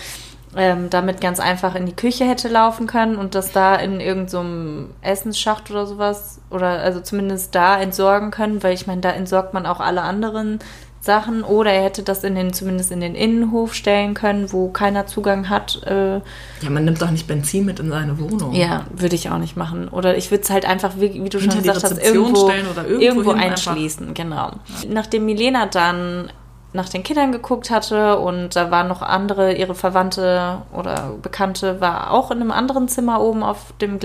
ähm, 0.57 0.90
damit 0.90 1.21
ganz 1.21 1.38
einfach 1.40 1.75
in 1.75 1.87
die 1.87 1.95
Küche 1.97 2.25
hätte 2.25 2.49
laufen 2.49 2.87
können 2.87 3.16
und 3.16 3.35
das 3.35 3.53
da 3.53 3.75
in 3.77 4.01
irgendeinem 4.01 4.90
Essensschacht 5.03 5.71
oder 5.71 5.87
sowas 5.87 6.40
oder 6.51 6.69
also 6.81 7.01
zumindest 7.01 7.55
da 7.55 7.79
entsorgen 7.81 8.31
können, 8.31 8.62
weil 8.62 8.75
ich 8.75 8.87
meine, 8.87 9.01
da 9.01 9.11
entsorgt 9.11 9.55
man 9.55 9.66
auch 9.66 9.81
alle 9.81 10.03
anderen 10.03 10.59
Sachen 11.01 11.45
oder 11.45 11.71
er 11.73 11.85
hätte 11.85 12.03
das 12.03 12.25
in 12.25 12.35
den 12.35 12.53
zumindest 12.53 12.90
in 12.90 13.01
den 13.01 13.14
Innenhof 13.14 13.75
stellen 13.75 14.14
können, 14.14 14.53
wo 14.53 14.71
keiner 14.71 15.07
Zugang 15.07 15.49
hat. 15.49 15.81
Äh, 15.87 16.16
Ja, 16.62 16.71
man 16.71 16.85
nimmt 16.85 17.01
doch 17.01 17.11
nicht 17.12 17.29
Benzin 17.29 17.64
mit 17.64 17.79
in 17.79 17.90
seine 17.90 18.19
Wohnung. 18.19 18.53
ja, 18.55 18.87
würde 18.92 19.14
ich 19.14 19.31
auch 19.31 19.38
nicht 19.38 19.57
machen. 19.57 19.87
Oder 19.88 20.16
ich 20.16 20.33
würde 20.33 20.42
es 20.42 20.51
halt 20.51 20.64
einfach, 20.66 20.95
wie, 20.97 21.23
wie 21.23 21.29
du 21.29 21.38
Hinter 21.38 21.53
schon 21.57 21.62
gesagt 21.62 21.85
hast, 21.85 21.99
irgendwo, 22.03 22.49
stellen 22.49 22.66
oder 22.66 22.85
irgendwo 22.88 23.05
irgendwo 23.05 23.31
hin 23.35 23.40
einfach. 23.40 23.73
einschließen. 23.73 24.14
Genau. 24.14 24.51
Nachdem 24.88 25.27
Milena 25.27 25.66
dann 25.66 26.31
nach 26.77 26.89
den 26.89 27.03
Kindern 27.03 27.33
geguckt 27.33 27.71
hatte 27.71 28.19
und 28.19 28.55
da 28.55 28.71
waren 28.71 28.87
noch 28.87 29.03
andere, 29.03 29.55
ihre 29.55 29.75
Verwandte 29.75 30.62
oder 30.73 31.15
Bekannte, 31.21 31.81
war 31.81 32.12
auch 32.12 32.31
in 32.31 32.41
einem 32.41 32.53
anderen 32.53 32.87
Zimmer 32.89 33.21
oben 33.21 33.43
auf 33.43 33.73
dem 33.81 33.99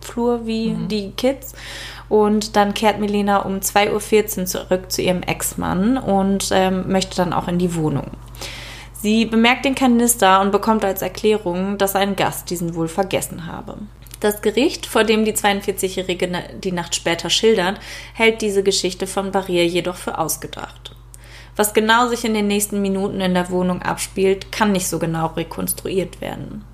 Flur 0.00 0.46
wie 0.46 0.70
Mhm. 0.70 0.88
die 0.88 1.10
Kids. 1.12 1.54
Und 2.08 2.56
dann 2.56 2.74
kehrt 2.74 2.98
Milena 3.00 3.38
um 3.38 3.60
2.14 3.60 4.40
Uhr 4.40 4.46
zurück 4.46 4.90
zu 4.92 5.00
ihrem 5.02 5.22
Ex-Mann 5.22 5.96
und 5.96 6.50
ähm, 6.52 6.90
möchte 6.90 7.16
dann 7.16 7.32
auch 7.32 7.48
in 7.48 7.58
die 7.58 7.74
Wohnung. 7.76 8.08
Sie 8.92 9.24
bemerkt 9.26 9.64
den 9.64 9.74
Kanister 9.74 10.40
und 10.40 10.50
bekommt 10.50 10.84
als 10.84 11.02
Erklärung, 11.02 11.78
dass 11.78 11.94
ein 11.96 12.16
Gast 12.16 12.50
diesen 12.50 12.74
wohl 12.74 12.88
vergessen 12.88 13.46
habe. 13.46 13.76
Das 14.20 14.40
Gericht, 14.40 14.86
vor 14.86 15.04
dem 15.04 15.24
die 15.26 15.34
42-Jährige 15.34 16.28
na- 16.30 16.38
die 16.62 16.72
Nacht 16.72 16.94
später 16.94 17.28
schildert, 17.28 17.78
hält 18.14 18.40
diese 18.40 18.62
Geschichte 18.62 19.06
von 19.06 19.30
Barrier 19.32 19.66
jedoch 19.66 19.96
für 19.96 20.16
ausgedacht. 20.18 20.93
Was 21.56 21.72
genau 21.72 22.08
sich 22.08 22.24
in 22.24 22.34
den 22.34 22.48
nächsten 22.48 22.82
Minuten 22.82 23.20
in 23.20 23.34
der 23.34 23.50
Wohnung 23.50 23.82
abspielt, 23.82 24.50
kann 24.50 24.72
nicht 24.72 24.88
so 24.88 24.98
genau 24.98 25.26
rekonstruiert 25.26 26.20
werden. 26.20 26.64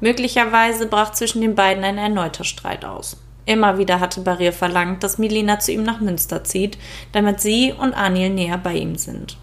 Möglicherweise 0.00 0.86
brach 0.86 1.12
zwischen 1.12 1.40
den 1.40 1.54
beiden 1.54 1.82
ein 1.82 1.98
erneuter 1.98 2.44
Streit 2.44 2.84
aus. 2.84 3.16
Immer 3.46 3.78
wieder 3.78 3.98
hatte 3.98 4.20
Barrier 4.20 4.52
verlangt, 4.52 5.02
dass 5.02 5.16
Milena 5.16 5.58
zu 5.58 5.72
ihm 5.72 5.82
nach 5.82 6.00
Münster 6.00 6.44
zieht, 6.44 6.76
damit 7.12 7.40
sie 7.40 7.72
und 7.72 7.94
Anil 7.94 8.28
näher 8.28 8.58
bei 8.58 8.74
ihm 8.74 8.96
sind. 8.96 9.38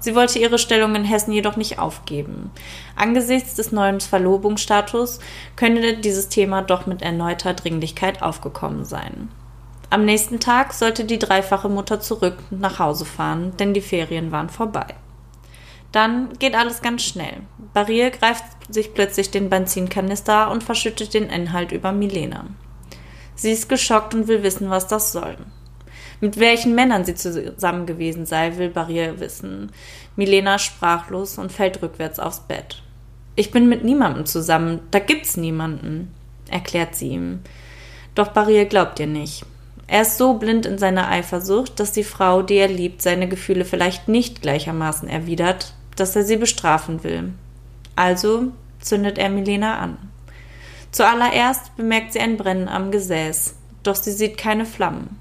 Sie 0.00 0.14
wollte 0.14 0.38
ihre 0.38 0.58
Stellung 0.58 0.94
in 0.94 1.04
Hessen 1.04 1.32
jedoch 1.32 1.56
nicht 1.56 1.78
aufgeben. 1.78 2.50
Angesichts 2.96 3.54
des 3.54 3.72
neuen 3.72 4.00
Verlobungsstatus 4.00 5.18
könnte 5.56 5.96
dieses 5.96 6.28
Thema 6.28 6.62
doch 6.62 6.86
mit 6.86 7.02
erneuter 7.02 7.54
Dringlichkeit 7.54 8.22
aufgekommen 8.22 8.84
sein. 8.84 9.28
Am 9.94 10.04
nächsten 10.04 10.40
Tag 10.40 10.72
sollte 10.72 11.04
die 11.04 11.20
dreifache 11.20 11.68
Mutter 11.68 12.00
zurück 12.00 12.38
nach 12.50 12.80
Hause 12.80 13.04
fahren, 13.04 13.52
denn 13.60 13.74
die 13.74 13.80
Ferien 13.80 14.32
waren 14.32 14.48
vorbei. 14.48 14.86
Dann 15.92 16.32
geht 16.40 16.56
alles 16.56 16.82
ganz 16.82 17.04
schnell. 17.04 17.42
Barrier 17.72 18.10
greift 18.10 18.42
sich 18.68 18.92
plötzlich 18.92 19.30
den 19.30 19.48
Benzinkanister 19.48 20.50
und 20.50 20.64
verschüttet 20.64 21.14
den 21.14 21.28
Inhalt 21.28 21.70
über 21.70 21.92
Milena. 21.92 22.46
Sie 23.36 23.52
ist 23.52 23.68
geschockt 23.68 24.16
und 24.16 24.26
will 24.26 24.42
wissen, 24.42 24.68
was 24.68 24.88
das 24.88 25.12
soll. 25.12 25.36
Mit 26.20 26.40
welchen 26.40 26.74
Männern 26.74 27.04
sie 27.04 27.14
zusammen 27.14 27.86
gewesen 27.86 28.26
sei, 28.26 28.56
will 28.56 28.70
Barrier 28.70 29.20
wissen. 29.20 29.70
Milena 30.16 30.58
sprachlos 30.58 31.38
und 31.38 31.52
fällt 31.52 31.80
rückwärts 31.82 32.18
aufs 32.18 32.40
Bett. 32.40 32.82
Ich 33.36 33.52
bin 33.52 33.68
mit 33.68 33.84
niemandem 33.84 34.26
zusammen, 34.26 34.80
da 34.90 34.98
gibt's 34.98 35.36
niemanden, 35.36 36.12
erklärt 36.50 36.96
sie 36.96 37.10
ihm. 37.10 37.42
Doch 38.16 38.32
Barrier 38.32 38.64
glaubt 38.64 38.98
ihr 38.98 39.06
nicht. 39.06 39.46
Er 39.86 40.02
ist 40.02 40.16
so 40.16 40.34
blind 40.34 40.66
in 40.66 40.78
seiner 40.78 41.08
Eifersucht, 41.08 41.78
dass 41.78 41.92
die 41.92 42.04
Frau, 42.04 42.42
die 42.42 42.54
er 42.54 42.68
liebt, 42.68 43.02
seine 43.02 43.28
Gefühle 43.28 43.64
vielleicht 43.64 44.08
nicht 44.08 44.42
gleichermaßen 44.42 45.08
erwidert, 45.08 45.74
dass 45.96 46.16
er 46.16 46.24
sie 46.24 46.36
bestrafen 46.36 47.04
will. 47.04 47.32
Also 47.96 48.52
zündet 48.80 49.18
er 49.18 49.28
Milena 49.28 49.78
an. 49.78 49.98
Zuallererst 50.90 51.76
bemerkt 51.76 52.12
sie 52.12 52.20
ein 52.20 52.36
Brennen 52.36 52.68
am 52.68 52.90
Gesäß, 52.90 53.56
doch 53.82 53.96
sie 53.96 54.12
sieht 54.12 54.38
keine 54.38 54.64
Flammen. 54.64 55.18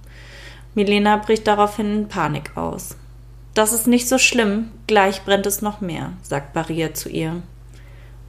Milena 0.75 1.17
bricht 1.17 1.47
daraufhin 1.47 1.93
in 1.93 2.07
Panik 2.07 2.55
aus. 2.55 2.95
Das 3.53 3.73
ist 3.73 3.87
nicht 3.87 4.07
so 4.07 4.17
schlimm, 4.17 4.71
gleich 4.87 5.23
brennt 5.23 5.45
es 5.45 5.61
noch 5.61 5.81
mehr, 5.81 6.13
sagt 6.23 6.53
Barrier 6.53 6.93
zu 6.93 7.09
ihr. 7.09 7.43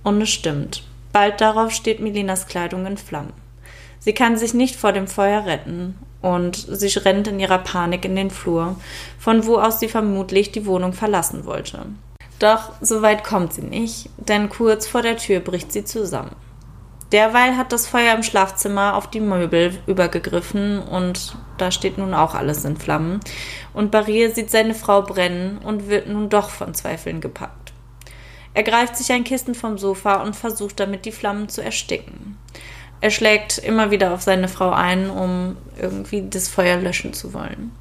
Und 0.02 0.20
es 0.20 0.30
stimmt. 0.30 0.84
Bald 1.12 1.40
darauf 1.40 1.70
steht 1.70 2.00
Milenas 2.00 2.46
Kleidung 2.46 2.84
in 2.86 2.98
Flammen. 2.98 3.32
Sie 4.04 4.12
kann 4.12 4.36
sich 4.36 4.52
nicht 4.52 4.76
vor 4.76 4.92
dem 4.92 5.06
Feuer 5.06 5.46
retten 5.46 5.96
und 6.20 6.56
sie 6.56 6.98
rennt 6.98 7.26
in 7.26 7.40
ihrer 7.40 7.56
Panik 7.56 8.04
in 8.04 8.14
den 8.14 8.30
Flur, 8.30 8.76
von 9.18 9.46
wo 9.46 9.56
aus 9.56 9.80
sie 9.80 9.88
vermutlich 9.88 10.52
die 10.52 10.66
Wohnung 10.66 10.92
verlassen 10.92 11.46
wollte. 11.46 11.86
Doch 12.38 12.72
so 12.82 13.00
weit 13.00 13.24
kommt 13.24 13.54
sie 13.54 13.62
nicht, 13.62 14.10
denn 14.18 14.50
kurz 14.50 14.86
vor 14.86 15.00
der 15.00 15.16
Tür 15.16 15.40
bricht 15.40 15.72
sie 15.72 15.84
zusammen. 15.86 16.36
Derweil 17.12 17.56
hat 17.56 17.72
das 17.72 17.86
Feuer 17.86 18.14
im 18.14 18.22
Schlafzimmer 18.22 18.94
auf 18.94 19.08
die 19.08 19.20
Möbel 19.20 19.78
übergegriffen 19.86 20.80
und 20.80 21.36
da 21.56 21.70
steht 21.70 21.96
nun 21.96 22.12
auch 22.12 22.34
alles 22.34 22.62
in 22.66 22.76
Flammen. 22.76 23.20
Und 23.72 23.90
Barrier 23.90 24.34
sieht 24.34 24.50
seine 24.50 24.74
Frau 24.74 25.00
brennen 25.00 25.58
und 25.58 25.88
wird 25.88 26.08
nun 26.08 26.28
doch 26.28 26.50
von 26.50 26.74
Zweifeln 26.74 27.22
gepackt. 27.22 27.72
Er 28.52 28.64
greift 28.64 28.96
sich 28.96 29.10
ein 29.12 29.24
Kissen 29.24 29.54
vom 29.54 29.78
Sofa 29.78 30.22
und 30.22 30.36
versucht 30.36 30.78
damit 30.78 31.06
die 31.06 31.12
Flammen 31.12 31.48
zu 31.48 31.62
ersticken. 31.62 32.36
Er 33.00 33.10
schlägt 33.10 33.58
immer 33.58 33.90
wieder 33.90 34.14
auf 34.14 34.22
seine 34.22 34.48
Frau 34.48 34.70
ein, 34.70 35.10
um 35.10 35.56
irgendwie 35.80 36.24
das 36.28 36.48
Feuer 36.48 36.78
löschen 36.78 37.12
zu 37.12 37.34
wollen. 37.34 37.72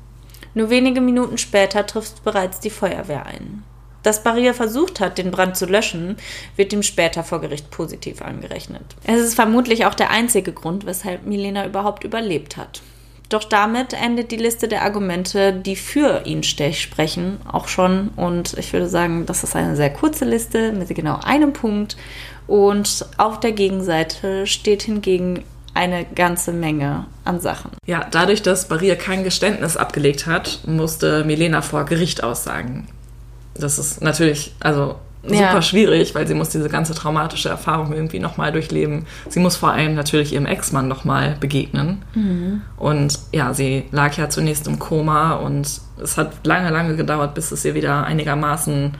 Nur 0.53 0.69
wenige 0.69 1.01
Minuten 1.01 1.37
später 1.37 1.85
trifft 1.85 2.23
bereits 2.23 2.59
die 2.59 2.69
Feuerwehr 2.69 3.25
ein. 3.25 3.63
Dass 4.03 4.21
Barrier 4.21 4.53
versucht 4.53 4.99
hat, 4.99 5.17
den 5.17 5.31
Brand 5.31 5.55
zu 5.55 5.65
löschen, 5.65 6.17
wird 6.57 6.73
ihm 6.73 6.83
später 6.83 7.23
vor 7.23 7.39
Gericht 7.39 7.71
positiv 7.71 8.21
angerechnet. 8.21 8.83
Es 9.05 9.21
ist 9.21 9.35
vermutlich 9.35 9.85
auch 9.85 9.95
der 9.95 10.11
einzige 10.11 10.51
Grund, 10.51 10.85
weshalb 10.85 11.25
Milena 11.25 11.65
überhaupt 11.65 12.03
überlebt 12.03 12.57
hat. 12.57 12.81
Doch 13.29 13.45
damit 13.45 13.93
endet 13.93 14.31
die 14.31 14.37
Liste 14.37 14.67
der 14.67 14.83
Argumente, 14.83 15.53
die 15.53 15.75
für 15.75 16.23
ihn 16.25 16.43
sprechen, 16.43 17.39
auch 17.51 17.67
schon. 17.67 18.09
Und 18.09 18.55
ich 18.59 18.73
würde 18.73 18.87
sagen, 18.87 19.25
das 19.25 19.43
ist 19.43 19.55
eine 19.55 19.75
sehr 19.75 19.91
kurze 19.91 20.25
Liste 20.25 20.71
mit 20.73 20.93
genau 20.93 21.19
einem 21.23 21.53
Punkt. 21.53 21.97
Und 22.47 23.05
auf 23.17 23.39
der 23.39 23.51
Gegenseite 23.51 24.47
steht 24.47 24.83
hingegen 24.83 25.43
eine 25.73 26.05
ganze 26.05 26.51
Menge 26.51 27.05
an 27.25 27.39
Sachen. 27.39 27.71
Ja, 27.85 28.05
dadurch, 28.11 28.41
dass 28.41 28.67
Barrier 28.67 28.95
kein 28.95 29.23
Geständnis 29.23 29.77
abgelegt 29.77 30.27
hat, 30.27 30.59
musste 30.65 31.23
Milena 31.23 31.61
vor 31.61 31.85
Gericht 31.85 32.23
aussagen. 32.23 32.87
Das 33.55 33.79
ist 33.79 34.01
natürlich, 34.01 34.53
also 34.59 34.95
super 35.23 35.39
ja. 35.39 35.61
schwierig, 35.61 36.15
weil 36.15 36.27
sie 36.27 36.33
muss 36.33 36.49
diese 36.49 36.69
ganze 36.69 36.93
traumatische 36.93 37.49
Erfahrung 37.49 37.93
irgendwie 37.93 38.19
nochmal 38.19 38.51
durchleben. 38.51 39.05
Sie 39.29 39.39
muss 39.39 39.55
vor 39.55 39.71
allem 39.71 39.95
natürlich 39.95 40.33
ihrem 40.33 40.45
Ex-Mann 40.45 40.87
nochmal 40.87 41.37
begegnen. 41.39 42.01
Mhm. 42.13 42.61
Und 42.77 43.19
ja, 43.31 43.53
sie 43.53 43.85
lag 43.91 44.17
ja 44.17 44.29
zunächst 44.29 44.67
im 44.67 44.79
Koma 44.79 45.35
und 45.35 45.81
es 46.01 46.17
hat 46.17 46.45
lange, 46.45 46.69
lange 46.71 46.95
gedauert, 46.95 47.35
bis 47.35 47.51
es 47.51 47.63
ihr 47.63 47.73
wieder 47.73 48.03
einigermaßen 48.03 48.95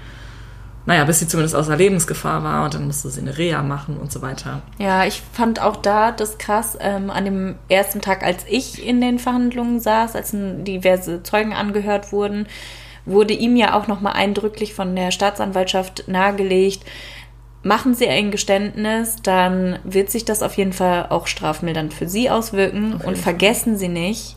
naja, 0.85 1.05
bis 1.05 1.19
sie 1.19 1.27
zumindest 1.27 1.55
außer 1.55 1.77
Lebensgefahr 1.77 2.43
war 2.43 2.65
und 2.65 2.73
dann 2.73 2.87
musste 2.87 3.09
sie 3.09 3.21
eine 3.21 3.37
Reha 3.37 3.63
machen 3.63 3.97
und 3.97 4.11
so 4.11 4.21
weiter. 4.21 4.61
Ja, 4.79 5.05
ich 5.05 5.21
fand 5.31 5.61
auch 5.61 5.77
da 5.77 6.11
das 6.11 6.37
krass, 6.37 6.77
ähm, 6.81 7.09
an 7.09 7.25
dem 7.25 7.55
ersten 7.69 8.01
Tag, 8.01 8.23
als 8.23 8.45
ich 8.49 8.85
in 8.85 8.99
den 8.99 9.19
Verhandlungen 9.19 9.79
saß, 9.79 10.15
als 10.15 10.31
diverse 10.33 11.23
Zeugen 11.23 11.53
angehört 11.53 12.11
wurden, 12.11 12.47
wurde 13.05 13.33
ihm 13.33 13.55
ja 13.55 13.77
auch 13.77 13.87
nochmal 13.87 14.13
eindrücklich 14.13 14.73
von 14.73 14.95
der 14.95 15.11
Staatsanwaltschaft 15.11 16.07
nahegelegt, 16.07 16.85
machen 17.63 17.93
Sie 17.93 18.07
ein 18.07 18.31
Geständnis, 18.31 19.17
dann 19.23 19.79
wird 19.83 20.09
sich 20.09 20.25
das 20.25 20.43
auf 20.43 20.55
jeden 20.57 20.73
Fall 20.73 21.07
auch 21.09 21.27
strafmildernd 21.27 21.93
für 21.93 22.09
Sie 22.09 22.29
auswirken 22.29 22.95
okay. 22.95 23.07
und 23.07 23.17
vergessen 23.17 23.77
Sie 23.77 23.87
nicht, 23.87 24.35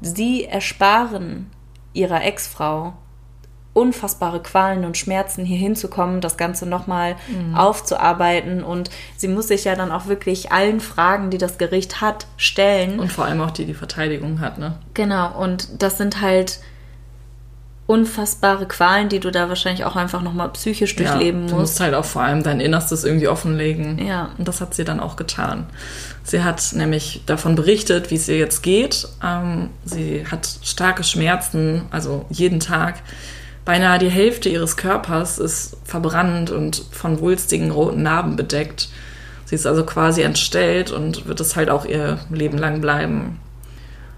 Sie 0.00 0.44
ersparen 0.44 1.50
Ihrer 1.92 2.24
Ex-Frau 2.24 2.94
unfassbare 3.74 4.42
Qualen 4.42 4.84
und 4.84 4.98
Schmerzen 4.98 5.44
hier 5.44 5.56
hinzukommen, 5.56 6.20
das 6.20 6.36
Ganze 6.36 6.66
nochmal 6.66 7.16
mhm. 7.28 7.54
aufzuarbeiten 7.54 8.62
und 8.62 8.90
sie 9.16 9.28
muss 9.28 9.48
sich 9.48 9.64
ja 9.64 9.74
dann 9.74 9.90
auch 9.90 10.06
wirklich 10.06 10.52
allen 10.52 10.80
Fragen, 10.80 11.30
die 11.30 11.38
das 11.38 11.56
Gericht 11.56 12.00
hat, 12.00 12.26
stellen. 12.36 13.00
Und 13.00 13.10
vor 13.10 13.24
allem 13.24 13.40
auch 13.40 13.50
die 13.50 13.64
die 13.64 13.74
Verteidigung 13.74 14.40
hat, 14.40 14.58
ne? 14.58 14.74
Genau, 14.92 15.38
und 15.38 15.82
das 15.82 15.96
sind 15.96 16.20
halt 16.20 16.60
unfassbare 17.86 18.66
Qualen, 18.66 19.08
die 19.08 19.20
du 19.20 19.30
da 19.30 19.48
wahrscheinlich 19.48 19.84
auch 19.84 19.96
einfach 19.96 20.22
nochmal 20.22 20.48
psychisch 20.50 20.94
durchleben 20.96 21.40
ja, 21.40 21.42
musst. 21.42 21.52
Du 21.52 21.56
musst 21.58 21.80
halt 21.80 21.94
auch 21.94 22.04
vor 22.04 22.22
allem 22.22 22.42
dein 22.42 22.60
Innerstes 22.60 23.04
irgendwie 23.04 23.28
offenlegen. 23.28 23.98
Ja. 23.98 24.30
Und 24.38 24.46
das 24.46 24.60
hat 24.60 24.74
sie 24.74 24.84
dann 24.84 25.00
auch 25.00 25.16
getan. 25.16 25.66
Sie 26.22 26.42
hat 26.42 26.72
nämlich 26.74 27.22
davon 27.26 27.54
berichtet, 27.54 28.10
wie 28.10 28.14
es 28.14 28.28
ihr 28.28 28.38
jetzt 28.38 28.62
geht. 28.62 29.08
Ähm, 29.22 29.70
sie 29.84 30.24
hat 30.30 30.48
starke 30.62 31.02
Schmerzen, 31.02 31.82
also 31.90 32.24
jeden 32.30 32.60
Tag. 32.60 33.02
Beinahe 33.64 33.98
die 33.98 34.10
Hälfte 34.10 34.48
ihres 34.48 34.76
Körpers 34.76 35.38
ist 35.38 35.76
verbrannt 35.84 36.50
und 36.50 36.84
von 36.90 37.20
wulstigen 37.20 37.70
roten 37.70 38.02
Narben 38.02 38.34
bedeckt. 38.34 38.88
Sie 39.44 39.54
ist 39.54 39.66
also 39.66 39.84
quasi 39.84 40.22
entstellt 40.22 40.90
und 40.90 41.26
wird 41.26 41.40
es 41.40 41.54
halt 41.54 41.70
auch 41.70 41.84
ihr 41.84 42.18
Leben 42.30 42.58
lang 42.58 42.80
bleiben. 42.80 43.38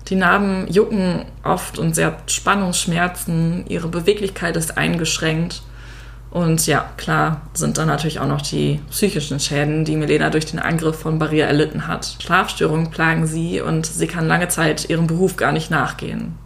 Die 0.08 0.16
Narben 0.16 0.66
jucken 0.68 1.24
oft 1.42 1.78
und 1.78 1.94
sehr 1.94 2.16
Spannungsschmerzen, 2.26 3.64
ihre 3.68 3.88
Beweglichkeit 3.88 4.56
ist 4.56 4.76
eingeschränkt. 4.78 5.62
Und 6.30 6.66
ja, 6.66 6.90
klar 6.96 7.42
sind 7.54 7.78
dann 7.78 7.86
natürlich 7.86 8.20
auch 8.20 8.26
noch 8.26 8.42
die 8.42 8.80
psychischen 8.90 9.38
Schäden, 9.40 9.84
die 9.84 9.96
Milena 9.96 10.30
durch 10.30 10.46
den 10.46 10.58
Angriff 10.58 10.96
von 10.98 11.18
Barrier 11.18 11.46
erlitten 11.46 11.86
hat. 11.86 12.16
Schlafstörungen 12.20 12.90
plagen 12.90 13.26
sie 13.26 13.60
und 13.60 13.86
sie 13.86 14.06
kann 14.06 14.26
lange 14.26 14.48
Zeit 14.48 14.90
ihrem 14.90 15.06
Beruf 15.06 15.36
gar 15.36 15.52
nicht 15.52 15.70
nachgehen. 15.70 16.36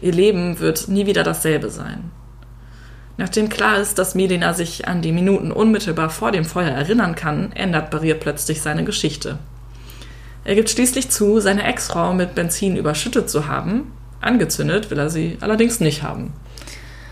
Ihr 0.00 0.12
Leben 0.12 0.58
wird 0.58 0.88
nie 0.88 1.06
wieder 1.06 1.22
dasselbe 1.22 1.70
sein. 1.70 2.10
Nachdem 3.18 3.48
klar 3.48 3.78
ist, 3.78 3.98
dass 3.98 4.14
Medina 4.14 4.52
sich 4.52 4.86
an 4.88 5.00
die 5.00 5.12
Minuten 5.12 5.50
unmittelbar 5.50 6.10
vor 6.10 6.32
dem 6.32 6.44
Feuer 6.44 6.70
erinnern 6.70 7.14
kann, 7.14 7.52
ändert 7.52 7.90
Barrier 7.90 8.14
plötzlich 8.14 8.60
seine 8.60 8.84
Geschichte. 8.84 9.38
Er 10.44 10.54
gibt 10.54 10.70
schließlich 10.70 11.08
zu, 11.10 11.40
seine 11.40 11.64
Ex-Frau 11.64 12.12
mit 12.12 12.34
Benzin 12.34 12.76
überschüttet 12.76 13.30
zu 13.30 13.48
haben. 13.48 13.92
Angezündet 14.20 14.90
will 14.90 14.98
er 14.98 15.10
sie 15.10 15.38
allerdings 15.40 15.80
nicht 15.80 16.02
haben. 16.02 16.32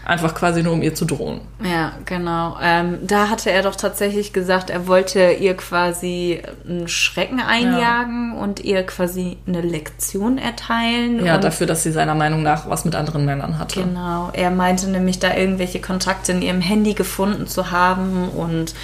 Einfach 0.04 0.34
quasi 0.34 0.62
nur, 0.62 0.74
um 0.74 0.82
ihr 0.82 0.94
zu 0.94 1.06
drohen. 1.06 1.40
Ja, 1.62 1.92
genau. 2.04 2.58
Ähm, 2.62 2.98
da 3.02 3.30
hatte 3.30 3.50
er 3.50 3.62
doch 3.62 3.74
tatsächlich 3.74 4.32
gesagt, 4.34 4.68
er 4.68 4.86
wollte 4.86 5.32
ihr 5.32 5.56
quasi 5.56 6.42
einen 6.68 6.88
Schrecken 6.88 7.40
einjagen 7.40 8.34
ja. 8.34 8.42
und 8.42 8.60
ihr 8.60 8.84
quasi 8.84 9.38
eine 9.46 9.62
Lektion 9.62 10.36
erteilen. 10.36 11.24
Ja, 11.24 11.38
dafür, 11.38 11.66
dass 11.66 11.82
sie 11.82 11.92
seiner 11.92 12.14
Meinung 12.14 12.42
nach 12.42 12.68
was 12.68 12.84
mit 12.84 12.94
anderen 12.94 13.24
Männern 13.24 13.58
hatte. 13.58 13.82
Genau. 13.82 14.30
Er 14.34 14.50
meinte 14.50 14.88
nämlich, 14.88 15.18
da 15.20 15.34
irgendwelche 15.34 15.80
Kontakte 15.80 16.32
in 16.32 16.42
ihrem 16.42 16.60
Handy 16.60 16.92
gefunden 16.92 17.46
zu 17.46 17.70
haben 17.70 18.28
und 18.28 18.74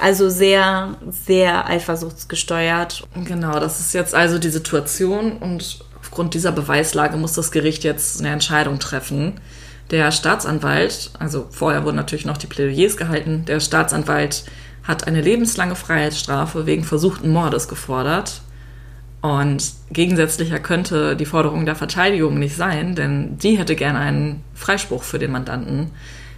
also 0.00 0.30
sehr, 0.30 0.96
sehr 1.26 1.66
eifersuchtsgesteuert. 1.66 3.02
Genau, 3.24 3.58
das 3.60 3.80
ist 3.80 3.92
jetzt 3.92 4.14
also 4.14 4.38
die 4.38 4.50
Situation 4.50 5.32
und 5.32 5.80
aufgrund 6.00 6.34
dieser 6.34 6.52
Beweislage 6.52 7.16
muss 7.16 7.34
das 7.34 7.50
Gericht 7.50 7.84
jetzt 7.84 8.20
eine 8.20 8.30
Entscheidung 8.30 8.78
treffen. 8.78 9.40
Der 9.90 10.12
Staatsanwalt, 10.12 11.10
also 11.18 11.46
vorher 11.50 11.84
wurden 11.84 11.96
natürlich 11.96 12.26
noch 12.26 12.36
die 12.36 12.46
Plädoyers 12.46 12.96
gehalten, 12.96 13.44
der 13.46 13.60
Staatsanwalt 13.60 14.44
hat 14.84 15.06
eine 15.06 15.20
lebenslange 15.20 15.76
Freiheitsstrafe 15.76 16.66
wegen 16.66 16.84
versuchten 16.84 17.30
Mordes 17.30 17.68
gefordert. 17.68 18.42
Und 19.20 19.72
gegensätzlicher 19.90 20.60
könnte 20.60 21.16
die 21.16 21.26
Forderung 21.26 21.66
der 21.66 21.74
Verteidigung 21.74 22.38
nicht 22.38 22.54
sein, 22.54 22.94
denn 22.94 23.38
die 23.38 23.58
hätte 23.58 23.76
gerne 23.76 23.98
einen 23.98 24.44
Freispruch 24.54 25.02
für 25.02 25.18
den 25.18 25.32
Mandanten. 25.32 25.90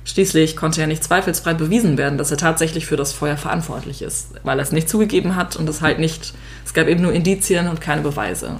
Schließlich 0.05 0.57
konnte 0.57 0.81
ja 0.81 0.87
nicht 0.87 1.05
zweifelsfrei 1.05 1.55
bewiesen 1.55 1.99
werden, 1.99 2.17
dass 2.17 2.31
er 2.31 2.39
tatsächlich 2.39 2.87
für 2.87 2.97
das 2.97 3.13
Feuer 3.13 3.37
verantwortlich 3.37 4.01
ist, 4.01 4.31
weil 4.45 4.59
er 4.59 4.63
es 4.63 4.73
nicht 4.73 4.89
zugegeben 4.89 5.37
hat 5.37 5.57
und 5.57 5.69
es 5.69 5.83
halt 5.83 5.99
nicht, 5.99 6.33
es 6.65 6.73
gab 6.73 6.89
eben 6.89 7.03
nur 7.03 7.13
Indizien 7.13 7.69
und 7.69 7.81
keine 7.81 8.01
Beweise. 8.01 8.57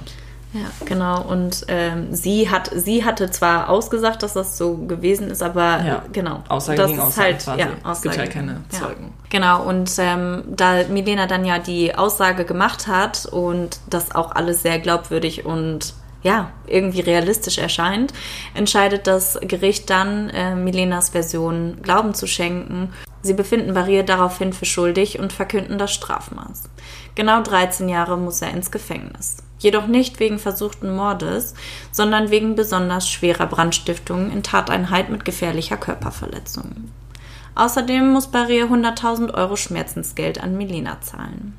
Ja, 0.53 0.65
genau. 0.85 1.21
Und 1.23 1.65
ähm, 1.69 2.13
sie 2.13 2.49
hat, 2.49 2.69
sie 2.75 3.05
hatte 3.05 3.31
zwar 3.31 3.69
ausgesagt, 3.69 4.21
dass 4.21 4.33
das 4.33 4.57
so 4.57 4.75
gewesen 4.77 5.29
ist, 5.29 5.41
aber 5.41 5.81
Ja. 5.83 6.03
genau. 6.11 6.43
Aussage 6.49 6.77
das 6.77 6.87
gegen 6.87 6.99
ist 6.99 7.05
Aussage 7.05 7.27
halt, 7.27 7.43
quasi. 7.43 7.59
ja, 7.61 7.67
Es 7.67 7.73
gibt 7.73 7.85
Aussage 7.85 8.17
halt 8.19 8.31
keine 8.31 8.61
Zeugen. 8.69 9.13
Genau. 9.29 9.63
Und 9.63 9.91
ähm, 9.97 10.43
da 10.47 10.83
Milena 10.89 11.25
dann 11.27 11.45
ja 11.45 11.59
die 11.59 11.95
Aussage 11.95 12.43
gemacht 12.43 12.87
hat 12.87 13.25
und 13.27 13.79
das 13.89 14.13
auch 14.13 14.31
alles 14.35 14.61
sehr 14.61 14.79
glaubwürdig 14.79 15.45
und 15.45 15.93
ja, 16.23 16.51
irgendwie 16.67 16.99
realistisch 16.99 17.57
erscheint, 17.57 18.13
entscheidet 18.53 19.07
das 19.07 19.39
Gericht 19.41 19.89
dann, 19.89 20.29
äh, 20.29 20.53
Milenas 20.53 21.09
Version 21.09 21.77
Glauben 21.81 22.13
zu 22.13 22.27
schenken. 22.27 22.93
Sie 23.23 23.33
befinden 23.33 23.73
Barrier 23.73 24.03
daraufhin 24.03 24.53
für 24.53 24.65
schuldig 24.65 25.17
und 25.17 25.33
verkünden 25.33 25.77
das 25.79 25.91
Strafmaß. 25.93 26.63
Genau 27.15 27.41
13 27.41 27.89
Jahre 27.89 28.17
muss 28.17 28.41
er 28.41 28.51
ins 28.51 28.69
Gefängnis. 28.69 29.37
Jedoch 29.61 29.85
nicht 29.85 30.19
wegen 30.19 30.39
versuchten 30.39 30.95
Mordes, 30.95 31.53
sondern 31.91 32.31
wegen 32.31 32.55
besonders 32.55 33.07
schwerer 33.07 33.45
Brandstiftung 33.45 34.31
in 34.31 34.41
Tateinheit 34.41 35.09
mit 35.09 35.23
gefährlicher 35.23 35.77
Körperverletzung. 35.77 36.89
Außerdem 37.53 38.09
muss 38.09 38.27
Barrier 38.27 38.65
100.000 38.65 39.35
Euro 39.35 39.55
Schmerzensgeld 39.55 40.41
an 40.41 40.57
Milena 40.57 40.99
zahlen. 41.01 41.53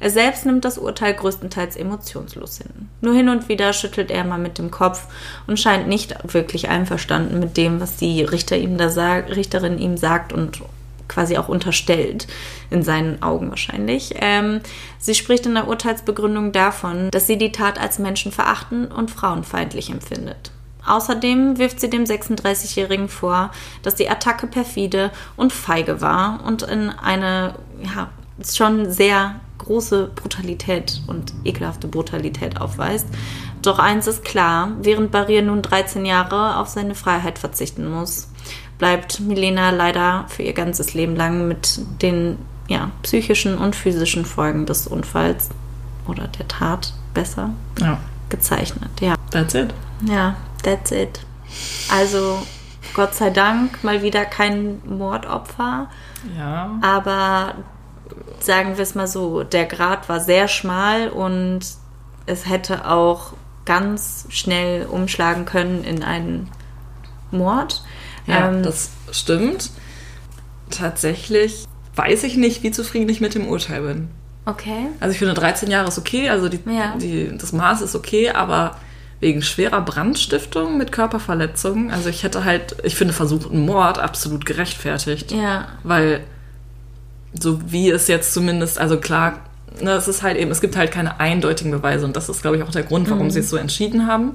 Er 0.00 0.08
selbst 0.08 0.46
nimmt 0.46 0.64
das 0.64 0.78
Urteil 0.78 1.12
größtenteils 1.12 1.76
emotionslos 1.76 2.58
hin. 2.58 2.88
Nur 3.02 3.14
hin 3.14 3.28
und 3.28 3.50
wieder 3.50 3.74
schüttelt 3.74 4.10
er 4.10 4.24
mal 4.24 4.38
mit 4.38 4.56
dem 4.56 4.70
Kopf 4.70 5.06
und 5.46 5.60
scheint 5.60 5.86
nicht 5.86 6.16
wirklich 6.32 6.68
einverstanden 6.68 7.40
mit 7.40 7.58
dem, 7.58 7.78
was 7.78 7.96
die 7.96 8.22
Richter 8.22 8.56
ihm 8.56 8.78
da 8.78 8.88
sagt, 8.88 9.36
Richterin 9.36 9.78
ihm 9.78 9.98
sagt 9.98 10.32
und 10.32 10.62
quasi 11.08 11.36
auch 11.36 11.48
unterstellt, 11.48 12.26
in 12.70 12.82
seinen 12.82 13.22
Augen 13.22 13.50
wahrscheinlich. 13.50 14.14
Ähm, 14.16 14.60
sie 14.98 15.14
spricht 15.14 15.46
in 15.46 15.54
der 15.54 15.68
Urteilsbegründung 15.68 16.52
davon, 16.52 17.10
dass 17.10 17.26
sie 17.26 17.38
die 17.38 17.52
Tat 17.52 17.80
als 17.80 17.98
menschenverachtend 17.98 18.92
und 18.92 19.10
frauenfeindlich 19.10 19.90
empfindet. 19.90 20.50
Außerdem 20.86 21.58
wirft 21.58 21.80
sie 21.80 21.88
dem 21.88 22.04
36-Jährigen 22.04 23.08
vor, 23.08 23.50
dass 23.82 23.94
die 23.94 24.08
Attacke 24.08 24.46
perfide 24.46 25.10
und 25.36 25.52
feige 25.52 26.00
war 26.00 26.40
und 26.44 26.62
in 26.62 26.90
eine 26.90 27.54
ja, 27.82 28.10
schon 28.44 28.90
sehr 28.90 29.40
große 29.58 30.10
Brutalität 30.14 31.00
und 31.06 31.32
ekelhafte 31.44 31.88
Brutalität 31.88 32.60
aufweist. 32.60 33.06
Doch 33.62 33.78
eins 33.78 34.06
ist 34.06 34.24
klar, 34.24 34.72
während 34.82 35.10
Barrier 35.10 35.40
nun 35.40 35.62
13 35.62 36.04
Jahre 36.04 36.58
auf 36.58 36.68
seine 36.68 36.94
Freiheit 36.94 37.38
verzichten 37.38 37.90
muss, 37.90 38.28
bleibt 38.78 39.20
Milena 39.20 39.70
leider 39.70 40.24
für 40.28 40.42
ihr 40.42 40.52
ganzes 40.52 40.94
Leben 40.94 41.16
lang 41.16 41.48
mit 41.48 41.80
den 42.02 42.38
ja, 42.68 42.90
psychischen 43.02 43.58
und 43.58 43.76
physischen 43.76 44.24
Folgen 44.24 44.66
des 44.66 44.86
Unfalls 44.86 45.50
oder 46.06 46.28
der 46.28 46.48
Tat 46.48 46.92
besser 47.12 47.50
Ja, 47.80 47.98
gezeichnet. 48.30 48.90
Ja. 49.00 49.14
that's 49.30 49.54
it. 49.54 49.72
Ja, 50.08 50.36
that's 50.62 50.90
it. 50.90 51.20
Also 51.92 52.38
Gott 52.94 53.14
sei 53.14 53.30
Dank 53.30 53.84
mal 53.84 54.02
wieder 54.02 54.24
kein 54.24 54.80
Mordopfer, 54.86 55.88
Ja. 56.36 56.70
aber 56.82 57.54
sagen 58.40 58.76
wir 58.76 58.82
es 58.82 58.94
mal 58.94 59.06
so, 59.08 59.42
der 59.44 59.66
Grat 59.66 60.08
war 60.08 60.20
sehr 60.20 60.48
schmal 60.48 61.08
und 61.10 61.60
es 62.26 62.48
hätte 62.48 62.90
auch 62.90 63.32
ganz 63.64 64.26
schnell 64.30 64.86
umschlagen 64.86 65.44
können 65.44 65.84
in 65.84 66.02
einen 66.02 66.50
Mord. 67.30 67.82
Ja, 68.26 68.48
Ähm, 68.48 68.62
das 68.62 68.90
stimmt. 69.12 69.70
Tatsächlich 70.70 71.66
weiß 71.96 72.24
ich 72.24 72.36
nicht, 72.36 72.62
wie 72.62 72.70
zufrieden 72.70 73.08
ich 73.08 73.20
mit 73.20 73.34
dem 73.34 73.46
Urteil 73.46 73.82
bin. 73.82 74.08
okay. 74.46 74.86
Also 75.00 75.12
ich 75.12 75.18
finde 75.18 75.34
13 75.34 75.70
Jahre 75.70 75.88
ist 75.88 75.98
okay, 75.98 76.28
also 76.28 76.48
die, 76.48 76.58
Ja. 76.66 76.96
die, 76.96 77.36
das 77.36 77.52
Maß 77.52 77.80
ist 77.82 77.94
okay, 77.94 78.30
aber 78.30 78.76
wegen 79.20 79.42
schwerer 79.42 79.80
Brandstiftung 79.80 80.76
mit 80.76 80.90
Körperverletzung, 80.92 81.90
also 81.92 82.08
ich 82.08 82.24
hätte 82.24 82.44
halt, 82.44 82.76
ich 82.82 82.96
finde 82.96 83.14
versuchten 83.14 83.64
Mord 83.64 83.98
absolut 83.98 84.44
gerechtfertigt. 84.44 85.30
Ja, 85.32 85.68
Weil 85.82 86.24
so 87.32 87.60
wie 87.72 87.90
es 87.90 88.08
jetzt 88.08 88.34
zumindest, 88.34 88.78
also 88.78 88.98
klar, 88.98 89.38
ne, 89.80 89.92
es 89.92 90.08
ist 90.08 90.22
halt 90.22 90.36
eben, 90.36 90.50
es 90.50 90.60
gibt 90.60 90.76
halt 90.76 90.90
keine 90.92 91.20
eindeutigen 91.20 91.70
Beweise 91.70 92.04
und 92.04 92.16
das 92.16 92.28
ist, 92.28 92.42
glaube 92.42 92.56
ich, 92.56 92.62
auch 92.64 92.70
der 92.70 92.82
Grund, 92.82 93.08
warum 93.10 93.30
sie 93.30 93.40
es 93.40 93.48
so 93.50 93.56
entschieden 93.56 94.06
haben. 94.06 94.32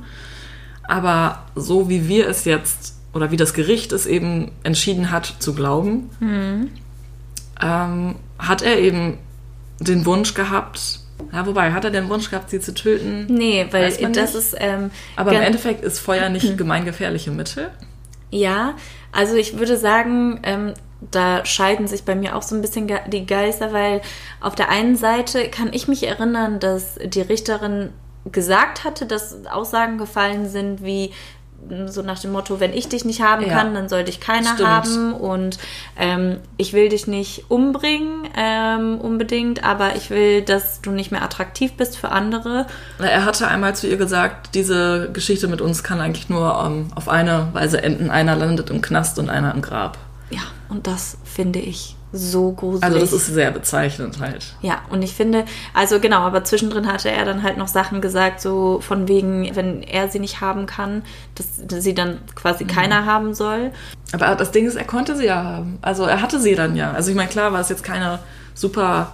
Aber 0.84 1.44
so 1.56 1.88
wie 1.90 2.08
wir 2.08 2.28
es 2.28 2.46
jetzt 2.46 2.96
oder 3.20 3.32
wie 3.32 3.38
das 3.38 3.54
Gericht 3.54 3.92
es 3.92 4.06
eben 4.06 4.52
entschieden 4.64 5.12
hat 5.12 5.36
zu 5.40 5.54
glauben, 5.54 6.10
ähm, 7.62 8.16
hat 8.38 8.62
er 8.62 8.80
eben 8.80 9.18
den 9.80 10.06
Wunsch 10.06 10.34
gehabt, 10.34 11.00
ja, 11.34 11.46
wobei, 11.46 11.74
hat 11.74 11.84
er 11.84 11.92
den 11.92 12.10
Wunsch 12.10 12.30
gehabt, 12.30 12.50
sie 12.50 12.60
zu 12.62 12.74
töten? 12.74 13.26
nee, 13.30 13.68
weil 13.72 13.92
das 14.14 14.36
ist. 14.36 14.56
Ähm, 14.58 14.90
Aber 15.16 15.32
im 15.34 15.42
Endeffekt 15.42 15.84
ist 15.84 16.00
Feuer 16.00 16.30
nicht 16.30 16.58
gemeingefährliche 16.58 17.32
Mittel. 17.32 17.70
Ja, 18.32 18.76
also 19.12 19.36
ich 19.36 19.58
würde 19.60 19.76
sagen, 19.78 20.40
ähm, 20.44 20.74
da 21.12 21.46
scheiden 21.46 21.88
sich 21.88 22.04
bei 22.04 22.16
mir 22.16 22.36
auch 22.36 22.42
so 22.42 22.56
ein 22.56 22.62
bisschen 22.62 22.88
ge- 22.88 23.00
die 23.08 23.26
Geister, 23.26 23.74
weil 23.74 24.02
auf 24.40 24.56
der 24.56 24.70
einen 24.70 24.96
Seite 24.96 25.50
kann 25.50 25.74
ich 25.74 25.88
mich 25.88 26.04
erinnern, 26.08 26.60
dass 26.60 26.96
die 27.04 27.22
Richterin 27.22 27.90
gesagt 28.32 28.84
hatte, 28.84 29.06
dass 29.06 29.46
Aussagen 29.46 29.98
gefallen 29.98 30.48
sind 30.50 30.84
wie 30.84 31.12
so 31.88 32.02
nach 32.02 32.18
dem 32.20 32.32
Motto, 32.32 32.60
wenn 32.60 32.74
ich 32.74 32.88
dich 32.90 33.06
nicht 33.06 33.22
haben 33.22 33.44
Ja. 33.46 33.50
kann, 33.50 33.74
dann 33.74 33.90
soll 33.90 34.04
dich 34.04 34.20
keiner 34.20 34.54
Stimmt. 34.54 34.68
haben 34.70 35.14
und 35.14 35.60
ähm, 35.98 36.38
ich 36.58 36.74
will 36.74 36.90
dich 36.90 37.06
nicht 37.08 37.46
umbringen 37.50 38.28
ähm, 38.36 38.98
unbedingt, 39.00 39.64
aber 39.64 39.96
ich 39.96 40.10
will, 40.10 40.42
dass 40.42 40.82
du 40.82 40.92
nicht 40.92 41.12
mehr 41.12 41.22
attraktiv 41.22 41.74
bist 41.74 41.98
für 41.98 42.10
andere. 42.12 42.66
Er 42.98 43.26
hatte 43.26 43.48
einmal 43.48 43.76
zu 43.76 43.88
ihr 43.88 43.98
gesagt, 43.98 44.56
diese 44.56 45.10
Geschichte 45.14 45.48
mit 45.48 45.62
uns 45.62 45.84
kann 45.84 46.00
eigentlich 46.00 46.30
nur 46.30 46.64
ähm, 46.66 46.88
auf 46.96 47.08
eine 47.08 47.50
Weise 47.54 47.84
enden. 47.84 48.10
Einer 48.10 48.36
landet 48.36 48.70
im 48.70 48.82
Knast 48.82 49.20
und 49.20 49.30
einer 49.30 49.54
im 49.54 49.62
Grab. 49.62 49.98
Ja, 50.32 50.42
und 50.70 50.88
das 50.88 51.18
finde 51.24 51.60
ich 51.60 51.96
so 52.12 52.52
gruselig. 52.52 52.84
Also 52.84 53.00
das 53.00 53.14
ist 53.14 53.28
sehr 53.28 53.52
bezeichnend 53.52 54.20
halt. 54.20 54.56
Ja, 54.62 54.82
und 54.90 55.02
ich 55.02 55.14
finde, 55.14 55.46
also 55.74 56.00
genau, 56.00 56.20
aber 56.20 56.44
zwischendrin 56.44 56.92
hatte 56.92 57.12
er 57.12 57.26
dann 57.26 57.44
halt 57.44 57.58
noch 57.58 57.68
Sachen 57.68 58.02
gesagt, 58.02 58.42
so 58.42 58.80
von 58.82 59.08
wegen, 59.08 59.56
wenn 59.56 59.84
er 59.84 60.10
sie 60.10 60.20
nicht 60.20 60.42
haben 60.42 60.66
kann, 60.66 61.04
dass, 61.36 61.66
dass 61.68 61.84
sie 61.84 61.94
dann 61.94 62.20
quasi 62.36 62.66
keiner 62.66 63.06
haben 63.06 63.34
soll. 63.34 63.72
Aber 64.12 64.36
das 64.36 64.52
Ding 64.52 64.68
ist, 64.68 64.76
er 64.76 64.86
konnte 64.86 65.16
sie 65.16 65.26
ja 65.26 65.44
haben. 65.44 65.78
Also 65.82 66.06
er 66.06 66.22
hatte 66.22 66.40
sie 66.40 66.56
dann 66.56 66.76
ja. 66.76 66.92
Also 66.92 67.12
ich 67.12 67.16
meine, 67.16 67.30
klar 67.30 67.54
war 67.54 67.60
es 67.60 67.70
jetzt 67.70 67.84
keine 67.84 68.20
super, 68.56 69.12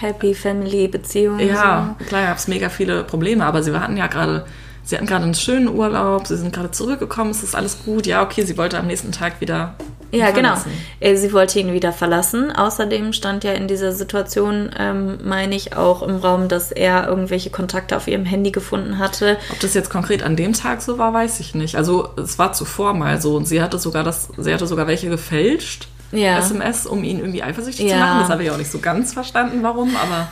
Happy 0.00 0.32
Family 0.32 0.86
Beziehung. 0.86 1.40
ja, 1.40 1.96
klar 2.06 2.26
gab 2.26 2.36
es 2.36 2.46
mega 2.46 2.68
viele 2.68 3.02
Probleme, 3.02 3.44
aber 3.44 3.62
sie 3.64 3.74
hatten 3.78 3.96
ja 3.96 4.06
gerade, 4.06 4.46
sie 4.88 4.96
hatten 4.96 5.06
gerade 5.06 5.24
einen 5.24 5.34
schönen 5.34 5.68
Urlaub, 5.68 6.26
sie 6.26 6.36
sind 6.36 6.52
gerade 6.52 6.70
zurückgekommen, 6.70 7.30
es 7.30 7.42
ist 7.42 7.54
alles 7.54 7.78
gut. 7.84 8.06
Ja, 8.06 8.22
okay, 8.22 8.42
sie 8.44 8.56
wollte 8.56 8.78
am 8.78 8.86
nächsten 8.86 9.12
Tag 9.12 9.40
wieder. 9.40 9.74
Ja, 10.10 10.30
genau. 10.30 10.48
verlassen. 10.56 10.72
Äh, 11.00 11.16
Sie 11.16 11.34
wollte 11.34 11.60
ihn 11.60 11.74
wieder 11.74 11.92
verlassen. 11.92 12.50
Außerdem 12.50 13.12
stand 13.12 13.44
ja 13.44 13.52
in 13.52 13.68
dieser 13.68 13.92
Situation, 13.92 14.70
ähm, 14.78 15.18
meine 15.22 15.54
ich, 15.54 15.76
auch 15.76 16.00
im 16.02 16.16
Raum, 16.16 16.48
dass 16.48 16.72
er 16.72 17.06
irgendwelche 17.06 17.50
Kontakte 17.50 17.94
auf 17.94 18.08
ihrem 18.08 18.24
Handy 18.24 18.50
gefunden 18.50 18.98
hatte. 18.98 19.36
Ob 19.52 19.60
das 19.60 19.74
jetzt 19.74 19.90
konkret 19.90 20.22
an 20.22 20.34
dem 20.34 20.54
Tag 20.54 20.80
so 20.80 20.96
war, 20.96 21.12
weiß 21.12 21.40
ich 21.40 21.54
nicht. 21.54 21.76
Also 21.76 22.08
es 22.16 22.38
war 22.38 22.54
zuvor 22.54 22.94
mal 22.94 23.20
so 23.20 23.36
und 23.36 23.44
sie 23.44 23.60
hatte 23.60 23.78
sogar 23.78 24.02
das, 24.02 24.30
sie 24.38 24.54
hatte 24.54 24.66
sogar 24.66 24.86
welche 24.86 25.10
gefälscht. 25.10 25.88
Ja. 26.10 26.38
SMS, 26.38 26.86
um 26.86 27.04
ihn 27.04 27.18
irgendwie 27.18 27.42
eifersüchtig 27.42 27.86
zu 27.88 27.92
Ja. 27.94 28.00
machen. 28.00 28.20
Das 28.22 28.30
habe 28.30 28.42
ich 28.42 28.50
auch 28.50 28.56
nicht 28.56 28.70
so 28.72 28.78
ganz 28.78 29.12
verstanden, 29.12 29.58
warum, 29.62 29.94
aber 29.94 30.28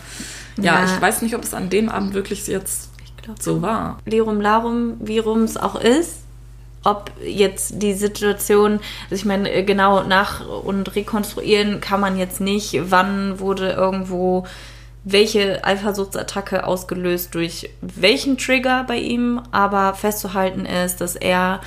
ja, 0.56 0.76
Ja. 0.80 0.84
ich 0.86 0.98
weiß 0.98 1.20
nicht, 1.20 1.34
ob 1.36 1.42
es 1.42 1.52
an 1.52 1.68
dem 1.68 1.90
Abend 1.90 2.14
wirklich 2.14 2.46
jetzt 2.46 2.88
glaub 3.26 3.42
so 3.42 3.60
war. 3.60 3.98
Lirum 4.06 4.40
Larum, 4.40 4.94
wie 5.00 5.18
rum 5.18 5.42
es 5.42 5.56
auch 5.56 5.74
ist, 5.74 6.20
ob 6.84 7.10
jetzt 7.24 7.82
die 7.82 7.94
Situation, 7.94 8.78
also 9.04 9.16
ich 9.16 9.24
meine, 9.24 9.50
äh, 9.50 9.64
genau 9.64 10.04
nach 10.04 10.46
und 10.46 10.94
rekonstruieren 10.94 11.80
kann 11.80 12.00
man 12.00 12.16
jetzt 12.16 12.40
nicht, 12.40 12.78
wann 12.90 13.40
wurde 13.40 13.72
irgendwo 13.72 14.46
welche 15.02 15.64
Eifersuchtsattacke 15.64 16.66
ausgelöst 16.66 17.34
durch 17.34 17.70
welchen 17.80 18.38
Trigger 18.38 18.84
bei 18.86 18.96
ihm, 18.98 19.40
aber 19.52 19.94
festzuhalten 19.94 20.64
ist, 20.66 21.00
dass 21.00 21.16
er 21.16 21.60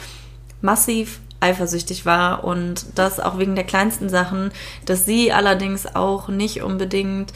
massiv 0.62 1.20
eifersüchtig 1.41 2.05
war 2.05 2.43
und 2.43 2.86
das 2.95 3.20
auch 3.20 3.38
wegen 3.38 3.55
der 3.55 3.64
kleinsten 3.64 4.10
Sachen, 4.10 4.51
dass 4.86 5.05
sie 5.05 5.32
allerdings 5.32 5.95
auch 5.95 6.28
nicht 6.28 6.64
unbedingt, 6.64 7.34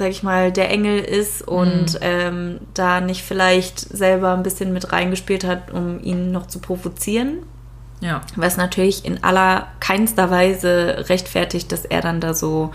sag 0.00 0.08
ich 0.08 0.22
mal, 0.22 0.50
der 0.50 0.70
Engel 0.70 0.98
ist 0.98 1.46
und 1.46 1.98
ähm, 2.00 2.58
da 2.72 3.02
nicht 3.02 3.22
vielleicht 3.22 3.78
selber 3.80 4.32
ein 4.32 4.42
bisschen 4.42 4.72
mit 4.72 4.94
reingespielt 4.94 5.44
hat, 5.44 5.70
um 5.72 6.02
ihn 6.02 6.32
noch 6.32 6.46
zu 6.46 6.58
provozieren. 6.58 7.40
Ja. 8.00 8.22
Was 8.34 8.56
natürlich 8.56 9.04
in 9.04 9.22
aller 9.22 9.66
keinster 9.78 10.30
Weise 10.30 11.04
rechtfertigt, 11.10 11.70
dass 11.70 11.84
er 11.84 12.00
dann 12.00 12.18
da 12.18 12.32
so 12.32 12.70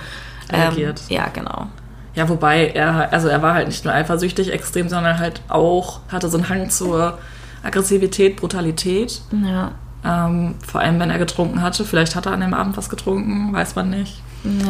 ähm, 0.53 0.61
Reagiert. 0.61 1.01
ja, 1.09 1.27
genau. 1.33 1.65
Ja, 2.13 2.29
wobei 2.29 2.67
er, 2.67 3.11
also 3.11 3.27
er 3.27 3.41
war 3.41 3.55
halt 3.55 3.69
nicht 3.69 3.83
nur 3.83 3.93
eifersüchtig 3.95 4.53
extrem, 4.53 4.87
sondern 4.87 5.17
halt 5.17 5.41
auch 5.47 6.01
hatte 6.09 6.29
so 6.29 6.37
einen 6.37 6.47
Hang 6.47 6.69
zur 6.69 7.17
Aggressivität, 7.63 8.35
Brutalität. 8.35 9.21
Ja. 9.31 9.71
Ähm, 10.05 10.53
vor 10.63 10.81
allem, 10.81 10.99
wenn 10.99 11.09
er 11.09 11.17
getrunken 11.17 11.63
hatte. 11.63 11.85
Vielleicht 11.85 12.15
hat 12.15 12.27
er 12.27 12.33
an 12.33 12.41
dem 12.41 12.53
Abend 12.53 12.77
was 12.77 12.87
getrunken, 12.87 13.51
weiß 13.51 13.73
man 13.73 13.89
nicht. 13.89 14.21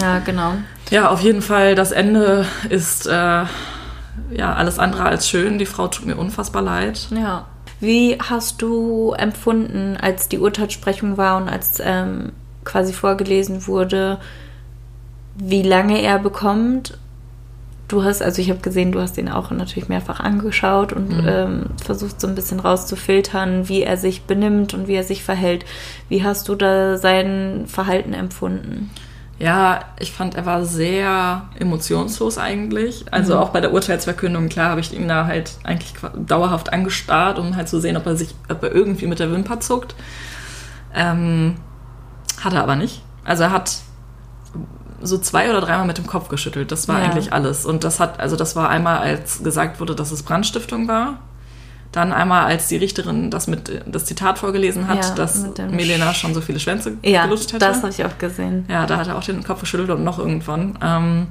Ja, 0.02 0.20
genau. 0.20 0.54
Ja, 0.90 1.10
auf 1.10 1.22
jeden 1.22 1.42
Fall, 1.42 1.76
das 1.76 1.92
Ende 1.92 2.46
ist 2.70 3.08
äh, 3.08 3.12
ja 3.12 3.48
alles 4.56 4.80
andere 4.80 5.04
als 5.04 5.28
schön. 5.30 5.58
Die 5.58 5.66
Frau 5.66 5.88
tut 5.88 6.06
mir 6.06 6.16
unfassbar 6.16 6.62
leid. 6.62 7.08
Ja. 7.12 7.46
Wie 7.80 8.18
hast 8.20 8.62
du 8.62 9.12
empfunden, 9.18 9.98
als 10.02 10.30
die 10.30 10.40
Urteilssprechung 10.40 11.18
war 11.18 11.38
und 11.38 11.50
als 11.50 11.82
ähm, 11.84 12.32
quasi 12.64 12.94
vorgelesen 12.94 13.68
wurde, 13.68 14.20
wie 15.36 15.62
lange 15.64 16.02
er 16.02 16.18
bekommt? 16.20 16.98
Du 17.88 18.04
hast, 18.04 18.24
also 18.24 18.42
ich 18.42 18.50
habe 18.50 18.62
gesehen, 18.62 18.92
du 18.92 19.00
hast 19.02 19.18
ihn 19.18 19.30
auch 19.30 19.52
natürlich 19.52 19.90
mehrfach 19.90 20.20
angeschaut 20.20 20.92
und 20.94 21.10
Mhm. 21.22 21.28
ähm, 21.28 21.66
versucht 21.84 22.20
so 22.20 22.28
ein 22.28 22.34
bisschen 22.34 22.60
rauszufiltern, 22.60 23.68
wie 23.70 23.84
er 23.84 23.98
sich 23.98 24.24
benimmt 24.24 24.74
und 24.74 24.88
wie 24.88 24.96
er 24.96 25.04
sich 25.04 25.24
verhält. 25.24 25.66
Wie 26.10 26.24
hast 26.24 26.48
du 26.48 26.56
da 26.56 26.98
sein 26.98 27.66
Verhalten 27.68 28.14
empfunden? 28.14 28.90
Ja, 29.38 29.82
ich 30.00 30.14
fand, 30.14 30.36
er 30.36 30.46
war 30.46 30.64
sehr 30.64 31.44
emotionslos 31.60 32.38
eigentlich. 32.38 33.06
Also 33.12 33.38
auch 33.38 33.50
bei 33.50 33.60
der 33.60 33.74
Urteilsverkündung, 33.74 34.48
klar, 34.48 34.70
habe 34.70 34.80
ich 34.80 34.94
ihn 34.94 35.10
da 35.10 35.26
halt 35.26 35.56
eigentlich 35.64 35.94
dauerhaft 36.26 36.72
angestarrt, 36.72 37.38
um 37.38 37.56
halt 37.58 37.68
zu 37.68 37.82
sehen, 37.82 37.98
ob 37.98 38.06
er 38.06 38.16
sich, 38.16 38.34
ob 38.50 38.64
er 38.64 38.72
irgendwie 38.74 39.08
mit 39.08 39.20
der 39.20 39.32
Wimper 39.32 39.60
zuckt. 39.60 39.94
Ähm, 40.94 41.56
hat 42.42 42.54
er 42.54 42.64
aber 42.64 42.78
nicht. 42.78 43.02
Also 43.26 43.44
er 43.44 43.52
hat 43.52 43.78
so 45.02 45.18
zwei 45.18 45.50
oder 45.50 45.60
dreimal 45.60 45.86
mit 45.86 45.98
dem 45.98 46.08
Kopf 46.08 46.30
geschüttelt. 46.30 46.72
Das 46.72 46.88
war 46.88 47.00
Ja. 47.00 47.06
eigentlich 47.06 47.34
alles. 47.34 47.66
Und 47.66 47.84
das 47.84 48.00
hat, 48.00 48.22
also 48.22 48.38
das 48.38 48.56
war 48.56 48.70
einmal, 48.70 49.00
als 49.00 49.44
gesagt 49.44 49.82
wurde, 49.82 49.96
dass 49.96 50.12
es 50.12 50.24
Brandstiftung 50.24 50.88
war. 50.88 51.20
Dann 51.96 52.12
einmal, 52.12 52.44
als 52.44 52.68
die 52.68 52.76
Richterin 52.76 53.32
das 53.32 53.48
mit 53.48 53.82
das 53.86 54.04
Zitat 54.04 54.38
vorgelesen 54.38 54.90
hat, 54.90 55.06
Ja, 55.06 55.16
dass 55.16 55.46
Melena 55.72 56.14
schon 56.14 56.34
so 56.34 56.42
viele 56.42 56.60
Schwänze 56.60 56.98
Ja, 57.04 57.24
gelutscht 57.24 57.54
hätte. 57.54 57.60
das 57.60 57.78
habe 57.78 57.90
ich 57.90 58.04
auch 58.04 58.18
gesehen. 58.18 58.66
Ja, 58.68 58.86
da 58.86 58.98
hat 58.98 59.08
er 59.08 59.18
auch 59.18 59.24
den 59.24 59.46
Kopf 59.46 59.62
geschüttelt 59.62 59.90
und 59.90 60.04
noch 60.04 60.20
irgendwann. 60.20 60.78
Ähm, 60.84 61.28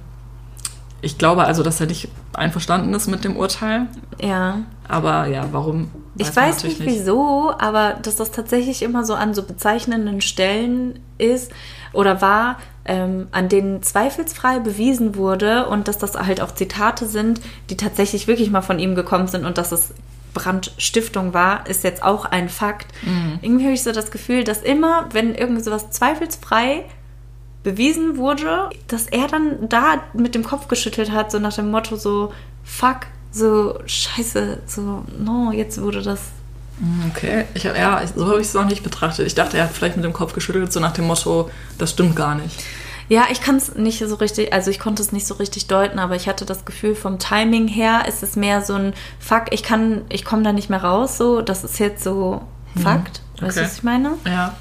ich 1.02 1.18
glaube 1.18 1.44
also, 1.44 1.62
dass 1.62 1.80
er 1.82 1.86
nicht 1.86 2.08
einverstanden 2.32 2.94
ist 2.94 3.08
mit 3.08 3.24
dem 3.24 3.36
Urteil. 3.36 3.88
Ja. 4.22 4.60
Aber 4.88 5.26
ja, 5.26 5.44
warum? 5.52 5.90
Ich 6.16 6.34
man 6.34 6.46
weiß 6.46 6.64
nicht 6.64 6.80
wieso, 6.80 7.52
aber 7.58 7.96
dass 8.00 8.16
das 8.16 8.30
tatsächlich 8.30 8.80
immer 8.80 9.04
so 9.04 9.12
an 9.12 9.34
so 9.34 9.42
bezeichnenden 9.42 10.22
Stellen 10.22 10.98
ist 11.18 11.52
oder 11.92 12.22
war, 12.22 12.56
ähm, 12.86 13.26
an 13.32 13.50
denen 13.50 13.82
zweifelsfrei 13.82 14.60
bewiesen 14.60 15.14
wurde 15.16 15.66
und 15.66 15.88
dass 15.88 15.98
das 15.98 16.14
halt 16.14 16.40
auch 16.40 16.52
Zitate 16.54 17.06
sind, 17.06 17.42
die 17.68 17.76
tatsächlich 17.76 18.26
wirklich 18.28 18.50
mal 18.50 18.62
von 18.62 18.78
ihm 18.78 18.94
gekommen 18.94 19.26
sind 19.26 19.44
und 19.44 19.58
dass 19.58 19.72
es 19.72 19.92
Brandstiftung 20.34 21.32
war, 21.32 21.66
ist 21.66 21.84
jetzt 21.84 22.02
auch 22.02 22.26
ein 22.26 22.48
Fakt. 22.50 22.88
Irgendwie 23.40 23.64
habe 23.64 23.72
ich 23.74 23.82
so 23.82 23.92
das 23.92 24.10
Gefühl, 24.10 24.44
dass 24.44 24.60
immer, 24.62 25.08
wenn 25.12 25.34
irgend 25.34 25.64
sowas 25.64 25.90
zweifelsfrei 25.90 26.84
bewiesen 27.62 28.18
wurde, 28.18 28.68
dass 28.88 29.06
er 29.06 29.26
dann 29.26 29.68
da 29.68 30.02
mit 30.12 30.34
dem 30.34 30.44
Kopf 30.44 30.68
geschüttelt 30.68 31.10
hat, 31.10 31.30
so 31.30 31.38
nach 31.38 31.54
dem 31.54 31.70
Motto 31.70 31.96
so, 31.96 32.32
fuck, 32.62 33.06
so 33.32 33.78
scheiße, 33.86 34.58
so, 34.66 35.04
no, 35.18 35.50
jetzt 35.52 35.80
wurde 35.80 36.02
das. 36.02 36.20
Okay, 37.10 37.44
ich, 37.54 37.66
hab- 37.66 37.76
ja, 37.78 38.02
so 38.14 38.26
habe 38.26 38.40
ich 38.40 38.48
es 38.48 38.54
noch 38.54 38.66
nicht 38.66 38.82
betrachtet. 38.82 39.26
Ich 39.26 39.34
dachte, 39.34 39.56
er 39.56 39.64
hat 39.64 39.70
vielleicht 39.72 39.96
mit 39.96 40.04
dem 40.04 40.12
Kopf 40.12 40.34
geschüttelt, 40.34 40.72
so 40.72 40.80
nach 40.80 40.92
dem 40.92 41.06
Motto, 41.06 41.48
das 41.78 41.90
stimmt 41.92 42.16
gar 42.16 42.34
nicht. 42.34 42.62
Ja, 43.08 43.24
ich 43.30 43.40
kann 43.42 43.56
es 43.56 43.74
nicht 43.74 43.98
so 43.98 44.14
richtig, 44.16 44.52
also 44.52 44.70
ich 44.70 44.78
konnte 44.78 45.02
es 45.02 45.12
nicht 45.12 45.26
so 45.26 45.34
richtig 45.34 45.66
deuten, 45.66 45.98
aber 45.98 46.16
ich 46.16 46.26
hatte 46.28 46.44
das 46.46 46.64
Gefühl, 46.64 46.94
vom 46.94 47.18
Timing 47.18 47.68
her 47.68 48.02
ist 48.08 48.22
es 48.22 48.34
mehr 48.36 48.62
so 48.62 48.74
ein 48.74 48.94
Fuck, 49.18 49.44
ich 49.50 49.62
kann, 49.62 50.02
ich 50.08 50.24
komme 50.24 50.42
da 50.42 50.52
nicht 50.52 50.70
mehr 50.70 50.82
raus, 50.82 51.18
so, 51.18 51.40
das 51.42 51.64
ist 51.64 51.78
jetzt 51.78 52.02
so 52.02 52.42
Fakt. 52.82 53.20
Weißt 53.40 53.56
du, 53.56 53.60
okay. 53.60 53.68
was 53.68 53.76
ich 53.78 53.82
meine? 53.82 54.14
Ja. 54.26 54.54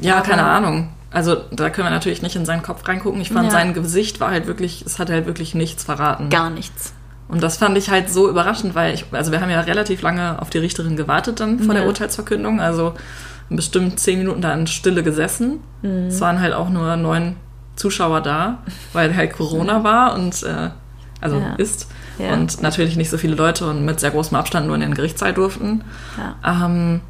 Ja, 0.00 0.16
Aber- 0.16 0.28
keine 0.28 0.42
Ahnung. 0.44 0.88
Also 1.12 1.36
da 1.52 1.70
können 1.70 1.86
wir 1.86 1.90
natürlich 1.92 2.20
nicht 2.20 2.36
in 2.36 2.44
seinen 2.44 2.62
Kopf 2.62 2.86
reingucken. 2.86 3.20
Ich 3.20 3.30
fand, 3.30 3.46
Ja. 3.46 3.50
sein 3.50 3.72
Gesicht 3.72 4.20
war 4.20 4.30
halt 4.30 4.46
wirklich, 4.46 4.82
es 4.84 4.98
hat 4.98 5.08
halt 5.08 5.26
wirklich 5.26 5.54
nichts 5.54 5.84
verraten. 5.84 6.28
Gar 6.28 6.50
nichts. 6.50 6.92
Und 7.28 7.42
das 7.42 7.56
fand 7.56 7.78
ich 7.78 7.88
halt 7.90 8.10
so 8.10 8.28
überraschend, 8.28 8.74
weil 8.74 8.92
ich, 8.94 9.06
also 9.12 9.32
wir 9.32 9.40
haben 9.40 9.48
ja 9.50 9.60
relativ 9.60 10.02
lange 10.02 10.40
auf 10.42 10.50
die 10.50 10.58
Richterin 10.58 10.96
gewartet 10.96 11.40
dann 11.40 11.58
vor 11.60 11.74
Ja. 11.74 11.80
der 11.80 11.88
Urteilsverkündung. 11.88 12.60
Also 12.60 12.94
bestimmt 13.48 13.98
zehn 14.00 14.18
Minuten 14.18 14.42
da 14.42 14.52
in 14.52 14.66
Stille 14.66 15.02
gesessen. 15.02 15.60
Mhm. 15.82 16.08
Es 16.08 16.20
waren 16.20 16.40
halt 16.40 16.52
auch 16.52 16.68
nur 16.68 16.96
neun 16.96 17.36
Zuschauer 17.76 18.20
da, 18.22 18.58
weil 18.92 19.14
halt 19.16 19.34
Corona 19.34 19.84
war 19.84 20.14
und 20.14 20.42
äh, 20.42 20.70
also 21.20 21.36
Ja. 21.38 21.54
ist. 21.56 21.88
Ja. 22.18 22.32
Und 22.32 22.62
natürlich 22.62 22.96
nicht 22.96 23.10
so 23.10 23.18
viele 23.18 23.34
Leute 23.36 23.68
und 23.68 23.84
mit 23.84 24.00
sehr 24.00 24.10
großem 24.10 24.36
Abstand 24.36 24.66
nur 24.66 24.74
in 24.74 24.80
den 24.80 24.94
Gerichtssaal 24.94 25.34
durften. 25.34 25.84
Ja. 26.16 26.64
Ähm, 26.66 27.00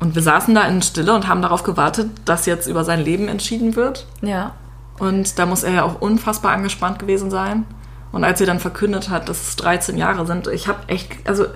und 0.00 0.14
wir 0.14 0.22
saßen 0.22 0.54
da 0.54 0.62
in 0.62 0.82
Stille 0.82 1.14
und 1.14 1.28
haben 1.28 1.40
darauf 1.40 1.62
gewartet, 1.62 2.10
dass 2.24 2.46
jetzt 2.46 2.66
über 2.66 2.84
sein 2.84 3.00
Leben 3.00 3.28
entschieden 3.28 3.76
wird. 3.76 4.06
Ja. 4.22 4.52
Und 4.98 5.38
da 5.38 5.46
muss 5.46 5.62
er 5.62 5.72
ja 5.72 5.82
auch 5.84 6.00
unfassbar 6.00 6.52
angespannt 6.52 6.98
gewesen 6.98 7.30
sein. 7.30 7.64
Und 8.12 8.22
als 8.24 8.38
sie 8.38 8.46
dann 8.46 8.60
verkündet 8.60 9.08
hat, 9.08 9.28
dass 9.28 9.48
es 9.48 9.56
13 9.56 9.96
Jahre 9.96 10.26
sind, 10.26 10.46
ich 10.48 10.68
habe 10.68 10.80
echt, 10.88 11.12
also 11.26 11.46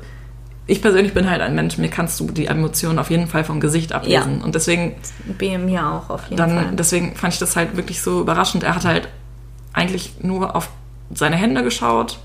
ich 0.69 0.83
persönlich 0.83 1.15
bin 1.15 1.29
halt 1.29 1.41
ein 1.41 1.55
Mensch, 1.55 1.79
mir 1.79 1.89
kannst 1.89 2.21
du 2.21 2.31
die 2.31 2.47
Emotionen 2.47 2.99
auf 2.99 3.11
jeden 3.11 3.27
Fall 3.27 3.43
vom 3.43 3.59
Gesicht 3.59 3.93
ablesen. 3.93 4.39
Ja. 4.39 4.45
Und 4.45 4.55
deswegen, 4.55 4.95
BM 5.39 5.69
ja 5.69 5.91
auch 5.99 6.11
auf 6.11 6.25
jeden 6.25 6.37
dann, 6.37 6.51
Fall. 6.51 6.67
deswegen 6.75 7.17
fand 7.17 7.33
ich 7.33 7.41
das 7.41 7.57
halt 7.57 7.77
wirklich 7.77 8.03
so 8.03 8.21
überraschend. 8.21 8.63
Er 8.63 8.75
hat 8.75 8.85
halt 8.85 9.09
eigentlich 9.73 10.13
nur 10.23 10.55
auf 10.55 10.69
seine 11.13 11.37
Hände 11.37 11.63
geschaut 11.63 12.19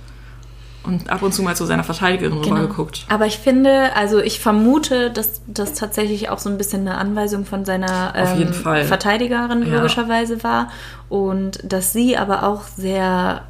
und 0.83 1.09
ab 1.09 1.21
und 1.21 1.33
zu 1.33 1.41
mal 1.41 1.55
zu 1.55 1.63
seiner 1.65 1.85
Verteidigerin 1.85 2.41
Genau. 2.41 2.55
rübergeguckt. 2.57 3.05
Aber 3.07 3.25
ich 3.25 3.37
finde, 3.37 3.95
also 3.95 4.19
ich 4.19 4.41
vermute, 4.41 5.09
dass 5.09 5.41
das 5.47 5.73
tatsächlich 5.73 6.27
auch 6.29 6.39
so 6.39 6.49
ein 6.49 6.57
bisschen 6.57 6.81
eine 6.81 6.97
Anweisung 6.97 7.45
von 7.45 7.63
seiner 7.63 8.13
ähm. 8.13 8.53
Verteidigerin 8.53 9.65
Ja. 9.65 9.77
logischerweise 9.77 10.43
war. 10.43 10.67
Und 11.07 11.59
dass 11.63 11.93
sie 11.93 12.17
aber 12.17 12.43
auch 12.43 12.63
sehr, 12.63 13.43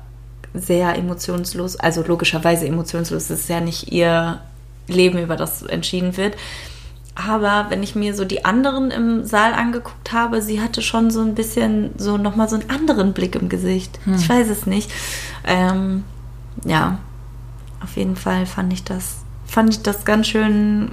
sehr 0.54 0.96
emotionslos, 0.96 1.78
also 1.78 2.04
logischerweise 2.06 2.68
emotionslos, 2.68 3.24
es 3.32 3.40
ist 3.42 3.50
ja 3.50 3.60
nicht 3.60 3.92
ihr 3.92 4.40
Leben, 4.88 5.20
über 5.20 5.36
das 5.36 5.64
entschieden 5.64 6.18
wird. 6.18 6.36
Aber 7.16 7.68
wenn 7.70 7.84
ich 7.84 7.94
mir 7.94 8.16
so 8.16 8.26
die 8.26 8.44
anderen 8.44 8.90
im 8.90 9.24
Saal 9.24 9.54
angeguckt 9.54 10.12
habe, 10.12 10.42
sie 10.42 10.62
hatte 10.62 10.82
schon 10.82 11.12
so 11.12 11.22
ein 11.22 11.36
bisschen 11.36 11.92
so 11.98 12.18
nochmal 12.18 12.50
so 12.50 12.56
einen 12.56 12.70
anderen 12.70 13.14
Blick 13.14 13.36
im 13.36 13.50
Gesicht. 13.50 14.00
Hm. 14.06 14.16
Ich 14.16 14.28
weiß 14.28 14.50
es 14.50 14.66
nicht. 14.66 14.92
Ähm, 15.46 16.04
ja, 16.66 16.98
auf 17.84 17.98
jeden 17.98 18.16
Fall 18.16 18.46
fand 18.46 18.74
ich 18.74 18.84
das, 18.84 19.18
fand 19.46 19.70
ich 19.70 19.84
das 19.84 20.06
ganz 20.06 20.28
schön 20.28 20.92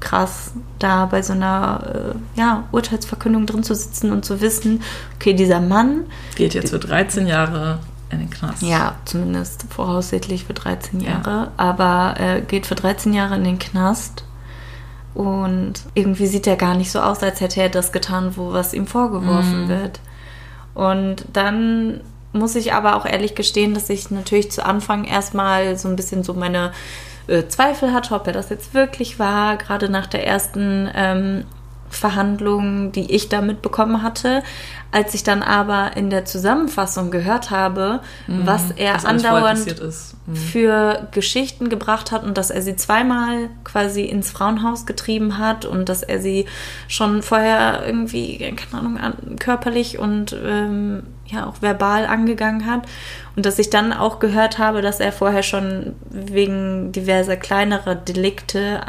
krass, 0.00 0.52
da 0.78 1.06
bei 1.06 1.22
so 1.22 1.32
einer 1.32 2.14
äh, 2.36 2.38
ja, 2.38 2.64
Urteilsverkündung 2.72 3.46
drin 3.46 3.62
zu 3.62 3.74
sitzen 3.74 4.12
und 4.12 4.24
zu 4.24 4.40
wissen, 4.40 4.82
okay, 5.16 5.34
dieser 5.34 5.60
Mann, 5.60 6.04
Geht 6.36 6.54
jetzt 6.54 6.70
für 6.70 6.78
13 6.78 7.26
Jahre 7.26 7.80
in 8.10 8.20
den 8.20 8.30
Knast. 8.30 8.62
ja, 8.62 8.94
zumindest 9.04 9.66
voraussichtlich 9.70 10.44
für 10.44 10.54
13 10.54 11.00
Ja. 11.00 11.10
Jahre, 11.10 11.50
aber 11.56 12.14
äh, 12.18 12.40
geht 12.40 12.66
für 12.66 12.74
13 12.74 13.12
Jahre 13.12 13.36
in 13.36 13.44
den 13.44 13.58
Knast. 13.58 14.24
Und 15.14 15.74
irgendwie 15.94 16.26
sieht 16.26 16.46
er 16.46 16.56
gar 16.56 16.74
nicht 16.74 16.92
so 16.92 17.00
aus, 17.00 17.22
als 17.22 17.40
hätte 17.40 17.60
er 17.60 17.68
das 17.68 17.92
getan, 17.92 18.36
wo 18.36 18.52
was 18.52 18.72
ihm 18.72 18.86
vorgeworfen 18.86 19.64
Mhm. 19.64 19.68
wird. 19.68 20.00
Und 20.74 21.24
dann 21.32 22.00
muss 22.32 22.54
ich 22.54 22.72
aber 22.72 22.94
auch 22.96 23.04
ehrlich 23.04 23.34
gestehen, 23.34 23.74
dass 23.74 23.90
ich 23.90 24.10
natürlich 24.10 24.50
zu 24.52 24.64
Anfang 24.64 25.04
erstmal 25.04 25.76
so 25.76 25.88
ein 25.88 25.96
bisschen 25.96 26.22
so 26.22 26.34
meine 26.34 26.72
äh, 27.26 27.46
Zweifel 27.48 27.92
hatte, 27.92 28.14
ob 28.14 28.26
er 28.26 28.32
das 28.32 28.48
jetzt 28.48 28.74
wirklich 28.74 29.18
war, 29.18 29.56
gerade 29.56 29.88
nach 29.88 30.06
der 30.06 30.26
ersten 30.26 30.88
ähm, 30.94 31.44
Verhandlung, 31.90 32.92
die 32.92 33.12
ich 33.14 33.28
da 33.28 33.40
mitbekommen 33.40 34.02
hatte. 34.02 34.42
Als 34.90 35.12
ich 35.12 35.22
dann 35.22 35.42
aber 35.42 35.96
in 35.96 36.08
der 36.08 36.24
Zusammenfassung 36.24 37.10
gehört 37.10 37.50
habe, 37.50 38.00
was 38.26 38.70
er 38.70 38.92
Mhm. 38.92 38.96
Was 38.96 39.04
alles 39.04 39.22
vorher 39.22 39.46
andauernd. 39.48 39.80
Mhm. 40.26 40.36
für 40.36 41.08
Geschichten 41.12 41.68
gebracht 41.68 42.12
hat 42.12 42.24
und 42.24 42.38
dass 42.38 42.50
er 42.50 42.62
sie 42.62 42.76
zweimal 42.76 43.48
quasi 43.64 44.04
ins 44.04 44.30
Frauenhaus 44.30 44.86
getrieben 44.86 45.38
hat 45.38 45.64
und 45.64 45.88
dass 45.88 46.02
er 46.02 46.20
sie 46.20 46.46
schon 46.86 47.22
vorher 47.22 47.82
irgendwie, 47.86 48.38
keine 48.38 48.82
Ahnung, 48.82 48.98
an, 48.98 49.36
körperlich 49.38 49.98
und 49.98 50.36
ähm, 50.44 51.02
ja 51.26 51.46
auch 51.46 51.60
verbal 51.60 52.06
angegangen 52.06 52.66
hat 52.66 52.86
und 53.36 53.46
dass 53.46 53.58
ich 53.58 53.70
dann 53.70 53.92
auch 53.92 54.18
gehört 54.18 54.58
habe, 54.58 54.82
dass 54.82 55.00
er 55.00 55.12
vorher 55.12 55.42
schon 55.42 55.94
wegen 56.10 56.92
diverser 56.92 57.36
kleinerer 57.36 57.94
Delikte 57.94 58.86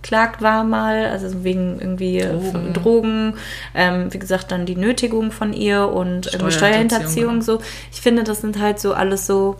angeklagt 0.00 0.42
war 0.42 0.64
mal, 0.64 1.06
also 1.06 1.44
wegen 1.44 1.78
irgendwie 1.78 2.20
Drogen. 2.20 2.52
Drogen, 2.52 2.72
Drogen 2.72 3.34
ähm, 3.74 4.12
wie 4.12 4.18
gesagt, 4.18 4.50
dann 4.50 4.66
die 4.66 4.76
Nötigung 4.76 5.30
von 5.30 5.52
ihr 5.52 5.88
und 5.88 6.32
irgendwie 6.32 6.52
Steuerhinterziehung, 6.52 7.42
Steuerhinterziehung 7.42 7.42
so. 7.42 7.60
Ich 7.92 8.00
finde, 8.00 8.24
das 8.24 8.40
sind 8.40 8.58
halt 8.58 8.80
so 8.80 8.94
alles 8.94 9.26
so, 9.26 9.56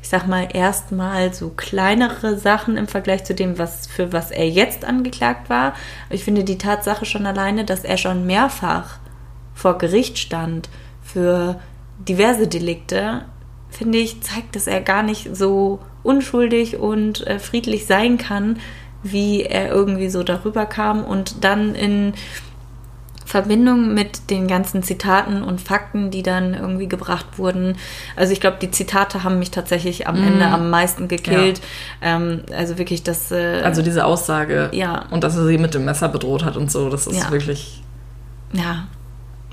ich 0.00 0.08
sag 0.08 0.26
mal, 0.26 0.48
erstmal 0.52 1.32
so 1.34 1.50
kleinere 1.50 2.38
Sachen 2.38 2.76
im 2.76 2.88
Vergleich 2.88 3.24
zu 3.24 3.34
dem, 3.34 3.58
was 3.58 3.86
für 3.86 4.12
was 4.12 4.30
er 4.30 4.48
jetzt 4.48 4.84
angeklagt 4.84 5.50
war. 5.50 5.74
Ich 6.10 6.24
finde 6.24 6.42
die 6.42 6.58
Tatsache 6.58 7.04
schon 7.04 7.26
alleine, 7.26 7.64
dass 7.64 7.84
er 7.84 7.98
schon 7.98 8.26
mehrfach 8.26 8.98
vor 9.54 9.78
Gericht 9.78 10.18
stand 10.18 10.68
für 11.02 11.60
diverse 11.98 12.48
Delikte, 12.48 13.24
finde 13.70 13.98
ich, 13.98 14.22
zeigt, 14.22 14.56
dass 14.56 14.66
er 14.66 14.80
gar 14.80 15.02
nicht 15.02 15.36
so 15.36 15.80
unschuldig 16.02 16.78
und 16.78 17.26
äh, 17.26 17.38
friedlich 17.38 17.86
sein 17.86 18.16
kann, 18.16 18.58
wie 19.12 19.42
er 19.42 19.68
irgendwie 19.68 20.08
so 20.08 20.22
darüber 20.22 20.66
kam 20.66 21.04
und 21.04 21.44
dann 21.44 21.74
in 21.74 22.14
Verbindung 23.24 23.92
mit 23.92 24.30
den 24.30 24.46
ganzen 24.46 24.84
Zitaten 24.84 25.42
und 25.42 25.60
Fakten, 25.60 26.12
die 26.12 26.22
dann 26.22 26.54
irgendwie 26.54 26.86
gebracht 26.86 27.26
wurden. 27.38 27.76
Also 28.14 28.32
ich 28.32 28.40
glaube, 28.40 28.58
die 28.62 28.70
Zitate 28.70 29.24
haben 29.24 29.40
mich 29.40 29.50
tatsächlich 29.50 30.06
am 30.06 30.14
Ende 30.22 30.46
am 30.46 30.70
meisten 30.70 31.08
gekillt. 31.08 31.60
Ähm, 32.00 32.42
also 32.56 32.78
wirklich 32.78 33.02
das. 33.02 33.32
Äh, 33.32 33.62
Also 33.64 33.82
diese 33.82 34.04
Aussage 34.04 34.70
Ja. 34.72 35.06
und 35.10 35.24
dass 35.24 35.36
er 35.36 35.44
sie 35.44 35.58
mit 35.58 35.74
dem 35.74 35.84
Messer 35.84 36.08
bedroht 36.08 36.44
hat 36.44 36.56
und 36.56 36.70
so, 36.70 36.88
das 36.88 37.08
ist 37.08 37.18
Ja. 37.24 37.30
wirklich. 37.32 37.82
ja, 38.52 38.86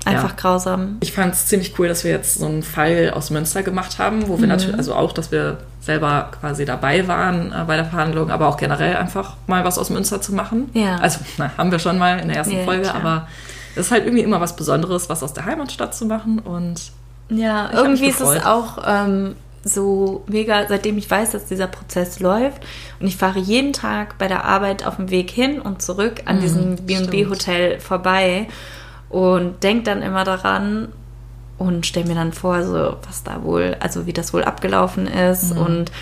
einfach 0.04 0.30
Ja. 0.30 0.34
grausam. 0.36 0.96
Ich 1.00 1.12
fand 1.12 1.34
es 1.34 1.46
ziemlich 1.46 1.78
cool, 1.78 1.88
dass 1.88 2.04
wir 2.04 2.10
jetzt 2.10 2.38
so 2.38 2.46
einen 2.46 2.62
Fall 2.62 3.12
aus 3.14 3.30
Münster 3.30 3.62
gemacht 3.62 3.98
haben, 3.98 4.28
wo 4.28 4.38
wir 4.40 4.46
natürlich, 4.46 4.76
also 4.76 4.94
auch, 4.94 5.12
dass 5.12 5.30
wir 5.32 5.58
selber 5.80 6.30
quasi 6.40 6.64
dabei 6.64 7.06
waren 7.08 7.52
äh, 7.52 7.64
bei 7.66 7.76
der 7.76 7.84
Verhandlung, 7.84 8.30
aber 8.30 8.48
auch 8.48 8.56
generell 8.56 8.96
einfach 8.96 9.36
mal 9.46 9.64
was 9.64 9.78
aus 9.78 9.90
Münster 9.90 10.20
zu 10.20 10.34
machen. 10.34 10.70
Ja. 10.74 10.96
Also, 10.96 11.20
na, 11.38 11.50
haben 11.58 11.70
wir 11.70 11.78
schon 11.78 11.98
mal 11.98 12.18
in 12.20 12.28
der 12.28 12.38
ersten 12.38 12.56
Ja, 12.58 12.64
Folge, 12.64 12.82
klar. 12.82 12.94
aber 12.96 13.28
es 13.74 13.86
ist 13.86 13.90
halt 13.92 14.04
irgendwie 14.04 14.22
immer 14.24 14.40
was 14.40 14.56
Besonderes, 14.56 15.08
was 15.08 15.22
aus 15.22 15.32
der 15.32 15.44
Heimatstadt 15.46 15.94
zu 15.94 16.06
machen 16.06 16.38
und 16.38 16.80
Ja, 17.28 17.70
irgendwie 17.72 18.06
ist 18.08 18.20
es 18.20 18.44
auch 18.46 18.78
ähm, 18.86 19.34
so 19.66 20.24
mega, 20.26 20.66
seitdem 20.68 20.98
ich 20.98 21.10
weiß, 21.10 21.30
dass 21.30 21.46
dieser 21.46 21.66
Prozess 21.66 22.20
läuft 22.20 22.62
und 23.00 23.06
ich 23.06 23.16
fahre 23.16 23.38
jeden 23.38 23.72
Tag 23.72 24.18
bei 24.18 24.28
der 24.28 24.44
Arbeit 24.44 24.86
auf 24.86 24.96
dem 24.96 25.10
Weg 25.10 25.30
hin 25.30 25.58
und 25.60 25.80
zurück 25.82 26.20
an 26.26 26.40
diesem 26.40 26.76
B&B-Hotel 26.76 27.80
vorbei 27.80 28.46
und 29.14 29.62
denke 29.62 29.84
dann 29.84 30.02
immer 30.02 30.24
daran 30.24 30.88
und 31.56 31.86
stelle 31.86 32.08
mir 32.08 32.16
dann 32.16 32.32
vor, 32.32 32.64
so 32.64 32.96
was 33.06 33.22
da 33.22 33.44
wohl, 33.44 33.76
also 33.78 34.06
wie 34.06 34.12
das 34.12 34.34
wohl 34.34 34.42
abgelaufen 34.42 35.06
ist 35.06 35.52
und 35.52 35.92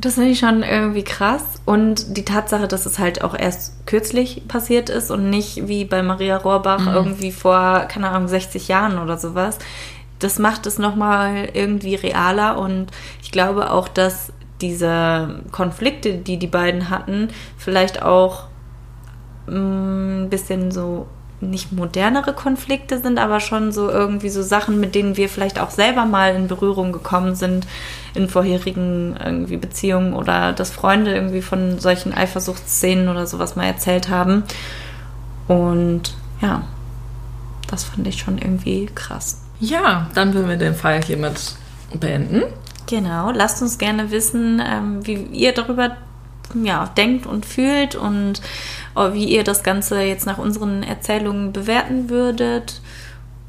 das 0.00 0.14
finde 0.14 0.30
ich 0.30 0.38
schon 0.38 0.62
irgendwie 0.62 1.02
krass. 1.02 1.42
Und 1.64 2.16
die 2.16 2.24
Tatsache, 2.24 2.68
dass 2.68 2.86
es 2.86 3.00
halt 3.00 3.24
auch 3.24 3.36
erst 3.36 3.84
kürzlich 3.84 4.46
passiert 4.46 4.90
ist 4.90 5.10
und 5.10 5.28
nicht 5.28 5.66
wie 5.66 5.84
bei 5.84 6.04
Maria 6.04 6.36
Rohrbach 6.36 6.86
irgendwie 6.86 7.32
vor, 7.32 7.80
keine 7.88 8.10
Ahnung, 8.10 8.28
60 8.28 8.68
Jahren 8.68 8.98
oder 9.00 9.18
sowas, 9.18 9.58
das 10.20 10.38
macht 10.38 10.66
es 10.66 10.78
nochmal 10.78 11.48
irgendwie 11.52 11.96
realer. 11.96 12.58
Und 12.58 12.92
ich 13.20 13.32
glaube 13.32 13.72
auch, 13.72 13.88
dass 13.88 14.32
diese 14.60 15.42
Konflikte, 15.50 16.14
die 16.14 16.36
die 16.36 16.46
beiden 16.46 16.90
hatten, 16.90 17.30
vielleicht 17.56 18.00
auch 18.00 18.44
mm, 19.48 20.22
ein 20.22 20.28
bisschen 20.30 20.70
so 20.70 21.08
nicht 21.40 21.72
modernere 21.72 22.32
Konflikte 22.32 23.00
sind, 23.00 23.18
aber 23.18 23.40
schon 23.40 23.72
so 23.72 23.88
irgendwie 23.88 24.28
so 24.28 24.42
Sachen, 24.42 24.80
mit 24.80 24.94
denen 24.94 25.16
wir 25.16 25.28
vielleicht 25.28 25.60
auch 25.60 25.70
selber 25.70 26.04
mal 26.04 26.34
in 26.34 26.48
Berührung 26.48 26.92
gekommen 26.92 27.34
sind 27.34 27.66
in 28.14 28.28
vorherigen 28.28 29.16
irgendwie 29.22 29.56
Beziehungen 29.56 30.14
oder 30.14 30.52
dass 30.52 30.70
Freunde 30.70 31.14
irgendwie 31.14 31.42
von 31.42 31.78
solchen 31.78 32.12
Eifersuchtsszenen 32.12 33.08
oder 33.08 33.26
sowas 33.26 33.54
mal 33.54 33.66
erzählt 33.66 34.08
haben. 34.08 34.42
Und 35.46 36.14
ja, 36.40 36.62
das 37.68 37.84
fand 37.84 38.06
ich 38.06 38.18
schon 38.18 38.38
irgendwie 38.38 38.86
krass. 38.94 39.42
ja, 39.60 40.08
dann 40.14 40.34
würden 40.34 40.48
wir 40.48 40.56
den 40.56 40.74
Fall 40.74 41.02
hiermit 41.02 41.54
beenden. 41.94 42.42
Genau, 42.86 43.30
lasst 43.30 43.60
uns 43.60 43.78
gerne 43.78 44.10
wissen, 44.10 44.62
ähm, 44.64 45.06
wie 45.06 45.14
ihr 45.14 45.52
darüber 45.52 45.96
ja, 46.54 46.86
denkt 46.96 47.26
und 47.26 47.44
fühlt 47.44 47.94
und 47.94 48.40
wie 49.14 49.24
ihr 49.24 49.44
das 49.44 49.62
Ganze 49.62 50.00
jetzt 50.02 50.26
nach 50.26 50.38
unseren 50.38 50.82
Erzählungen 50.82 51.52
bewerten 51.52 52.08
würdet. 52.10 52.80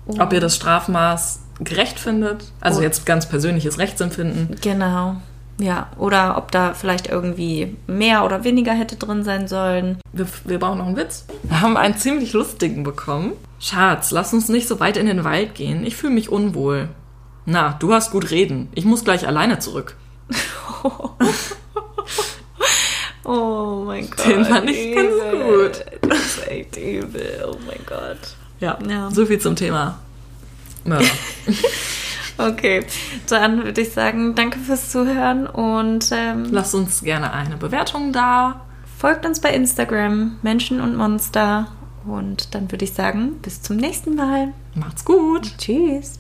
Und- 0.06 0.20
Ob 0.22 0.34
ihr 0.34 0.42
das 0.42 0.56
Strafmaß 0.56 1.42
gerecht 1.60 2.00
findet, 2.00 2.46
also 2.62 2.80
Oh. 2.80 2.84
jetzt 2.84 3.06
ganz 3.06 3.28
persönliches 3.28 3.78
Rechtsempfinden. 3.80 4.56
Genau. 4.62 5.18
Ja, 5.62 5.90
oder 5.98 6.38
ob 6.38 6.52
da 6.54 6.74
vielleicht 6.74 7.08
irgendwie 7.08 7.76
mehr 7.86 8.24
oder 8.24 8.46
weniger 8.46 8.72
hätte 8.72 8.96
drin 8.96 9.26
sein 9.26 9.50
sollen. 9.50 9.98
Wir, 10.14 10.26
wir 10.46 10.58
brauchen 10.58 10.78
noch 10.78 10.88
einen 10.88 10.96
Witz. 10.96 11.26
Wir 11.44 11.60
haben 11.60 11.76
einen 11.76 11.98
ziemlich 11.98 12.32
lustigen 12.32 12.84
bekommen. 12.84 13.34
Schatz, 13.60 14.12
lass 14.12 14.34
uns 14.34 14.48
nicht 14.48 14.70
so 14.70 14.80
weit 14.80 14.96
in 14.96 15.06
den 15.06 15.26
Wald 15.26 15.56
gehen. 15.56 15.86
Ich 15.86 15.98
fühle 15.98 16.14
mich 16.14 16.30
unwohl. 16.30 16.88
Na, 17.46 17.76
du 17.80 17.94
hast 17.94 18.12
gut 18.12 18.32
reden. 18.32 18.70
Ich 18.74 18.86
muss 18.86 19.04
gleich 19.04 19.28
alleine 19.28 19.60
zurück. 19.60 19.98
Oh 23.30 23.84
mein 23.86 24.10
Gott. 24.10 24.26
Den 24.28 24.46
fand 24.46 24.70
ich 24.70 24.96
ganz 24.96 25.14
gut. 25.32 25.86
Das 26.10 26.20
ist 26.20 26.48
echt 26.48 26.78
übel. 26.78 27.46
Oh 27.48 27.56
mein 27.68 27.80
Gott. 27.86 28.18
Ja, 28.60 28.78
Ja. 28.90 29.10
so 29.12 29.26
viel 29.26 29.40
zum 29.40 29.56
Thema 29.56 30.00
Mörder. 30.86 31.06
Okay, 32.38 32.86
dann 33.28 33.66
würde 33.66 33.82
ich 33.82 33.92
sagen, 33.92 34.34
danke 34.34 34.60
fürs 34.60 34.92
Zuhören 34.92 35.46
und 35.46 36.10
ähm, 36.14 36.46
Lasst 36.52 36.74
uns 36.74 37.02
gerne 37.04 37.34
eine 37.34 37.58
Bewertung 37.58 38.14
da. 38.14 38.62
folgt 38.98 39.26
uns 39.26 39.42
bei 39.42 39.50
Instagram, 39.54 40.38
Menschen 40.42 40.80
und 40.80 40.96
Monster. 40.96 41.68
Und 42.08 42.56
dann 42.56 42.72
würde 42.72 42.86
ich 42.86 42.94
sagen, 42.94 43.34
bis 43.42 43.62
zum 43.62 43.76
nächsten 43.76 44.16
Mal. 44.16 44.54
Macht's 44.74 45.04
gut. 45.04 45.52
Tschüss. 45.58 46.19